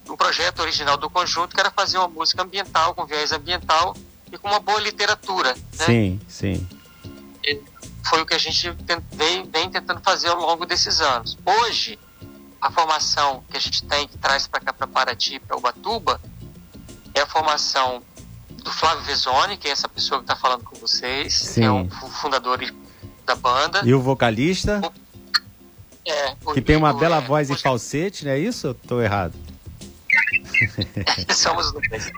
do 0.05 0.17
projeto 0.17 0.61
original 0.61 0.97
do 0.97 1.09
conjunto, 1.09 1.55
que 1.55 1.61
era 1.61 1.71
fazer 1.71 1.97
uma 1.99 2.09
música 2.09 2.43
ambiental, 2.43 2.93
com 2.93 3.07
viés 3.07 3.31
ambiental 3.31 3.97
e 4.33 4.37
com 4.37 4.49
uma 4.49 4.59
boa 4.59 4.81
literatura. 4.81 5.55
Né? 5.55 5.87
Sim, 5.87 6.21
sim. 6.27 6.69
E 7.45 7.63
foi 8.05 8.23
o 8.23 8.27
que 8.27 8.35
a 8.35 8.39
gente 8.39 8.69
vem, 9.13 9.49
vem 9.49 9.71
tentando 9.71 10.01
fazer 10.01 10.29
ao 10.29 10.41
longo 10.41 10.67
desses 10.67 11.01
anos. 11.01 11.39
Hoje, 11.47 11.97
a 12.61 12.69
formação 12.73 13.45
que 13.49 13.57
a 13.57 13.61
gente 13.61 13.85
tem, 13.85 14.09
que 14.09 14.19
traz 14.19 14.49
para 14.49 14.59
cá, 14.59 14.73
para 14.73 14.89
Paraty, 14.89 15.39
para 15.39 15.57
Ubatuba, 15.57 16.21
é 17.17 17.23
a 17.23 17.27
formação 17.27 18.03
do 18.63 18.71
Flávio 18.71 19.03
Vezoni, 19.05 19.57
que 19.57 19.69
é 19.69 19.71
essa 19.71 19.89
pessoa 19.89 20.21
que 20.21 20.25
está 20.25 20.37
falando 20.37 20.65
com 20.65 20.77
vocês, 20.77 21.33
Sim. 21.33 21.61
que 21.61 21.67
é 21.67 21.71
o 21.71 21.89
fundador 22.11 22.59
da 23.25 23.35
banda. 23.35 23.81
E 23.85 23.95
o 23.95 24.01
vocalista? 24.01 24.83
O, 24.85 24.93
é, 26.09 26.37
o, 26.45 26.53
que 26.53 26.61
tem 26.61 26.77
uma 26.77 26.93
bela 26.93 27.17
é, 27.17 27.21
voz 27.21 27.49
e 27.49 27.57
falsete, 27.57 28.25
não 28.25 28.33
é 28.33 28.39
isso? 28.39 28.69
Ou 28.69 28.75
estou 28.75 29.03
errado? 29.03 29.35
Somos 31.35 31.73
dois. 31.73 32.11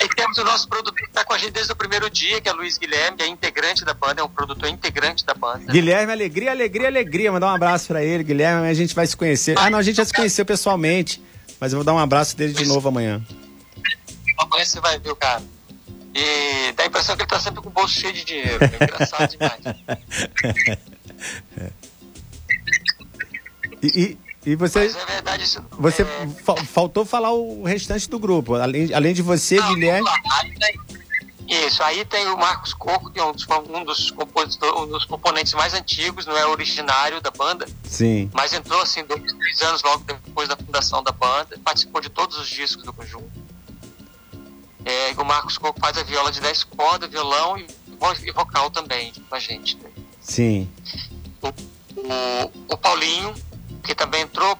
Aí 0.00 0.08
temos 0.16 0.38
o 0.38 0.44
nosso 0.44 0.66
produtor 0.66 0.94
que 0.94 1.04
está 1.04 1.24
com 1.24 1.34
a 1.34 1.38
gente 1.38 1.52
desde 1.52 1.72
o 1.72 1.76
primeiro 1.76 2.08
dia, 2.08 2.40
que 2.40 2.48
é 2.48 2.52
o 2.52 2.56
Luiz 2.56 2.78
Guilherme, 2.78 3.18
que 3.18 3.22
é 3.22 3.26
integrante 3.26 3.84
da 3.84 3.92
banda, 3.92 4.22
é 4.22 4.24
um 4.24 4.28
produtor 4.28 4.68
integrante 4.68 5.26
da 5.26 5.34
banda. 5.34 5.70
Guilherme, 5.70 6.10
alegria, 6.10 6.52
alegria, 6.52 6.88
alegria. 6.88 7.30
Mandar 7.30 7.48
um 7.48 7.54
abraço 7.54 7.88
para 7.88 8.02
ele, 8.02 8.24
Guilherme, 8.24 8.66
a 8.66 8.74
gente 8.74 8.94
vai 8.94 9.06
se 9.06 9.16
conhecer. 9.16 9.58
Ah, 9.58 9.68
não, 9.68 9.78
a 9.78 9.82
gente 9.82 9.96
já 9.96 10.04
se 10.04 10.12
conheceu 10.12 10.46
pessoalmente. 10.46 11.22
Mas 11.60 11.72
eu 11.72 11.78
vou 11.78 11.84
dar 11.84 11.94
um 11.94 11.98
abraço 11.98 12.36
dele 12.36 12.52
de 12.52 12.66
novo 12.66 12.88
amanhã. 12.88 13.22
Amanhã 14.38 14.64
você 14.64 14.80
vai 14.80 14.98
ver 14.98 15.10
o 15.10 15.16
cara. 15.16 15.42
E 16.14 16.72
dá 16.72 16.84
a 16.84 16.86
impressão 16.86 17.16
que 17.16 17.22
ele 17.22 17.28
tá 17.28 17.40
sempre 17.40 17.60
com 17.60 17.68
o 17.68 17.72
bolso 17.72 17.94
cheio 17.94 18.12
de 18.12 18.24
dinheiro. 18.24 18.58
É 18.62 18.84
engraçado 18.84 19.30
demais. 19.30 19.60
e, 23.82 23.86
e, 23.86 24.18
E 24.52 24.56
você. 24.56 24.80
Mas 24.80 24.96
é 24.96 25.06
verdade 25.06 25.42
isso. 25.44 25.64
Você 25.72 26.02
é, 26.02 26.28
fa- 26.44 26.56
faltou 26.64 27.04
falar 27.04 27.32
o 27.32 27.64
restante 27.64 28.08
do 28.08 28.18
grupo. 28.18 28.54
Além, 28.54 28.92
além 28.94 29.14
de 29.14 29.22
você, 29.22 29.56
Não, 29.56 29.74
Guilherme. 29.74 30.08
vamos 30.08 30.28
lá. 30.28 30.44
Isso, 31.46 31.82
aí 31.82 32.04
tem 32.04 32.26
o 32.28 32.38
Marcos 32.38 32.72
Coco, 32.72 33.10
que 33.10 33.18
é 33.18 33.24
um 33.24 33.32
dos, 33.32 33.46
um 33.68 33.84
dos, 33.84 34.12
um 34.76 34.86
dos 34.86 35.04
componentes 35.04 35.52
mais 35.52 35.74
antigos, 35.74 36.24
não 36.24 36.36
é 36.36 36.46
originário 36.46 37.20
da 37.20 37.30
banda, 37.30 37.66
Sim. 37.84 38.30
mas 38.32 38.52
entrou 38.52 38.80
assim 38.80 39.04
dois, 39.04 39.22
três 39.22 39.62
anos 39.62 39.82
logo 39.82 40.04
depois 40.04 40.48
da 40.48 40.56
fundação 40.56 41.02
da 41.02 41.12
banda, 41.12 41.58
participou 41.62 42.00
de 42.00 42.08
todos 42.08 42.38
os 42.38 42.48
discos 42.48 42.84
do 42.84 42.92
conjunto. 42.92 43.30
É, 44.84 45.12
o 45.18 45.24
Marcos 45.24 45.58
Coco 45.58 45.80
faz 45.80 45.96
a 45.96 46.02
viola 46.02 46.30
de 46.30 46.40
10 46.40 46.64
cordas, 46.64 47.10
violão 47.10 47.58
e, 47.58 47.66
e 48.22 48.32
vocal 48.32 48.70
também 48.70 49.12
com 49.28 49.34
a 49.34 49.38
gente. 49.38 49.76
né? 49.76 49.90
Sim. 50.20 50.68
O, 51.42 52.74
o 52.74 52.76
Paulinho, 52.76 53.34
que 53.82 53.94
também 53.94 54.22
entrou 54.22 54.58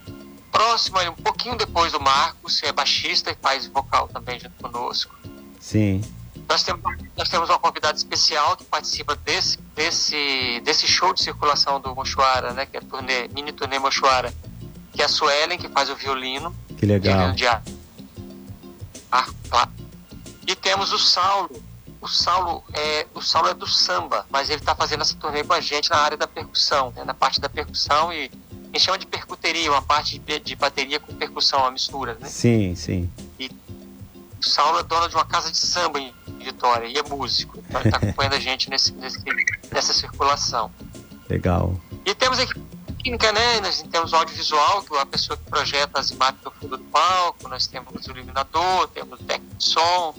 próximo, 0.51 0.99
um 1.11 1.23
pouquinho 1.23 1.57
depois 1.57 1.93
do 1.93 2.01
Marcos, 2.01 2.63
é 2.63 2.73
baixista 2.73 3.31
e 3.31 3.35
faz 3.35 3.67
vocal 3.67 4.09
também 4.09 4.39
junto 4.39 4.55
conosco. 4.63 5.15
Sim. 5.61 6.01
Nós 6.49 6.63
temos, 6.63 6.83
nós 7.17 7.29
temos 7.29 7.49
uma 7.49 7.59
convidada 7.59 7.97
especial 7.97 8.57
que 8.57 8.65
participa 8.65 9.17
desse, 9.17 9.59
desse, 9.75 10.61
desse 10.65 10.87
show 10.87 11.13
de 11.15 11.23
circulação 11.23 11.81
do 11.81 11.95
Mochuara, 11.95 12.53
né? 12.53 12.67
Que 12.67 12.77
é 12.77 12.81
a 12.81 12.83
turnê, 12.83 13.29
mini 13.29 13.53
turnê 13.53 13.79
Mochuara, 13.79 14.33
que 14.93 15.01
é 15.03 15.05
a 15.05 15.09
Suelen, 15.09 15.59
que 15.59 15.69
faz 15.69 15.89
o 15.91 15.97
violino. 15.97 16.55
Que 16.79 16.87
legal. 16.87 17.15
Violino 17.15 17.37
de 17.37 17.47
ar. 17.47 17.63
ar- 19.11 19.31
lá. 19.51 19.69
E 20.47 20.55
temos 20.55 20.93
o 20.93 20.99
Saulo. 20.99 21.51
O 22.01 22.07
Saulo 22.09 22.63
é, 22.75 23.07
o 23.15 23.23
Saulo 23.23 23.49
é 23.49 23.55
do 23.55 23.67
samba, 23.67 24.27
mas 24.29 24.51
ele 24.51 24.61
está 24.61 24.75
fazendo 24.75 25.01
essa 25.01 25.15
turnê 25.17 25.43
com 25.43 25.55
a 25.55 25.61
gente 25.63 25.89
na 25.89 25.97
área 25.97 26.19
da 26.19 26.27
percussão, 26.27 26.93
né, 26.95 27.03
na 27.03 27.15
parte 27.15 27.41
da 27.41 27.49
percussão 27.49 28.13
e 28.13 28.31
a 28.53 28.77
gente 28.77 28.81
chama 28.85 28.99
de 28.99 29.07
percuteria, 29.07 29.71
uma 29.73 29.81
parte 29.81 30.19
de, 30.19 30.39
de 30.39 30.55
bateria 30.55 31.01
com 31.01 31.15
percussão, 31.15 31.61
uma 31.61 31.71
mistura, 31.71 32.19
né? 32.21 32.29
Sim, 32.29 32.75
sim. 32.75 33.11
O 33.41 34.45
Saulo 34.47 34.81
é 34.81 34.83
dono 34.83 35.09
de 35.09 35.15
uma 35.15 35.25
casa 35.25 35.51
de 35.51 35.57
samba 35.57 35.99
em 35.99 36.13
Vitória 36.45 36.87
e 36.87 36.97
é 36.97 37.03
músico. 37.03 37.59
Então 37.69 37.81
ele 37.81 37.89
está 37.89 37.99
acompanhando 37.99 38.35
a 38.35 38.41
gente 38.41 38.71
nesse, 38.71 38.93
nesse- 38.93 39.23
nessa 39.73 39.93
circulação. 39.93 40.71
Legal. 41.29 41.75
E 42.05 42.15
temos 42.15 42.39
aqui 42.39 42.55
técnica, 42.99 43.33
né? 43.33 43.61
Nós 43.61 43.83
temos 43.83 44.13
o 44.13 44.17
audiovisual, 44.17 44.83
que 44.83 44.95
é 44.95 45.01
a 45.01 45.07
pessoa 45.07 45.37
que 45.37 45.45
projeta 45.51 45.99
as 46.01 46.11
imagens 46.11 46.41
no 46.45 46.51
fundo 46.53 46.77
do 46.77 46.85
palco, 46.85 47.49
nós 47.49 47.67
temos 47.67 48.07
o 48.07 48.11
iluminador, 48.11 48.89
temos 48.89 49.21
o 49.21 49.25
técnico 49.25 49.55
de 49.57 49.65
som, 49.65 50.15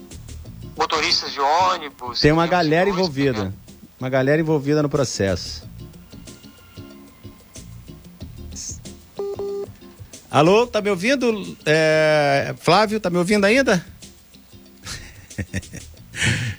motoristas 0.77 1.31
de 1.31 1.39
ônibus. 1.39 2.19
Tem 2.21 2.31
uma 2.31 2.45
galera 2.47 2.85
música, 2.85 3.01
envolvida. 3.01 3.43
né? 3.45 3.53
Uma 3.99 4.09
galera 4.09 4.41
envolvida 4.41 4.83
no 4.83 4.89
processo. 4.89 5.63
Alô, 10.29 10.67
tá 10.67 10.81
me 10.81 10.89
ouvindo? 10.89 11.57
É, 11.65 12.53
Flávio, 12.59 12.99
tá 12.99 13.09
me 13.09 13.17
ouvindo 13.17 13.45
ainda? 13.45 13.83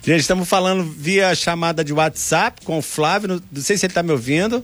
Gente, 0.07 0.21
estamos 0.21 0.47
falando 0.47 0.85
via 0.85 1.35
chamada 1.35 1.83
de 1.83 1.91
WhatsApp 1.91 2.61
com 2.63 2.77
o 2.77 2.81
Flávio. 2.81 3.43
Não, 3.51 3.61
sei 3.61 3.75
se 3.75 3.85
ele 3.87 3.93
tá 3.93 4.01
me 4.01 4.13
ouvindo. 4.13 4.63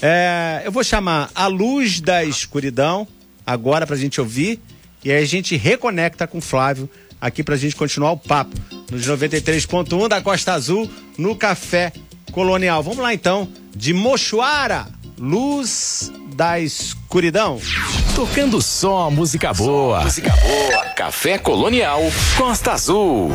É, 0.00 0.62
eu 0.64 0.70
vou 0.70 0.84
chamar 0.84 1.28
a 1.34 1.48
luz 1.48 2.00
da 2.00 2.22
escuridão 2.22 3.04
agora 3.44 3.84
pra 3.84 3.96
gente 3.96 4.20
ouvir. 4.20 4.60
E 5.04 5.10
aí 5.10 5.20
a 5.20 5.26
gente 5.26 5.56
reconecta 5.56 6.24
com 6.24 6.38
o 6.38 6.40
Flávio 6.40 6.88
aqui 7.20 7.42
pra 7.42 7.56
gente 7.56 7.74
continuar 7.74 8.12
o 8.12 8.16
papo 8.16 8.54
nos 8.88 9.04
93.1 9.04 10.06
da 10.06 10.22
Costa 10.22 10.52
Azul 10.52 10.88
no 11.18 11.34
Café 11.34 11.92
Colonial. 12.30 12.80
Vamos 12.80 13.00
lá 13.00 13.12
então, 13.12 13.48
de 13.74 13.92
Mochuara, 13.92 14.86
luz 15.18 16.12
da 16.36 16.60
escuridão. 16.60 17.60
Tocando 18.14 18.62
só 18.62 19.10
música 19.10 19.52
boa. 19.52 20.04
música 20.04 20.30
boa. 20.30 20.84
Café 20.90 21.38
Colonial 21.38 22.02
Costa 22.36 22.70
Azul. 22.70 23.32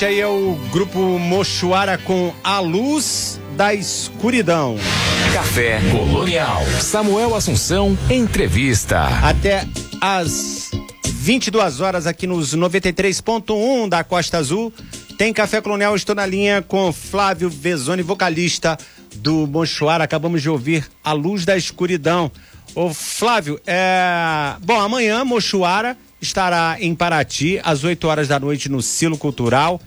Este 0.00 0.06
aí 0.06 0.20
é 0.20 0.26
o 0.26 0.54
grupo 0.72 0.98
Mochuara 1.18 1.98
com 1.98 2.32
A 2.42 2.58
Luz 2.58 3.38
da 3.54 3.74
Escuridão. 3.74 4.78
Café 5.34 5.78
Colonial. 5.90 6.64
Samuel 6.80 7.34
Assunção, 7.34 7.98
entrevista. 8.08 9.02
Até 9.22 9.66
às 10.00 10.70
22 11.04 11.82
horas 11.82 12.06
aqui 12.06 12.26
nos 12.26 12.56
93.1 12.56 13.90
da 13.90 14.02
Costa 14.02 14.38
Azul. 14.38 14.72
Tem 15.18 15.34
Café 15.34 15.60
Colonial, 15.60 15.94
estou 15.94 16.14
na 16.14 16.24
linha 16.24 16.62
com 16.62 16.90
Flávio 16.94 17.50
Vezoni, 17.50 18.00
vocalista 18.00 18.78
do 19.16 19.46
Mochuara. 19.46 20.04
Acabamos 20.04 20.40
de 20.40 20.48
ouvir 20.48 20.88
A 21.04 21.12
Luz 21.12 21.44
da 21.44 21.58
Escuridão. 21.58 22.32
Ô 22.74 22.94
Flávio, 22.94 23.60
é... 23.66 24.54
bom, 24.62 24.80
amanhã 24.80 25.26
Mochuara 25.26 25.94
estará 26.22 26.78
em 26.80 26.94
Paraty 26.94 27.60
às 27.62 27.84
8 27.84 28.08
horas 28.08 28.28
da 28.28 28.40
noite 28.40 28.70
no 28.70 28.80
Silo 28.80 29.18
Cultural 29.18 29.78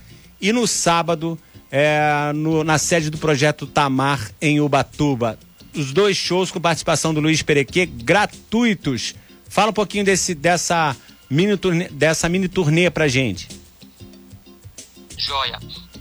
e 0.44 0.52
no 0.52 0.68
sábado 0.68 1.40
é, 1.72 2.34
no, 2.36 2.66
na 2.66 2.78
sede 2.78 3.10
do 3.10 3.18
projeto 3.18 3.66
Tamar 3.66 4.30
em 4.42 4.60
Ubatuba. 4.60 5.40
Os 5.74 5.94
dois 5.94 6.18
shows 6.18 6.52
com 6.52 6.60
participação 6.60 7.14
do 7.14 7.22
Luiz 7.22 7.42
Perequê 7.42 7.86
gratuitos. 7.86 9.16
Fala 9.48 9.70
um 9.72 9.74
pouquinho 9.74 10.04
desse, 10.04 10.36
dessa, 10.36 10.96
mini 11.30 11.56
turnê, 11.56 11.88
dessa 11.88 12.28
mini 12.28 12.50
turnê 12.50 12.90
pra 12.90 13.08
gente. 13.08 13.48
Joia. 15.18 15.60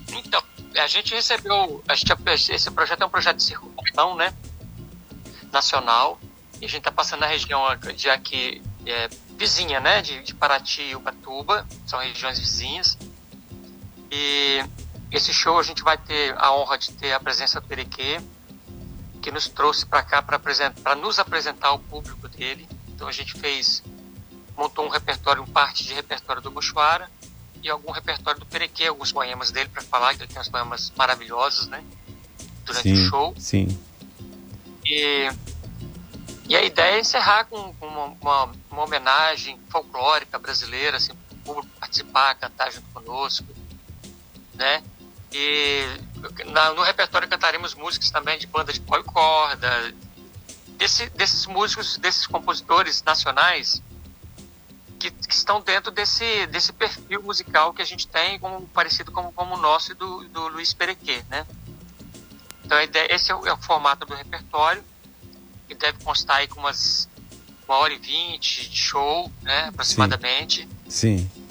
Então, 0.09 0.43
a 0.77 0.87
gente 0.89 1.15
recebeu. 1.15 1.83
A 1.87 1.95
gente, 1.95 2.13
esse 2.53 2.71
projeto 2.73 3.03
é 3.03 3.07
um 3.07 3.11
projeto 3.11 3.37
de 3.37 3.45
circulação, 3.45 4.17
né? 4.17 4.35
Nacional. 5.53 6.21
E 6.61 6.65
a 6.65 6.69
gente 6.69 6.79
está 6.79 6.91
passando 6.91 7.21
na 7.21 7.27
região 7.27 7.63
de 7.97 8.11
aqui, 8.11 8.61
é, 8.85 9.09
vizinha, 9.39 9.79
né? 9.79 10.03
De, 10.03 10.21
de 10.23 10.35
Paraty 10.35 10.83
e 10.83 10.97
Ubatuba. 10.97 11.65
São 11.87 12.01
regiões 12.01 12.41
vizinhas. 12.41 12.99
E 14.15 14.63
esse 15.11 15.33
show 15.33 15.59
a 15.59 15.63
gente 15.63 15.83
vai 15.83 15.97
ter 15.97 16.35
a 16.37 16.55
honra 16.55 16.77
de 16.77 16.93
ter 16.93 17.15
a 17.15 17.19
presença 17.19 17.59
do 17.59 17.67
Perequê, 17.67 18.21
que 19.23 19.31
nos 19.31 19.49
trouxe 19.49 19.87
para 19.87 20.03
cá 20.03 20.21
para 20.21 20.95
nos 20.95 21.19
apresentar 21.19 21.69
ao 21.69 21.79
público 21.79 22.29
dele. 22.29 22.69
Então 22.89 23.09
a 23.09 23.13
gente 23.13 23.33
fez, 23.33 23.83
montou 24.55 24.85
um 24.85 24.91
repertório, 24.91 25.43
um 25.43 25.47
parte 25.47 25.85
de 25.85 25.95
repertório 25.95 26.43
do 26.43 26.53
Mochuara 26.53 27.11
e 27.63 27.71
algum 27.71 27.91
repertório 27.91 28.39
do 28.39 28.45
Perequê, 28.45 28.87
alguns 28.87 29.11
poemas 29.11 29.51
dele 29.51 29.71
para 29.71 29.81
falar, 29.81 30.15
que 30.15 30.23
ele 30.23 30.31
tem 30.31 30.43
uns 30.43 30.49
poemas 30.49 30.93
maravilhosos, 30.95 31.69
né? 31.69 31.83
Durante 32.67 32.83
sim, 32.83 32.93
o 32.93 33.09
show. 33.09 33.35
Sim. 33.39 33.81
E, 34.85 35.31
e 36.49 36.57
a 36.57 36.63
ideia 36.63 36.97
é 36.97 37.01
encerrar 37.01 37.47
com, 37.47 37.75
uma, 37.81 38.17
uma, 38.21 38.53
uma, 38.71 38.83
homenagem 38.83 39.59
folclórica 39.71 40.39
brasileira, 40.39 40.99
assim, 40.99 41.13
o 41.13 41.37
público 41.37 41.69
participar, 41.81 42.35
cantar 42.35 42.71
junto 42.71 42.89
conosco, 42.91 43.47
né? 44.55 44.83
E 45.33 45.87
na, 46.47 46.73
no 46.75 46.83
repertório 46.83 47.29
cantaremos 47.29 47.75
músicas 47.75 48.11
também 48.11 48.39
de 48.39 48.47
banda 48.47 48.73
de 48.73 48.81
pó 48.81 49.03
corda, 49.03 49.95
desse, 50.77 51.09
desses 51.11 51.47
músicos, 51.47 51.97
desses 51.97 52.27
compositores 52.27 53.03
nacionais 53.03 53.83
que, 54.99 55.11
que, 55.11 55.35
estão 55.35 55.61
dentro 55.61 55.91
desse, 55.91 56.47
desse 56.47 56.73
perfil 56.73 57.23
musical 57.23 57.73
que 57.73 57.83
a 57.83 57.85
gente 57.85 58.07
tem, 58.07 58.39
como, 58.39 58.67
parecido 58.69 59.11
com, 59.11 59.33
como 59.33 59.55
o 59.55 59.59
nosso 59.59 59.93
e 59.93 59.95
do, 59.95 60.29
do 60.29 60.49
Luiz 60.49 60.73
Perequê, 60.73 61.25
né? 61.29 61.47
Então 62.65 62.79
a 62.79 62.85
ideia, 62.85 63.13
esse 63.13 63.33
é 63.33 63.35
o, 63.35 63.47
é 63.47 63.53
o, 63.53 63.57
formato 63.57 64.07
do 64.07 64.15
repertório, 64.15 64.85
que 65.67 65.75
deve 65.75 65.99
constar 66.05 66.37
aí 66.37 66.49
com 66.49 66.61
umas 66.61 67.09
uma 67.67 67.79
hora 67.79 67.95
e 67.95 67.99
vinte 67.99 68.69
de 68.69 68.77
show, 68.77 69.33
né, 69.41 69.69
aproximadamente. 69.69 70.69
Sim. 70.89 71.19
Sim. 71.19 71.42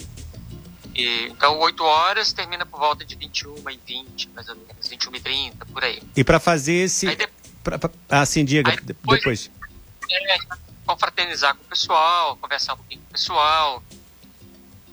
E, 0.94 1.26
então, 1.26 1.58
8 1.58 1.82
horas 1.84 2.32
termina 2.32 2.66
por 2.66 2.78
volta 2.78 3.04
de 3.04 3.14
21 3.16 3.70
e 3.70 3.80
20, 3.86 4.28
mais 4.30 4.48
ou 4.48 4.56
menos, 4.56 4.88
21 4.88 5.14
e 5.14 5.20
30, 5.20 5.66
por 5.66 5.82
aí. 5.82 6.02
E 6.16 6.22
para 6.22 6.38
fazer 6.38 6.74
esse. 6.74 7.08
Aí 7.08 7.16
de... 7.16 7.28
pra, 7.62 7.78
pra... 7.78 7.90
Ah, 8.08 8.26
sim, 8.26 8.44
diga. 8.44 8.70
Aí 8.70 8.76
depois. 8.80 9.18
depois. 9.18 9.50
É, 10.10 10.38
confraternizar 10.86 11.54
com 11.54 11.62
o 11.62 11.66
pessoal, 11.66 12.36
conversar 12.36 12.74
um 12.74 12.76
pouquinho 12.76 13.00
com 13.00 13.08
o 13.08 13.12
pessoal. 13.12 13.82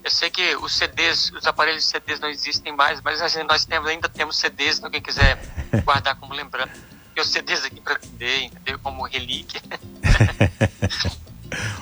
Eu 0.02 0.10
sei 0.10 0.30
que 0.30 0.56
os 0.56 0.74
CDs, 0.74 1.32
os 1.32 1.46
aparelhos 1.46 1.84
de 1.84 1.90
CDs 1.90 2.20
não 2.22 2.30
existem 2.30 2.74
mais, 2.74 3.02
mas 3.02 3.20
nós 3.46 3.66
temos, 3.66 3.88
ainda 3.88 4.08
temos 4.08 4.38
CDs, 4.38 4.78
então 4.78 4.90
quem 4.90 5.02
quiser 5.02 5.38
guardar 5.84 6.16
como 6.16 6.34
lembrança. 6.34 6.72
Tem 7.14 7.22
os 7.22 7.30
CDs 7.30 7.66
aqui 7.66 7.82
para 7.82 8.00
vender, 8.00 8.44
entendeu? 8.44 8.80
Como 8.80 9.04
relíquia. 9.04 9.62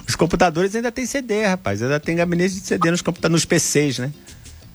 Os 0.08 0.16
computadores 0.16 0.76
ainda 0.76 0.92
tem 0.92 1.06
CD, 1.06 1.46
rapaz. 1.46 1.82
Ainda 1.82 2.00
tem 2.00 2.16
gabinete 2.16 2.56
de 2.56 2.62
CD 2.62 2.92
nos 2.92 3.02
computadores, 3.02 3.42
nos 3.42 3.46
PCs, 3.46 4.00
né? 4.00 4.12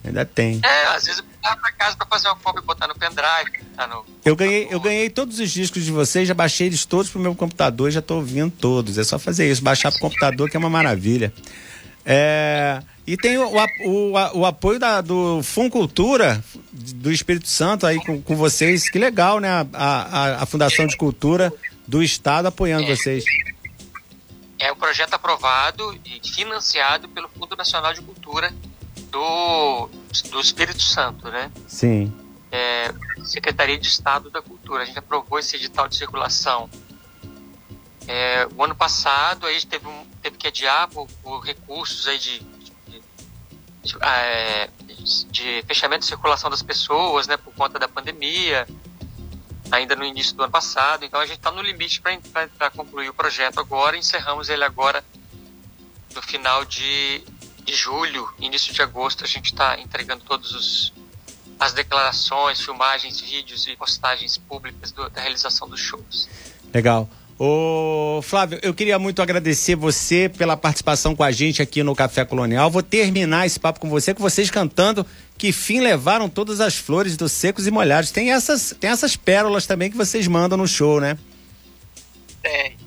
Ainda 0.03 0.25
tem. 0.25 0.59
É, 0.63 0.85
às 0.87 1.05
vezes 1.05 1.19
eu 1.19 1.25
vou 1.49 1.57
pra 1.57 1.71
casa 1.71 1.95
pra 1.95 2.05
fazer 2.07 2.27
uma 2.27 2.35
cópia 2.35 2.59
e 2.59 2.65
botar 2.65 2.87
no 2.87 2.95
pendrive. 2.95 3.63
Tá 3.75 3.87
no 3.87 4.05
eu, 4.25 4.35
ganhei, 4.35 4.67
eu 4.69 4.79
ganhei 4.79 5.09
todos 5.09 5.39
os 5.39 5.49
discos 5.49 5.83
de 5.83 5.91
vocês, 5.91 6.27
já 6.27 6.33
baixei 6.33 6.67
eles 6.67 6.85
todos 6.85 7.09
pro 7.09 7.21
meu 7.21 7.33
computador 7.33 7.89
já 7.89 8.01
tô 8.01 8.15
ouvindo 8.15 8.51
todos. 8.51 8.97
É 8.97 9.03
só 9.03 9.17
fazer 9.17 9.49
isso, 9.49 9.63
baixar 9.63 9.91
pro 9.91 10.01
computador 10.01 10.49
que 10.49 10.57
é 10.57 10.59
uma 10.59 10.69
maravilha. 10.69 11.33
É, 12.05 12.81
e 13.07 13.15
tem 13.15 13.37
o, 13.37 13.49
o, 13.85 14.11
o, 14.11 14.45
apoio 14.45 14.77
da, 14.77 14.99
do 14.99 15.41
Funcultura 15.41 16.43
do 16.73 17.09
Espírito 17.09 17.47
Santo 17.47 17.87
aí 17.87 17.97
com, 18.03 18.21
com 18.21 18.35
vocês. 18.35 18.89
Que 18.89 18.99
legal, 18.99 19.39
né? 19.39 19.49
A, 19.49 19.65
a, 19.73 20.43
a 20.43 20.45
Fundação 20.45 20.85
de 20.85 20.97
Cultura 20.97 21.51
do 21.87 22.03
Estado 22.03 22.47
apoiando 22.49 22.87
vocês 22.87 23.23
é 24.63 24.71
um 24.71 24.75
projeto 24.77 25.13
aprovado 25.13 25.93
e 26.05 26.21
financiado 26.25 27.09
pelo 27.09 27.27
Fundo 27.27 27.53
Nacional 27.53 27.93
de 27.93 28.01
Cultura 28.01 28.53
do, 29.11 29.89
do 30.31 30.39
Espírito 30.39 30.81
Santo, 30.81 31.29
né? 31.29 31.51
Sim. 31.67 32.13
É, 32.49 32.93
Secretaria 33.25 33.77
de 33.77 33.87
Estado 33.87 34.29
da 34.29 34.41
Cultura. 34.41 34.83
A 34.83 34.85
gente 34.85 34.97
aprovou 34.97 35.37
esse 35.37 35.57
edital 35.57 35.89
de 35.89 35.97
circulação. 35.97 36.69
É, 38.07 38.47
o 38.55 38.63
ano 38.63 38.73
passado 38.73 39.45
a 39.45 39.51
gente 39.51 39.67
teve, 39.67 39.85
um, 39.85 40.05
teve 40.21 40.37
que 40.37 40.47
adiar 40.47 40.87
por, 40.87 41.07
por 41.21 41.41
recursos 41.41 42.07
aí 42.07 42.17
de, 42.17 42.39
de, 42.39 43.01
de, 43.83 43.97
é, 44.01 44.69
de, 45.29 45.63
fechamento 45.67 46.01
de 46.01 46.05
circulação 46.05 46.49
das 46.49 46.63
pessoas, 46.63 47.27
né, 47.27 47.35
por 47.35 47.53
conta 47.53 47.77
da 47.77 47.87
pandemia 47.89 48.65
ainda 49.71 49.95
no 49.95 50.03
início 50.03 50.35
do 50.35 50.43
ano 50.43 50.51
passado. 50.51 51.05
Então 51.05 51.19
a 51.19 51.25
gente 51.25 51.37
está 51.37 51.51
no 51.51 51.61
limite 51.61 52.01
para 52.01 52.69
concluir 52.71 53.09
o 53.09 53.13
projeto 53.13 53.59
agora. 53.59 53.97
Encerramos 53.97 54.49
ele 54.49 54.63
agora 54.63 55.03
no 56.13 56.21
final 56.21 56.63
de, 56.65 57.21
de 57.63 57.73
julho, 57.73 58.27
início 58.39 58.73
de 58.73 58.81
agosto. 58.81 59.23
A 59.23 59.27
gente 59.27 59.47
está 59.47 59.79
entregando 59.79 60.23
todos 60.23 60.53
os 60.53 60.93
as 61.59 61.71
declarações, 61.71 62.59
filmagens, 62.59 63.21
vídeos 63.21 63.67
e 63.67 63.75
postagens 63.75 64.37
públicas 64.37 64.91
do, 64.91 65.09
da 65.09 65.21
realização 65.21 65.67
dos 65.69 65.79
shows. 65.79 66.27
Legal. 66.73 67.09
Ô, 67.39 68.21
Flávio, 68.21 68.59
eu 68.61 68.73
queria 68.73 68.99
muito 68.99 69.21
agradecer 69.21 69.75
você 69.75 70.29
pela 70.29 70.55
participação 70.55 71.15
com 71.15 71.23
a 71.23 71.31
gente 71.31 71.61
aqui 71.61 71.81
no 71.81 71.95
Café 71.95 72.23
Colonial. 72.25 72.69
Vou 72.69 72.83
terminar 72.83 73.45
esse 73.45 73.59
papo 73.59 73.79
com 73.79 73.89
você, 73.89 74.13
com 74.13 74.21
vocês 74.21 74.51
cantando 74.51 75.05
que 75.37 75.51
fim 75.51 75.79
levaram 75.81 76.29
todas 76.29 76.61
as 76.61 76.75
flores 76.75 77.17
dos 77.17 77.31
secos 77.31 77.67
e 77.67 77.71
molhados. 77.71 78.11
Tem 78.11 78.31
essas, 78.31 78.75
tem 78.79 78.89
essas 78.89 79.15
pérolas 79.15 79.65
também 79.65 79.91
que 79.91 79.97
vocês 79.97 80.27
mandam 80.27 80.57
no 80.57 80.67
show, 80.67 80.99
né? 80.99 81.17
Tem. 82.41 82.77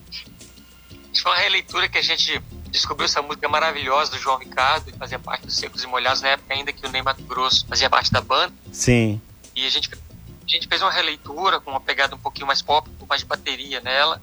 Isso 1.12 1.22
foi 1.22 1.32
uma 1.32 1.38
releitura 1.38 1.88
que 1.88 1.98
a 1.98 2.02
gente 2.02 2.40
descobriu 2.70 3.06
essa 3.06 3.22
música 3.22 3.48
maravilhosa 3.48 4.10
do 4.10 4.18
João 4.18 4.38
Ricardo, 4.38 4.92
que 4.92 4.98
fazia 4.98 5.18
parte 5.18 5.46
dos 5.46 5.56
Secos 5.56 5.82
e 5.82 5.86
Molhados, 5.86 6.20
na 6.20 6.28
época 6.28 6.52
ainda 6.52 6.72
que 6.72 6.86
o 6.86 6.90
Ney 6.90 7.02
Mato 7.02 7.22
Grosso 7.22 7.66
fazia 7.66 7.88
parte 7.88 8.12
da 8.12 8.20
banda. 8.20 8.52
Sim. 8.70 9.20
E 9.54 9.66
a 9.66 9.70
gente, 9.70 9.90
a 9.92 10.50
gente 10.50 10.68
fez 10.68 10.82
uma 10.82 10.90
releitura 10.90 11.58
com 11.58 11.70
uma 11.70 11.80
pegada 11.80 12.14
um 12.14 12.18
pouquinho 12.18 12.46
mais 12.46 12.60
pop, 12.60 12.88
com 12.98 13.06
mais 13.06 13.22
de 13.22 13.26
bateria 13.26 13.80
nela. 13.80 14.20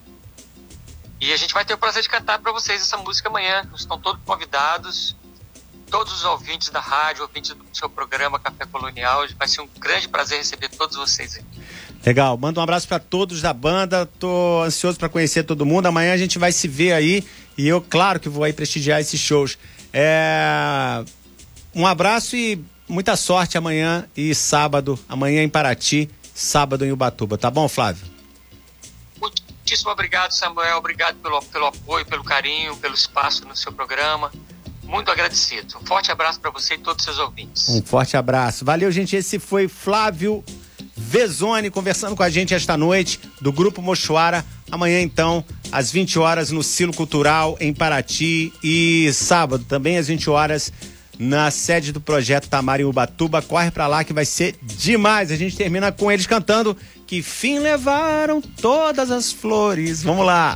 E 1.20 1.32
a 1.32 1.38
gente 1.38 1.54
vai 1.54 1.66
ter 1.66 1.74
o 1.74 1.78
prazer 1.78 2.04
de 2.04 2.10
cantar 2.10 2.38
para 2.40 2.52
vocês 2.52 2.82
essa 2.82 2.98
música 2.98 3.30
amanhã. 3.30 3.68
Estão 3.76 4.00
todos 4.00 4.22
convidados 4.24 5.16
todos 5.94 6.12
os 6.12 6.24
ouvintes 6.24 6.70
da 6.70 6.80
rádio, 6.80 7.22
ouvintes 7.22 7.52
do 7.52 7.64
seu 7.72 7.88
programa 7.88 8.40
Café 8.40 8.66
Colonial. 8.66 9.28
Vai 9.38 9.48
ser 9.48 9.62
um 9.62 9.70
grande 9.78 10.08
prazer 10.08 10.40
receber 10.40 10.68
todos 10.70 10.98
vocês 10.98 11.36
aqui. 11.36 11.62
Legal, 12.04 12.36
manda 12.36 12.60
um 12.60 12.64
abraço 12.64 12.88
para 12.88 12.98
todos 12.98 13.44
da 13.44 13.54
banda. 13.54 14.08
Tô 14.08 14.64
ansioso 14.64 14.98
para 14.98 15.08
conhecer 15.08 15.44
todo 15.44 15.68
mundo. 15.68 15.86
Amanhã 15.86 16.12
a 16.12 16.18
gente 16.18 16.40
vai 16.40 16.52
se 16.52 16.68
ver 16.68 16.94
aí 16.94 17.24
e 17.56 17.68
eu, 17.68 17.80
claro, 17.80 18.20
que 18.20 18.28
vou 18.28 18.44
aí 18.44 18.52
prestigiar 18.52 19.02
esses 19.02 19.20
shows. 19.20 19.56
É... 19.94 21.06
Um 21.76 21.86
abraço 21.86 22.36
e 22.36 22.60
muita 22.90 23.16
sorte 23.16 23.56
amanhã 23.56 24.10
e 24.18 24.34
sábado. 24.34 24.98
Amanhã 25.08 25.44
em 25.44 25.50
Paraty, 25.50 26.10
sábado 26.34 26.84
em 26.84 26.92
Ubatuba. 26.92 27.38
Tá 27.38 27.52
bom, 27.52 27.70
Flávio? 27.70 28.04
Muitíssimo 29.22 29.92
obrigado, 29.92 30.32
Samuel. 30.32 30.80
Obrigado 30.80 31.18
pelo, 31.18 31.40
pelo 31.44 31.68
apoio, 31.68 32.04
pelo 32.04 32.24
carinho, 32.24 32.76
pelo 32.78 32.96
espaço 32.96 33.46
no 33.46 33.56
seu 33.56 33.72
programa 33.72 34.32
muito 34.84 35.10
agradecido. 35.12 35.78
Um 35.82 35.86
forte 35.86 36.12
abraço 36.12 36.40
para 36.40 36.52
você 36.52 36.76
e 36.76 36.78
todos 36.78 37.02
os 37.02 37.06
seus 37.06 37.20
ouvintes. 37.20 37.70
Um 37.70 37.82
forte 37.82 38.16
abraço. 38.16 38.64
Valeu, 38.64 38.92
gente. 38.92 39.16
Esse 39.16 39.40
foi 39.40 39.68
Flávio 39.68 40.44
Vezone 40.96 41.70
conversando 41.70 42.16
com 42.16 42.24
a 42.24 42.30
gente 42.30 42.54
esta 42.54 42.78
noite 42.78 43.20
do 43.42 43.52
Grupo 43.52 43.82
Mochuara. 43.82 44.46
Amanhã, 44.72 45.02
então, 45.02 45.44
às 45.72 45.92
20 45.92 46.20
horas 46.20 46.52
no 46.52 46.64
Silo 46.64 46.94
Cultural 46.94 47.58
em 47.60 47.74
Paraty 47.74 48.54
e 48.64 49.12
sábado 49.14 49.66
também 49.68 49.98
às 49.98 50.08
20 50.08 50.30
horas 50.30 50.72
na 51.18 51.52
sede 51.52 51.92
do 51.92 52.02
projeto 52.02 52.50
Tamar 52.50 52.80
em 52.80 52.86
Ubatuba. 52.86 53.42
Corre 53.42 53.72
pra 53.72 53.88
lá 53.88 54.04
que 54.04 54.14
vai 54.14 54.26
ser 54.26 54.56
demais. 54.62 55.32
A 55.32 55.36
gente 55.36 55.56
termina 55.56 55.92
com 55.92 56.12
eles 56.12 56.28
cantando 56.28 56.76
Que 57.06 57.22
fim 57.22 57.60
levaram 57.60 58.42
todas 58.42 59.12
as 59.12 59.32
flores. 59.32 60.02
Vamos 60.02 60.26
lá. 60.26 60.56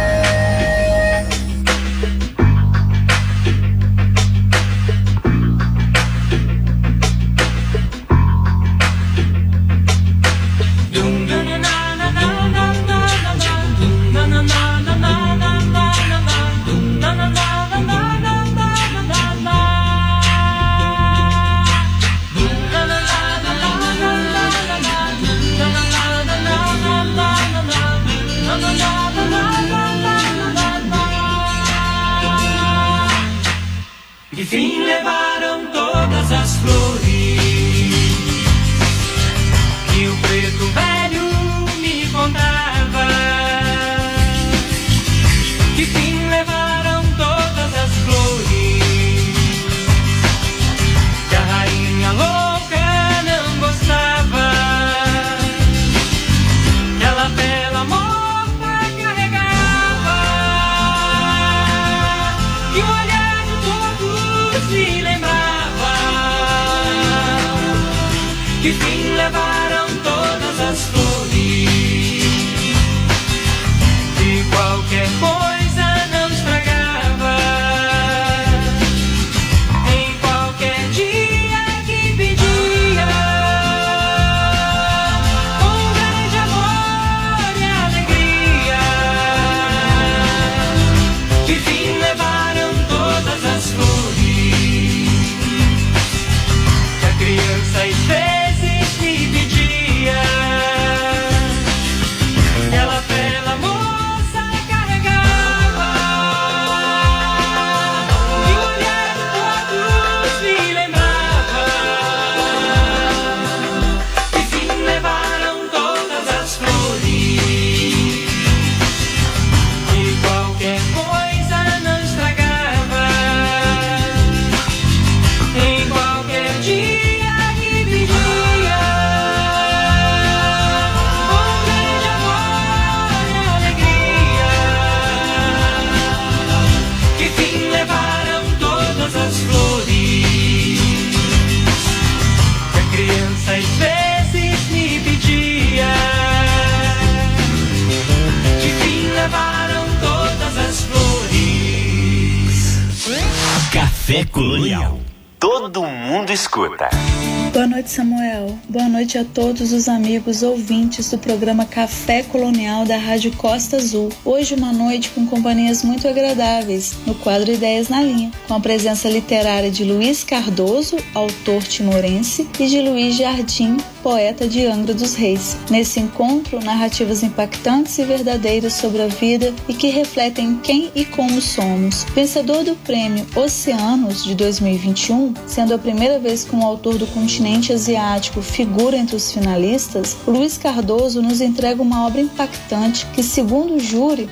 Noite 159.11 159.17
a 159.17 159.25
todos 159.25 159.73
os 159.73 159.89
amigos 159.89 160.41
ouvintes 160.41 161.09
do 161.09 161.17
programa 161.17 161.65
Café 161.65 162.23
Colonial 162.23 162.85
da 162.85 162.97
Rádio 162.97 163.35
Costa 163.35 163.75
Azul. 163.75 164.09
Hoje 164.23 164.55
uma 164.55 164.71
noite 164.71 165.09
com 165.09 165.25
companhias 165.25 165.83
muito 165.83 166.07
agradáveis 166.07 166.93
no 167.05 167.13
quadro 167.15 167.51
Ideias 167.51 167.89
na 167.89 168.01
Linha, 168.01 168.31
com 168.47 168.53
a 168.53 168.59
presença 168.59 169.09
literária 169.09 169.69
de 169.69 169.83
Luiz 169.83 170.23
Cardoso, 170.23 170.95
autor 171.13 171.63
timorense, 171.63 172.47
e 172.57 172.67
de 172.67 172.81
Luiz 172.81 173.15
Jardim, 173.15 173.75
poeta 174.01 174.47
de 174.47 174.65
Angra 174.65 174.93
dos 174.93 175.13
Reis. 175.13 175.55
Nesse 175.69 175.99
encontro, 175.99 176.59
narrativas 176.63 177.23
impactantes 177.23 177.97
e 177.97 178.03
verdadeiras 178.03 178.73
sobre 178.73 179.01
a 179.01 179.07
vida 179.07 179.53
e 179.67 179.73
que 179.73 179.87
refletem 179.87 180.57
quem 180.57 180.91
e 180.95 181.05
como 181.05 181.41
somos. 181.41 182.03
Vencedor 182.15 182.63
do 182.63 182.75
prêmio 182.75 183.25
Oceanos 183.35 184.23
de 184.23 184.35
2021, 184.35 185.33
sendo 185.45 185.73
a 185.73 185.77
primeira 185.77 186.19
vez 186.19 186.43
que 186.43 186.55
um 186.55 186.65
autor 186.65 186.97
do 186.97 187.07
continente 187.07 187.71
asiático 187.71 188.41
figura 188.41 188.97
entre 188.97 189.15
os 189.15 189.31
finalistas, 189.31 190.17
Luiz 190.27 190.57
Cardoso 190.57 191.21
nos 191.21 191.41
entrega 191.41 191.81
uma 191.81 192.05
obra 192.05 192.21
impactante 192.21 193.05
que, 193.07 193.23
segundo 193.23 193.75
o 193.75 193.79
júri, 193.79 194.29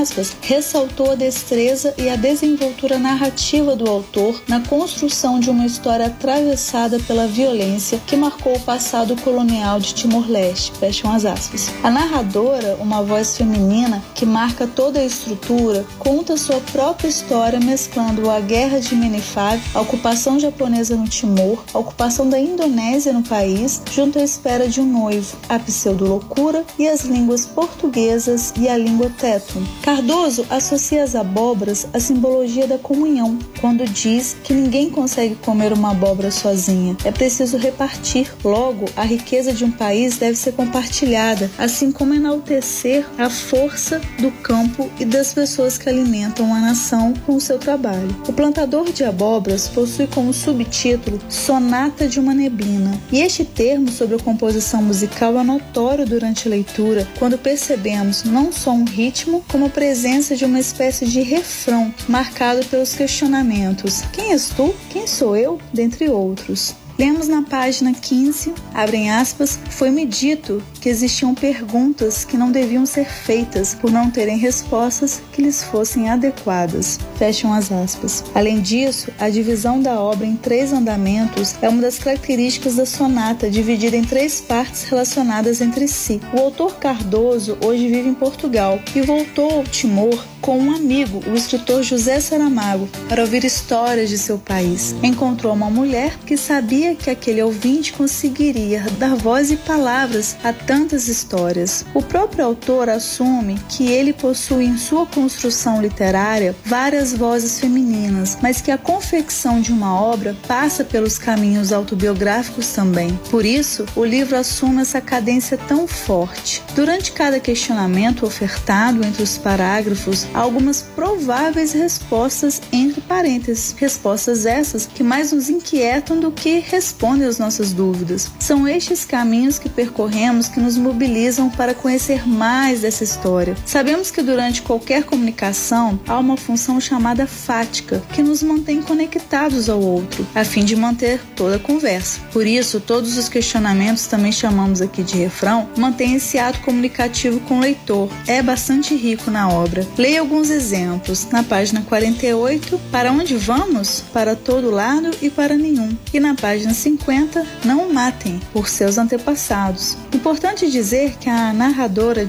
aspas, 0.00 0.36
ressaltou 0.42 1.12
a 1.12 1.14
destreza 1.14 1.94
e 1.96 2.08
a 2.08 2.16
desenvoltura 2.16 2.98
narrativa 2.98 3.74
do 3.74 3.88
autor 3.88 4.42
na 4.46 4.60
construção 4.60 5.40
de 5.40 5.50
uma 5.50 5.66
história 5.66 6.06
atravessada 6.06 6.98
pela 7.00 7.26
violência 7.26 8.00
que 8.06 8.16
marcou 8.16 8.54
o 8.54 8.60
passado 8.60 8.97
colonial 9.16 9.78
de 9.78 9.94
Timor-Leste. 9.94 10.72
Fecham 10.78 11.12
as 11.12 11.24
aspas. 11.24 11.70
A 11.82 11.90
narradora, 11.90 12.76
uma 12.80 13.02
voz 13.02 13.36
feminina 13.36 14.02
que 14.14 14.26
marca 14.26 14.66
toda 14.66 15.00
a 15.00 15.04
estrutura, 15.04 15.84
conta 15.98 16.36
sua 16.36 16.60
própria 16.72 17.08
história 17.08 17.60
mesclando 17.60 18.30
a 18.30 18.40
guerra 18.40 18.80
de 18.80 18.94
Menifag, 18.94 19.62
a 19.74 19.80
ocupação 19.80 20.38
japonesa 20.38 20.96
no 20.96 21.08
Timor, 21.08 21.62
a 21.72 21.78
ocupação 21.78 22.28
da 22.28 22.38
Indonésia 22.38 23.12
no 23.12 23.22
país, 23.22 23.82
junto 23.92 24.18
à 24.18 24.22
espera 24.22 24.68
de 24.68 24.80
um 24.80 24.86
noivo, 24.86 25.36
a 25.48 25.58
pseudo-loucura 25.58 26.64
e 26.78 26.88
as 26.88 27.02
línguas 27.02 27.46
portuguesas 27.46 28.52
e 28.58 28.68
a 28.68 28.76
língua 28.76 29.10
tétum. 29.18 29.62
Cardoso 29.82 30.46
associa 30.50 31.04
as 31.04 31.14
abóboras 31.14 31.86
à 31.92 32.00
simbologia 32.00 32.66
da 32.66 32.78
comunhão, 32.78 33.38
quando 33.60 33.84
diz 33.84 34.36
que 34.42 34.52
ninguém 34.52 34.90
consegue 34.90 35.34
comer 35.36 35.72
uma 35.72 35.90
abóbora 35.90 36.30
sozinha. 36.30 36.96
É 37.04 37.10
preciso 37.10 37.56
repartir. 37.56 38.32
Logo, 38.44 38.86
a 38.96 39.02
riqueza 39.02 39.52
de 39.52 39.64
um 39.64 39.70
país 39.70 40.16
deve 40.16 40.36
ser 40.36 40.52
compartilhada, 40.52 41.50
assim 41.58 41.92
como 41.92 42.14
enaltecer 42.14 43.06
a 43.16 43.30
força 43.30 44.00
do 44.18 44.30
campo 44.42 44.90
e 44.98 45.04
das 45.04 45.32
pessoas 45.32 45.78
que 45.78 45.88
alimentam 45.88 46.54
a 46.54 46.60
nação 46.60 47.14
com 47.26 47.36
o 47.36 47.40
seu 47.40 47.58
trabalho. 47.58 48.08
O 48.26 48.32
plantador 48.32 48.92
de 48.92 49.04
abóboras 49.04 49.68
possui 49.68 50.06
como 50.06 50.32
subtítulo 50.32 51.20
Sonata 51.28 52.08
de 52.08 52.20
uma 52.20 52.34
neblina. 52.34 52.98
E 53.12 53.20
este 53.20 53.44
termo 53.44 53.90
sobre 53.90 54.16
a 54.16 54.18
composição 54.18 54.82
musical 54.82 55.38
é 55.38 55.44
notório 55.44 56.06
durante 56.06 56.48
a 56.48 56.50
leitura, 56.50 57.06
quando 57.18 57.38
percebemos 57.38 58.24
não 58.24 58.52
só 58.52 58.72
um 58.72 58.84
ritmo, 58.84 59.44
como 59.48 59.66
a 59.66 59.70
presença 59.70 60.36
de 60.36 60.44
uma 60.44 60.58
espécie 60.58 61.06
de 61.06 61.20
refrão 61.20 61.92
marcado 62.08 62.64
pelos 62.66 62.94
questionamentos: 62.94 64.02
quem 64.12 64.32
és 64.32 64.50
tu? 64.50 64.74
Quem 64.90 65.06
sou 65.06 65.36
eu? 65.36 65.58
dentre 65.72 66.08
outros. 66.08 66.74
Lemos 66.98 67.28
na 67.28 67.42
página 67.42 67.94
15, 67.94 68.52
abrem 68.74 69.08
aspas, 69.08 69.56
foi-me 69.70 70.04
dito 70.04 70.60
que 70.88 70.92
existiam 70.92 71.34
perguntas 71.34 72.24
que 72.24 72.34
não 72.34 72.50
deviam 72.50 72.86
ser 72.86 73.04
feitas 73.04 73.74
por 73.74 73.90
não 73.90 74.10
terem 74.10 74.38
respostas 74.38 75.20
que 75.34 75.42
lhes 75.42 75.62
fossem 75.62 76.08
adequadas. 76.08 76.98
Fecham 77.18 77.52
as 77.52 77.70
aspas. 77.70 78.24
Além 78.34 78.58
disso, 78.62 79.12
a 79.18 79.28
divisão 79.28 79.82
da 79.82 80.00
obra 80.00 80.26
em 80.26 80.34
três 80.34 80.72
andamentos 80.72 81.56
é 81.60 81.68
uma 81.68 81.82
das 81.82 81.98
características 81.98 82.76
da 82.76 82.86
sonata, 82.86 83.50
dividida 83.50 83.98
em 83.98 84.02
três 84.02 84.40
partes 84.40 84.84
relacionadas 84.84 85.60
entre 85.60 85.86
si. 85.86 86.22
O 86.32 86.40
autor 86.40 86.76
Cardoso 86.76 87.58
hoje 87.62 87.86
vive 87.86 88.08
em 88.08 88.14
Portugal 88.14 88.80
e 88.96 89.02
voltou 89.02 89.50
ao 89.50 89.64
Timor 89.64 90.18
com 90.40 90.58
um 90.58 90.74
amigo, 90.74 91.20
o 91.28 91.34
escritor 91.34 91.82
José 91.82 92.20
Saramago, 92.20 92.88
para 93.08 93.22
ouvir 93.22 93.44
histórias 93.44 94.08
de 94.08 94.16
seu 94.16 94.38
país. 94.38 94.94
Encontrou 95.02 95.52
uma 95.52 95.68
mulher 95.68 96.16
que 96.24 96.36
sabia 96.36 96.94
que 96.94 97.10
aquele 97.10 97.42
ouvinte 97.42 97.92
conseguiria 97.92 98.86
dar 98.98 99.14
voz 99.14 99.50
e 99.50 99.56
palavras 99.56 100.36
a 100.42 100.52
tantas 100.78 101.08
histórias. 101.08 101.84
O 101.92 102.00
próprio 102.00 102.44
autor 102.44 102.88
assume 102.88 103.58
que 103.68 103.90
ele 103.90 104.12
possui 104.12 104.64
em 104.64 104.76
sua 104.76 105.04
construção 105.06 105.82
literária 105.82 106.54
várias 106.64 107.12
vozes 107.12 107.58
femininas, 107.58 108.38
mas 108.40 108.60
que 108.60 108.70
a 108.70 108.78
confecção 108.78 109.60
de 109.60 109.72
uma 109.72 110.00
obra 110.00 110.36
passa 110.46 110.84
pelos 110.84 111.18
caminhos 111.18 111.72
autobiográficos 111.72 112.68
também. 112.68 113.18
Por 113.28 113.44
isso, 113.44 113.86
o 113.96 114.04
livro 114.04 114.36
assume 114.36 114.82
essa 114.82 115.00
cadência 115.00 115.58
tão 115.58 115.88
forte. 115.88 116.62
Durante 116.76 117.10
cada 117.10 117.40
questionamento 117.40 118.24
ofertado 118.24 119.04
entre 119.04 119.22
os 119.24 119.36
parágrafos, 119.36 120.28
algumas 120.32 120.80
prováveis 120.80 121.72
respostas 121.72 122.62
entre 122.72 123.00
parênteses. 123.00 123.74
Respostas 123.76 124.46
essas 124.46 124.86
que 124.86 125.02
mais 125.02 125.32
nos 125.32 125.50
inquietam 125.50 126.20
do 126.20 126.30
que 126.30 126.60
respondem 126.60 127.26
às 127.26 127.38
nossas 127.38 127.72
dúvidas. 127.72 128.30
São 128.38 128.68
estes 128.68 129.04
caminhos 129.04 129.58
que 129.58 129.68
percorremos 129.68 130.46
que 130.46 130.57
nos 130.58 130.76
mobilizam 130.76 131.48
para 131.50 131.74
conhecer 131.74 132.28
mais 132.28 132.80
dessa 132.80 133.04
história. 133.04 133.56
Sabemos 133.64 134.10
que 134.10 134.22
durante 134.22 134.62
qualquer 134.62 135.04
comunicação 135.04 135.98
há 136.06 136.18
uma 136.18 136.36
função 136.36 136.80
chamada 136.80 137.26
fática, 137.26 138.02
que 138.12 138.22
nos 138.22 138.42
mantém 138.42 138.82
conectados 138.82 139.68
ao 139.68 139.80
outro, 139.80 140.26
a 140.34 140.44
fim 140.44 140.64
de 140.64 140.76
manter 140.76 141.20
toda 141.36 141.56
a 141.56 141.60
conversa. 141.60 142.20
Por 142.32 142.46
isso, 142.46 142.80
todos 142.80 143.16
os 143.16 143.28
questionamentos, 143.28 144.06
também 144.06 144.32
chamamos 144.32 144.80
aqui 144.80 145.02
de 145.02 145.16
refrão, 145.16 145.68
mantêm 145.76 146.14
esse 146.14 146.38
ato 146.38 146.60
comunicativo 146.60 147.40
com 147.40 147.58
o 147.58 147.60
leitor. 147.60 148.08
É 148.26 148.42
bastante 148.42 148.94
rico 148.94 149.30
na 149.30 149.48
obra. 149.48 149.86
Leia 149.96 150.20
alguns 150.20 150.50
exemplos. 150.50 151.28
Na 151.30 151.42
página 151.42 151.82
48, 151.82 152.80
para 152.90 153.12
onde 153.12 153.36
vamos? 153.36 154.02
Para 154.12 154.34
todo 154.34 154.70
lado 154.70 155.10
e 155.22 155.30
para 155.30 155.56
nenhum. 155.56 155.96
E 156.12 156.20
na 156.20 156.34
página 156.34 156.74
50, 156.74 157.46
não 157.64 157.92
matem 157.92 158.40
por 158.52 158.68
seus 158.68 158.98
antepassados. 158.98 159.96
Importante 160.12 160.47
dizer 160.56 161.16
que 161.18 161.28
a 161.28 161.52
narradora 161.52 162.26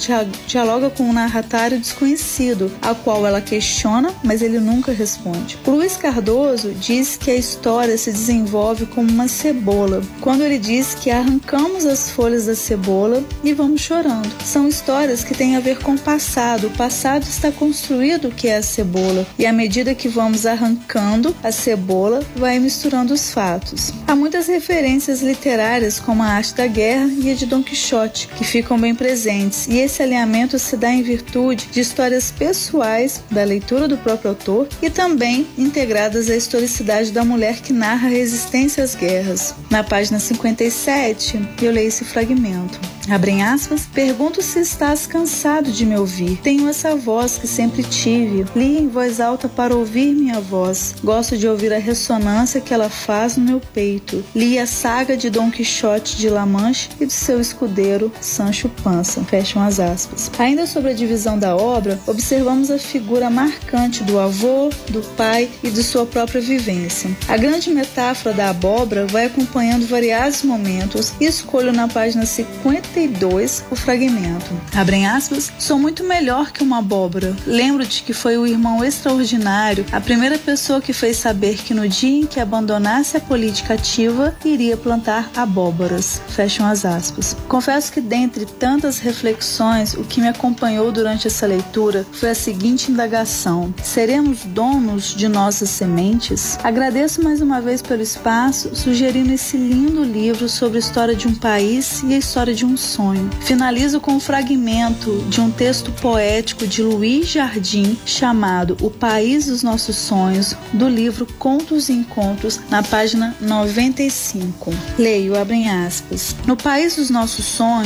dialoga 0.47 0.89
com 0.89 1.03
um 1.03 1.13
narratário 1.13 1.79
desconhecido, 1.79 2.71
a 2.81 2.95
qual 2.95 3.25
ela 3.25 3.41
questiona, 3.41 4.13
mas 4.23 4.41
ele 4.41 4.59
nunca 4.59 4.91
responde. 4.91 5.57
Luiz 5.67 5.97
Cardoso 5.97 6.71
diz 6.73 7.17
que 7.17 7.31
a 7.31 7.35
história 7.35 7.97
se 7.97 8.11
desenvolve 8.11 8.85
como 8.85 9.09
uma 9.09 9.27
cebola, 9.27 10.01
quando 10.21 10.43
ele 10.43 10.57
diz 10.57 10.95
que 10.95 11.11
arrancamos 11.11 11.85
as 11.85 12.09
folhas 12.11 12.45
da 12.45 12.55
cebola 12.55 13.23
e 13.43 13.53
vamos 13.53 13.81
chorando. 13.81 14.29
São 14.43 14.67
histórias 14.67 15.23
que 15.23 15.33
têm 15.33 15.55
a 15.55 15.59
ver 15.59 15.79
com 15.79 15.93
o 15.93 15.99
passado. 15.99 16.67
O 16.67 16.77
passado 16.77 17.23
está 17.23 17.51
construído 17.51 18.31
que 18.31 18.47
é 18.47 18.57
a 18.57 18.63
cebola, 18.63 19.27
e 19.37 19.45
à 19.45 19.53
medida 19.53 19.95
que 19.95 20.07
vamos 20.07 20.45
arrancando 20.45 21.35
a 21.43 21.51
cebola, 21.51 22.23
vai 22.35 22.59
misturando 22.59 23.13
os 23.13 23.31
fatos. 23.31 23.93
Há 24.07 24.15
muitas 24.15 24.47
referências 24.47 25.21
literárias, 25.21 25.99
como 25.99 26.23
a 26.23 26.27
arte 26.27 26.55
da 26.55 26.67
guerra 26.67 27.09
e 27.17 27.31
a 27.31 27.35
de 27.35 27.45
Don 27.45 27.61
Quixote, 27.61 28.08
que 28.09 28.43
ficam 28.43 28.79
bem 28.79 28.95
presentes, 28.95 29.67
e 29.67 29.77
esse 29.79 30.01
alinhamento 30.01 30.57
se 30.57 30.75
dá 30.75 30.91
em 30.91 31.01
virtude 31.01 31.67
de 31.71 31.79
histórias 31.79 32.31
pessoais 32.31 33.23
da 33.29 33.43
leitura 33.43 33.87
do 33.87 33.97
próprio 33.97 34.31
autor 34.31 34.67
e 34.81 34.89
também 34.89 35.47
integradas 35.57 36.29
à 36.29 36.35
historicidade 36.35 37.11
da 37.11 37.23
mulher 37.23 37.61
que 37.61 37.73
narra 37.73 38.07
a 38.07 38.11
resistência 38.11 38.83
às 38.83 38.95
guerras. 38.95 39.55
Na 39.69 39.83
página 39.83 40.19
57, 40.19 41.39
eu 41.61 41.71
leio 41.71 41.87
esse 41.87 42.05
fragmento. 42.05 42.79
Abrem 43.09 43.43
aspas, 43.43 43.87
pergunto 43.91 44.39
se 44.41 44.59
estás 44.59 45.07
cansado 45.07 45.71
de 45.71 45.83
me 45.83 45.97
ouvir. 45.97 46.37
Tenho 46.43 46.69
essa 46.69 46.95
voz 46.95 47.39
que 47.39 47.47
sempre 47.47 47.81
tive. 47.81 48.45
Li 48.55 48.77
em 48.77 48.87
voz 48.87 49.19
alta 49.19 49.49
para 49.49 49.75
ouvir 49.75 50.13
minha 50.13 50.39
voz. 50.39 50.93
Gosto 51.03 51.35
de 51.35 51.47
ouvir 51.47 51.73
a 51.73 51.79
ressonância 51.79 52.61
que 52.61 52.71
ela 52.71 52.87
faz 52.87 53.35
no 53.35 53.43
meu 53.43 53.59
peito. 53.59 54.23
Li 54.35 54.59
a 54.59 54.67
saga 54.67 55.17
de 55.17 55.29
Dom 55.31 55.49
Quixote 55.49 56.17
de 56.17 56.29
La 56.29 56.45
Manche 56.45 56.89
e 56.99 57.05
de 57.07 57.13
seu 57.13 57.41
escudeiro 57.41 57.98
Sancho 58.21 58.69
Panza. 58.83 59.23
Fecham 59.23 59.61
as 59.61 59.79
aspas. 59.79 60.31
Ainda 60.37 60.65
sobre 60.65 60.91
a 60.91 60.93
divisão 60.93 61.37
da 61.37 61.55
obra, 61.55 61.99
observamos 62.07 62.71
a 62.71 62.77
figura 62.77 63.29
marcante 63.29 64.03
do 64.03 64.19
avô, 64.19 64.69
do 64.89 65.01
pai 65.15 65.49
e 65.63 65.69
de 65.69 65.83
sua 65.83 66.05
própria 66.05 66.41
vivência. 66.41 67.09
A 67.27 67.37
grande 67.37 67.69
metáfora 67.69 68.33
da 68.33 68.49
abóbora 68.49 69.05
vai 69.07 69.25
acompanhando 69.25 69.87
variados 69.87 70.43
momentos 70.43 71.13
e 71.19 71.25
escolho 71.25 71.71
na 71.71 71.87
página 71.87 72.25
50 72.25 72.59
42 72.69 73.65
o 73.71 73.75
fragmento. 73.75 74.45
Abrem 74.75 75.07
aspas, 75.07 75.51
sou 75.57 75.79
muito 75.79 76.03
melhor 76.03 76.51
que 76.51 76.63
uma 76.63 76.79
abóbora. 76.79 77.35
Lembro-te 77.45 78.03
que 78.03 78.13
foi 78.13 78.37
o 78.37 78.45
irmão 78.45 78.83
extraordinário, 78.83 79.85
a 79.91 79.99
primeira 79.99 80.37
pessoa 80.37 80.81
que 80.81 80.93
fez 80.93 81.17
saber 81.17 81.57
que 81.57 81.73
no 81.73 81.87
dia 81.87 82.21
em 82.21 82.25
que 82.25 82.39
abandonasse 82.39 83.17
a 83.17 83.19
política 83.19 83.73
ativa, 83.73 84.35
iria 84.45 84.77
plantar 84.77 85.29
abóboras. 85.35 86.21
Fecham 86.29 86.65
as 86.65 86.85
aspas. 86.85 87.35
Confesso 87.47 87.88
que 87.89 88.01
dentre 88.01 88.45
tantas 88.45 88.99
reflexões, 88.99 89.93
o 89.93 90.03
que 90.03 90.21
me 90.21 90.27
acompanhou 90.27 90.91
durante 90.91 91.27
essa 91.27 91.45
leitura 91.45 92.05
foi 92.11 92.29
a 92.29 92.35
seguinte 92.35 92.91
indagação: 92.91 93.73
seremos 93.83 94.43
donos 94.45 95.15
de 95.15 95.27
nossas 95.27 95.69
sementes? 95.69 96.57
Agradeço 96.63 97.23
mais 97.23 97.41
uma 97.41 97.61
vez 97.61 97.81
pelo 97.81 98.01
espaço, 98.01 98.75
sugerindo 98.75 99.33
esse 99.33 99.57
lindo 99.57 100.03
livro 100.03 100.47
sobre 100.47 100.77
a 100.77 100.79
história 100.79 101.15
de 101.15 101.27
um 101.27 101.35
país 101.35 102.03
e 102.03 102.13
a 102.13 102.17
história 102.17 102.53
de 102.53 102.65
um 102.65 102.75
sonho. 102.77 103.29
Finalizo 103.41 103.99
com 103.99 104.13
um 104.13 104.19
fragmento 104.19 105.23
de 105.29 105.41
um 105.41 105.51
texto 105.51 105.91
poético 105.93 106.67
de 106.67 106.81
Luiz 106.81 107.27
Jardim 107.27 107.97
chamado 108.05 108.77
O 108.81 108.89
País 108.89 109.47
dos 109.47 109.63
Nossos 109.63 109.95
Sonhos, 109.95 110.55
do 110.73 110.87
livro 110.87 111.25
Contos 111.37 111.89
e 111.89 111.93
Encontros, 111.93 112.59
na 112.69 112.83
página 112.83 113.35
95. 113.39 114.71
Leio, 114.97 115.39
abrem 115.39 115.69
aspas. 115.69 116.35
No 116.45 116.55
país 116.55 116.95
dos 116.95 117.09
nossos 117.09 117.45
sonhos, 117.45 117.78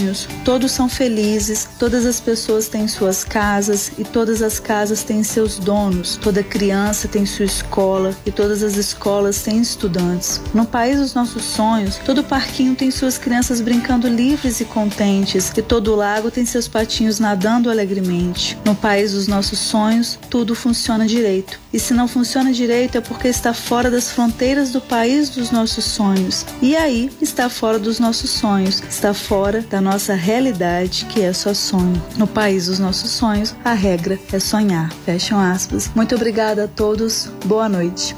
todos 0.44 0.72
são 0.72 0.90
felizes, 0.90 1.68
todas 1.80 2.06
as 2.06 2.20
pessoas 2.20 2.68
têm 2.68 2.88
suas 2.88 3.24
casas 3.24 3.92
e 3.98 4.04
todas 4.04 4.42
as 4.42 4.60
casas 4.60 5.04
têm 5.04 5.24
seus 5.24 5.58
donos. 5.60 6.18
Toda 6.22 6.44
criança 6.44 7.08
tem 7.08 7.26
sua 7.26 7.46
escola 7.46 8.16
e 8.26 8.32
todas 8.32 8.64
as 8.64 8.76
escolas 8.76 9.42
têm 9.42 9.60
estudantes. 9.60 10.42
No 10.54 10.66
país 10.66 11.00
dos 11.00 11.14
nossos 11.14 11.44
sonhos, 11.44 11.98
todo 12.06 12.24
parquinho 12.24 12.76
tem 12.76 12.92
suas 12.92 13.18
crianças 13.18 13.62
brincando 13.62 14.08
livres 14.08 14.60
e 14.60 14.66
contentes 14.66 15.52
e 15.56 15.62
todo 15.62 15.96
lago 15.96 16.32
tem 16.32 16.46
seus 16.46 16.68
patinhos 16.68 17.20
nadando 17.20 17.70
alegremente. 17.70 18.58
No 18.66 18.76
país 18.76 19.14
dos 19.14 19.28
nossos 19.28 19.60
sonhos, 19.60 20.20
tudo 20.30 20.56
funciona 20.56 21.06
direito. 21.06 21.60
E 21.72 21.80
se 21.80 21.94
não 21.94 22.08
funciona 22.08 22.54
direito 22.54 22.98
é 22.98 23.02
porque 23.02 23.28
está 23.28 23.54
fora 23.54 23.90
das 23.90 24.12
fronteiras 24.12 24.72
do 24.72 24.80
país 24.80 25.30
dos 25.30 25.52
nossos 25.52 25.86
sonhos. 25.86 26.46
E 26.62 26.76
aí 26.76 27.12
está 27.22 27.50
fora 27.50 27.80
dos 27.80 28.00
nossos 28.00 28.30
sonhos, 28.30 28.82
está 28.88 29.14
fora 29.14 29.62
da 29.70 29.82
nossa 29.84 30.16
realidade, 30.16 31.06
que 31.06 31.22
é 31.22 31.32
só 31.34 31.54
sonho. 31.54 32.02
No 32.18 32.26
país 32.26 32.66
dos 32.66 32.80
nossos 32.80 33.12
sonhos, 33.12 33.56
a 33.64 33.74
regra 33.74 34.18
é 34.32 34.40
sonhar. 34.40 34.92
Fecham 35.06 35.40
aspas. 35.40 35.92
Muito 35.94 36.16
obrigada 36.16 36.64
a 36.64 36.68
todos. 36.68 37.30
Boa 37.46 37.70
noite. 37.70 38.16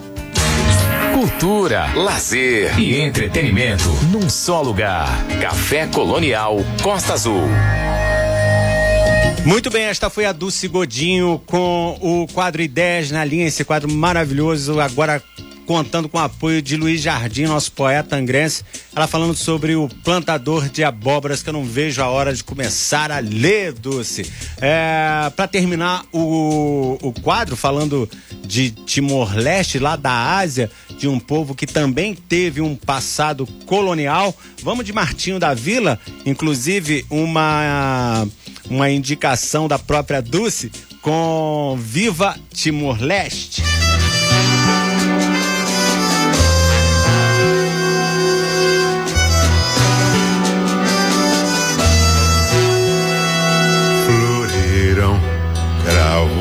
Cultura, 1.13 1.93
lazer 1.95 2.79
e 2.79 2.99
entretenimento 3.01 3.89
num 4.11 4.29
só 4.29 4.61
lugar. 4.61 5.09
Café 5.41 5.87
Colonial 5.87 6.57
Costa 6.83 7.13
Azul. 7.13 7.43
Muito 9.45 9.69
bem, 9.69 9.83
esta 9.83 10.09
foi 10.09 10.25
a 10.25 10.31
Dulce 10.31 10.67
Godinho 10.67 11.39
com 11.45 11.97
o 12.01 12.27
quadro 12.33 12.63
Ideias 12.63 13.11
na 13.11 13.23
linha, 13.23 13.45
esse 13.45 13.63
quadro 13.63 13.91
maravilhoso, 13.91 14.79
agora 14.79 15.21
contando 15.65 16.07
com 16.07 16.17
o 16.17 16.21
apoio 16.21 16.61
de 16.61 16.77
Luiz 16.77 17.01
Jardim, 17.01 17.43
nosso 17.43 17.71
poeta 17.71 18.15
angrense. 18.15 18.63
Ela 18.95 19.07
falando 19.07 19.35
sobre 19.35 19.75
o 19.75 19.89
plantador 20.03 20.69
de 20.69 20.83
abóboras, 20.83 21.41
que 21.41 21.49
eu 21.49 21.53
não 21.53 21.65
vejo 21.65 22.01
a 22.01 22.07
hora 22.07 22.33
de 22.33 22.43
começar 22.43 23.11
a 23.11 23.19
ler, 23.19 23.73
Dulce. 23.73 24.31
É, 24.61 25.31
Para 25.35 25.47
terminar 25.47 26.05
o, 26.11 26.97
o 27.01 27.11
quadro, 27.21 27.55
falando 27.55 28.09
de 28.45 28.71
Timor-Leste, 28.71 29.79
lá 29.79 29.95
da 29.95 30.37
Ásia, 30.37 30.69
de 30.97 31.07
um 31.07 31.19
povo 31.19 31.55
que 31.55 31.65
também 31.65 32.13
teve 32.13 32.61
um 32.61 32.75
passado 32.75 33.47
colonial. 33.65 34.35
Vamos 34.61 34.85
de 34.85 34.93
Martinho 34.93 35.39
da 35.39 35.53
Vila, 35.53 35.99
inclusive 36.25 37.05
uma, 37.09 38.27
uma 38.69 38.89
indicação 38.89 39.67
da 39.67 39.79
própria 39.79 40.21
Dulce 40.21 40.71
com 41.01 41.77
Viva 41.79 42.35
Timor-Leste. 42.51 43.61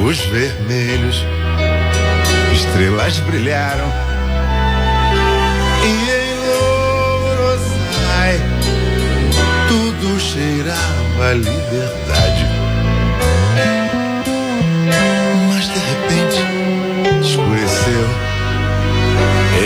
Cravos 0.04 0.20
vermelhos, 0.26 1.24
estrelas 2.52 3.18
brilharam. 3.20 3.90
E 5.82 5.86
em 6.10 6.34
Lourosai, 7.16 8.38
tudo 9.66 10.20
cheirava 10.20 11.32
liberdade. 11.32 12.44
Mas 15.48 15.64
de 15.68 15.78
repente, 15.78 16.42
escureceu. 17.26 18.06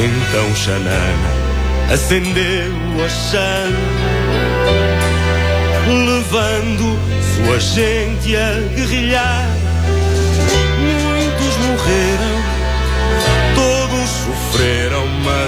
Então 0.01 0.55
Xanana 0.55 1.31
acendeu 1.93 2.73
a 3.05 3.09
chama, 3.09 3.77
levando 5.89 6.97
sua 7.35 7.59
gente 7.59 8.37
a 8.37 8.53
guerrilhar. 8.77 9.58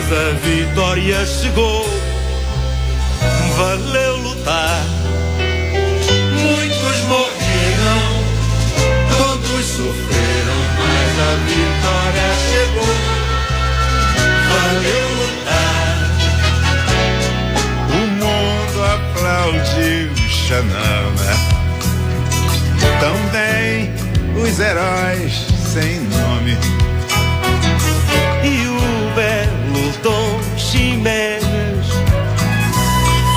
Mas 0.01 0.13
a 0.13 0.33
vitória 0.41 1.27
chegou. 1.27 1.87
Valeu 3.57 4.17
lutar. 4.17 4.83
Muitos 6.41 7.01
morreram, 7.09 8.25
todos 9.17 9.67
sofreram, 9.67 10.61
mas 10.79 11.13
a 11.21 11.33
vitória 11.47 12.29
chegou. 12.51 12.97
Valeu 14.49 15.09
lutar. 15.21 15.99
O 17.91 18.01
mundo 18.25 18.79
aplaudiu 18.85 20.11
Xanana. 20.29 21.33
Também 23.01 23.93
os 24.43 24.59
heróis 24.59 25.33
sem 25.73 26.01
nome. 26.01 26.80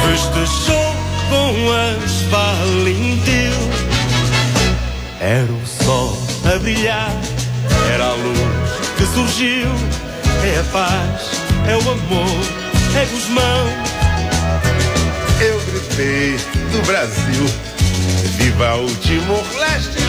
Festejou 0.01 0.95
com 1.29 1.71
as 1.71 2.21
Valentil. 2.23 3.53
Era 5.21 5.49
o 5.49 5.65
sol 5.65 6.17
a 6.43 6.59
brilhar, 6.59 7.15
era 7.93 8.05
a 8.05 8.13
luz 8.13 8.97
que 8.97 9.05
surgiu. 9.05 9.69
É 10.43 10.59
a 10.59 10.63
paz, 10.73 11.41
é 11.69 11.77
o 11.77 11.91
amor, 11.91 12.41
é 12.97 13.05
Guzmão. 13.05 13.67
Eu 15.39 15.59
gritei 15.61 16.35
do 16.71 16.85
Brasil, 16.85 17.45
viva 18.35 18.75
o 18.75 18.93
Timor-Leste, 18.95 19.99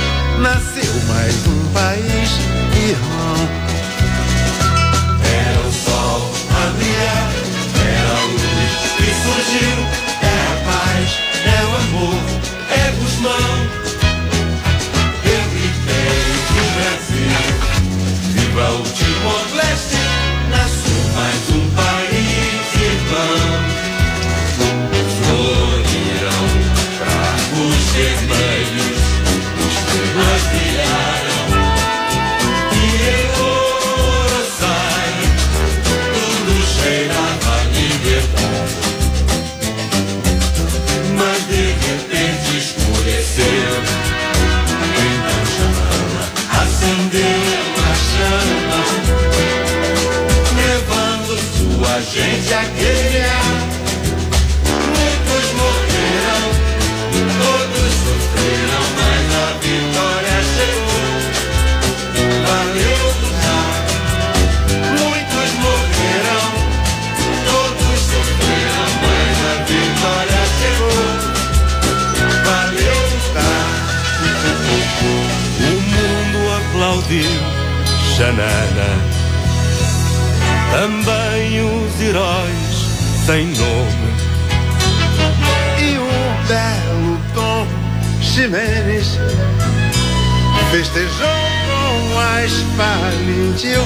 nasceu 0.41 0.93
mais 1.07 1.47
um 1.47 1.73
país 1.73 2.31
irmão. 2.89 3.64
Surgiu. 9.25 9.79
É 10.23 10.37
a 10.53 10.57
paz, 10.69 11.19
é 11.47 11.65
o 11.65 11.77
amor, 11.77 12.21
é 12.71 12.91
Guzmão. 12.93 13.54
Gente 52.15 52.55
a 52.55 52.63
guerrear. 52.63 53.43
Muitos 54.95 55.47
morreram, 55.59 56.43
todos 57.43 57.93
sofreram, 58.05 58.85
mas 58.99 59.27
a 59.35 59.51
vitória 59.65 60.39
chegou. 60.55 61.07
Valeu 62.47 63.03
lutar. 63.21 63.75
Muitos 65.01 65.51
morreram, 65.65 66.47
todos 67.51 67.99
sofreram, 68.11 68.91
mas 69.03 69.37
a 69.51 69.55
vitória 69.71 70.43
chegou. 70.61 71.05
Valeu 72.45 73.01
lutar. 73.11 73.69
O 75.61 75.73
mundo 75.91 76.41
aplaudiu 76.59 77.35
Xanana. 78.17 78.91
Também 80.71 81.14
heróis 82.05 82.87
sem 83.27 83.47
nome. 83.47 84.15
E 85.79 85.97
o 85.99 86.47
belo 86.47 87.19
Dom 87.35 87.67
Ximenes 88.21 89.19
festejou 90.71 91.09
com 91.67 92.19
as 92.21 92.53
Valentil. 92.77 93.83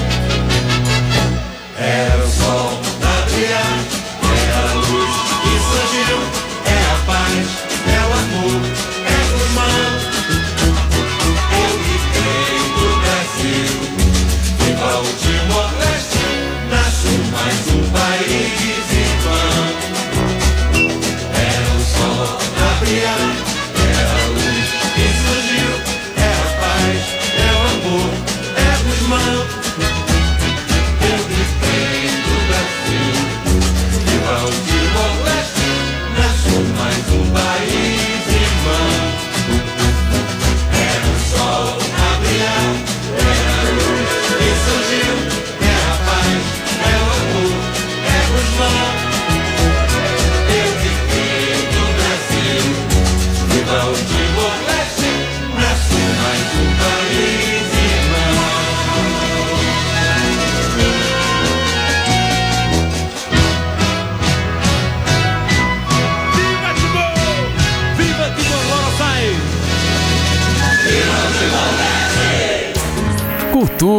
Era 1.77 2.23
o 2.23 2.29
sol 2.29 2.81
a 3.01 3.29
brilhar, 3.29 3.79
era 4.47 4.69
a 4.69 4.73
luz 4.73 5.15
que 5.41 5.53
surgiu. 5.69 6.38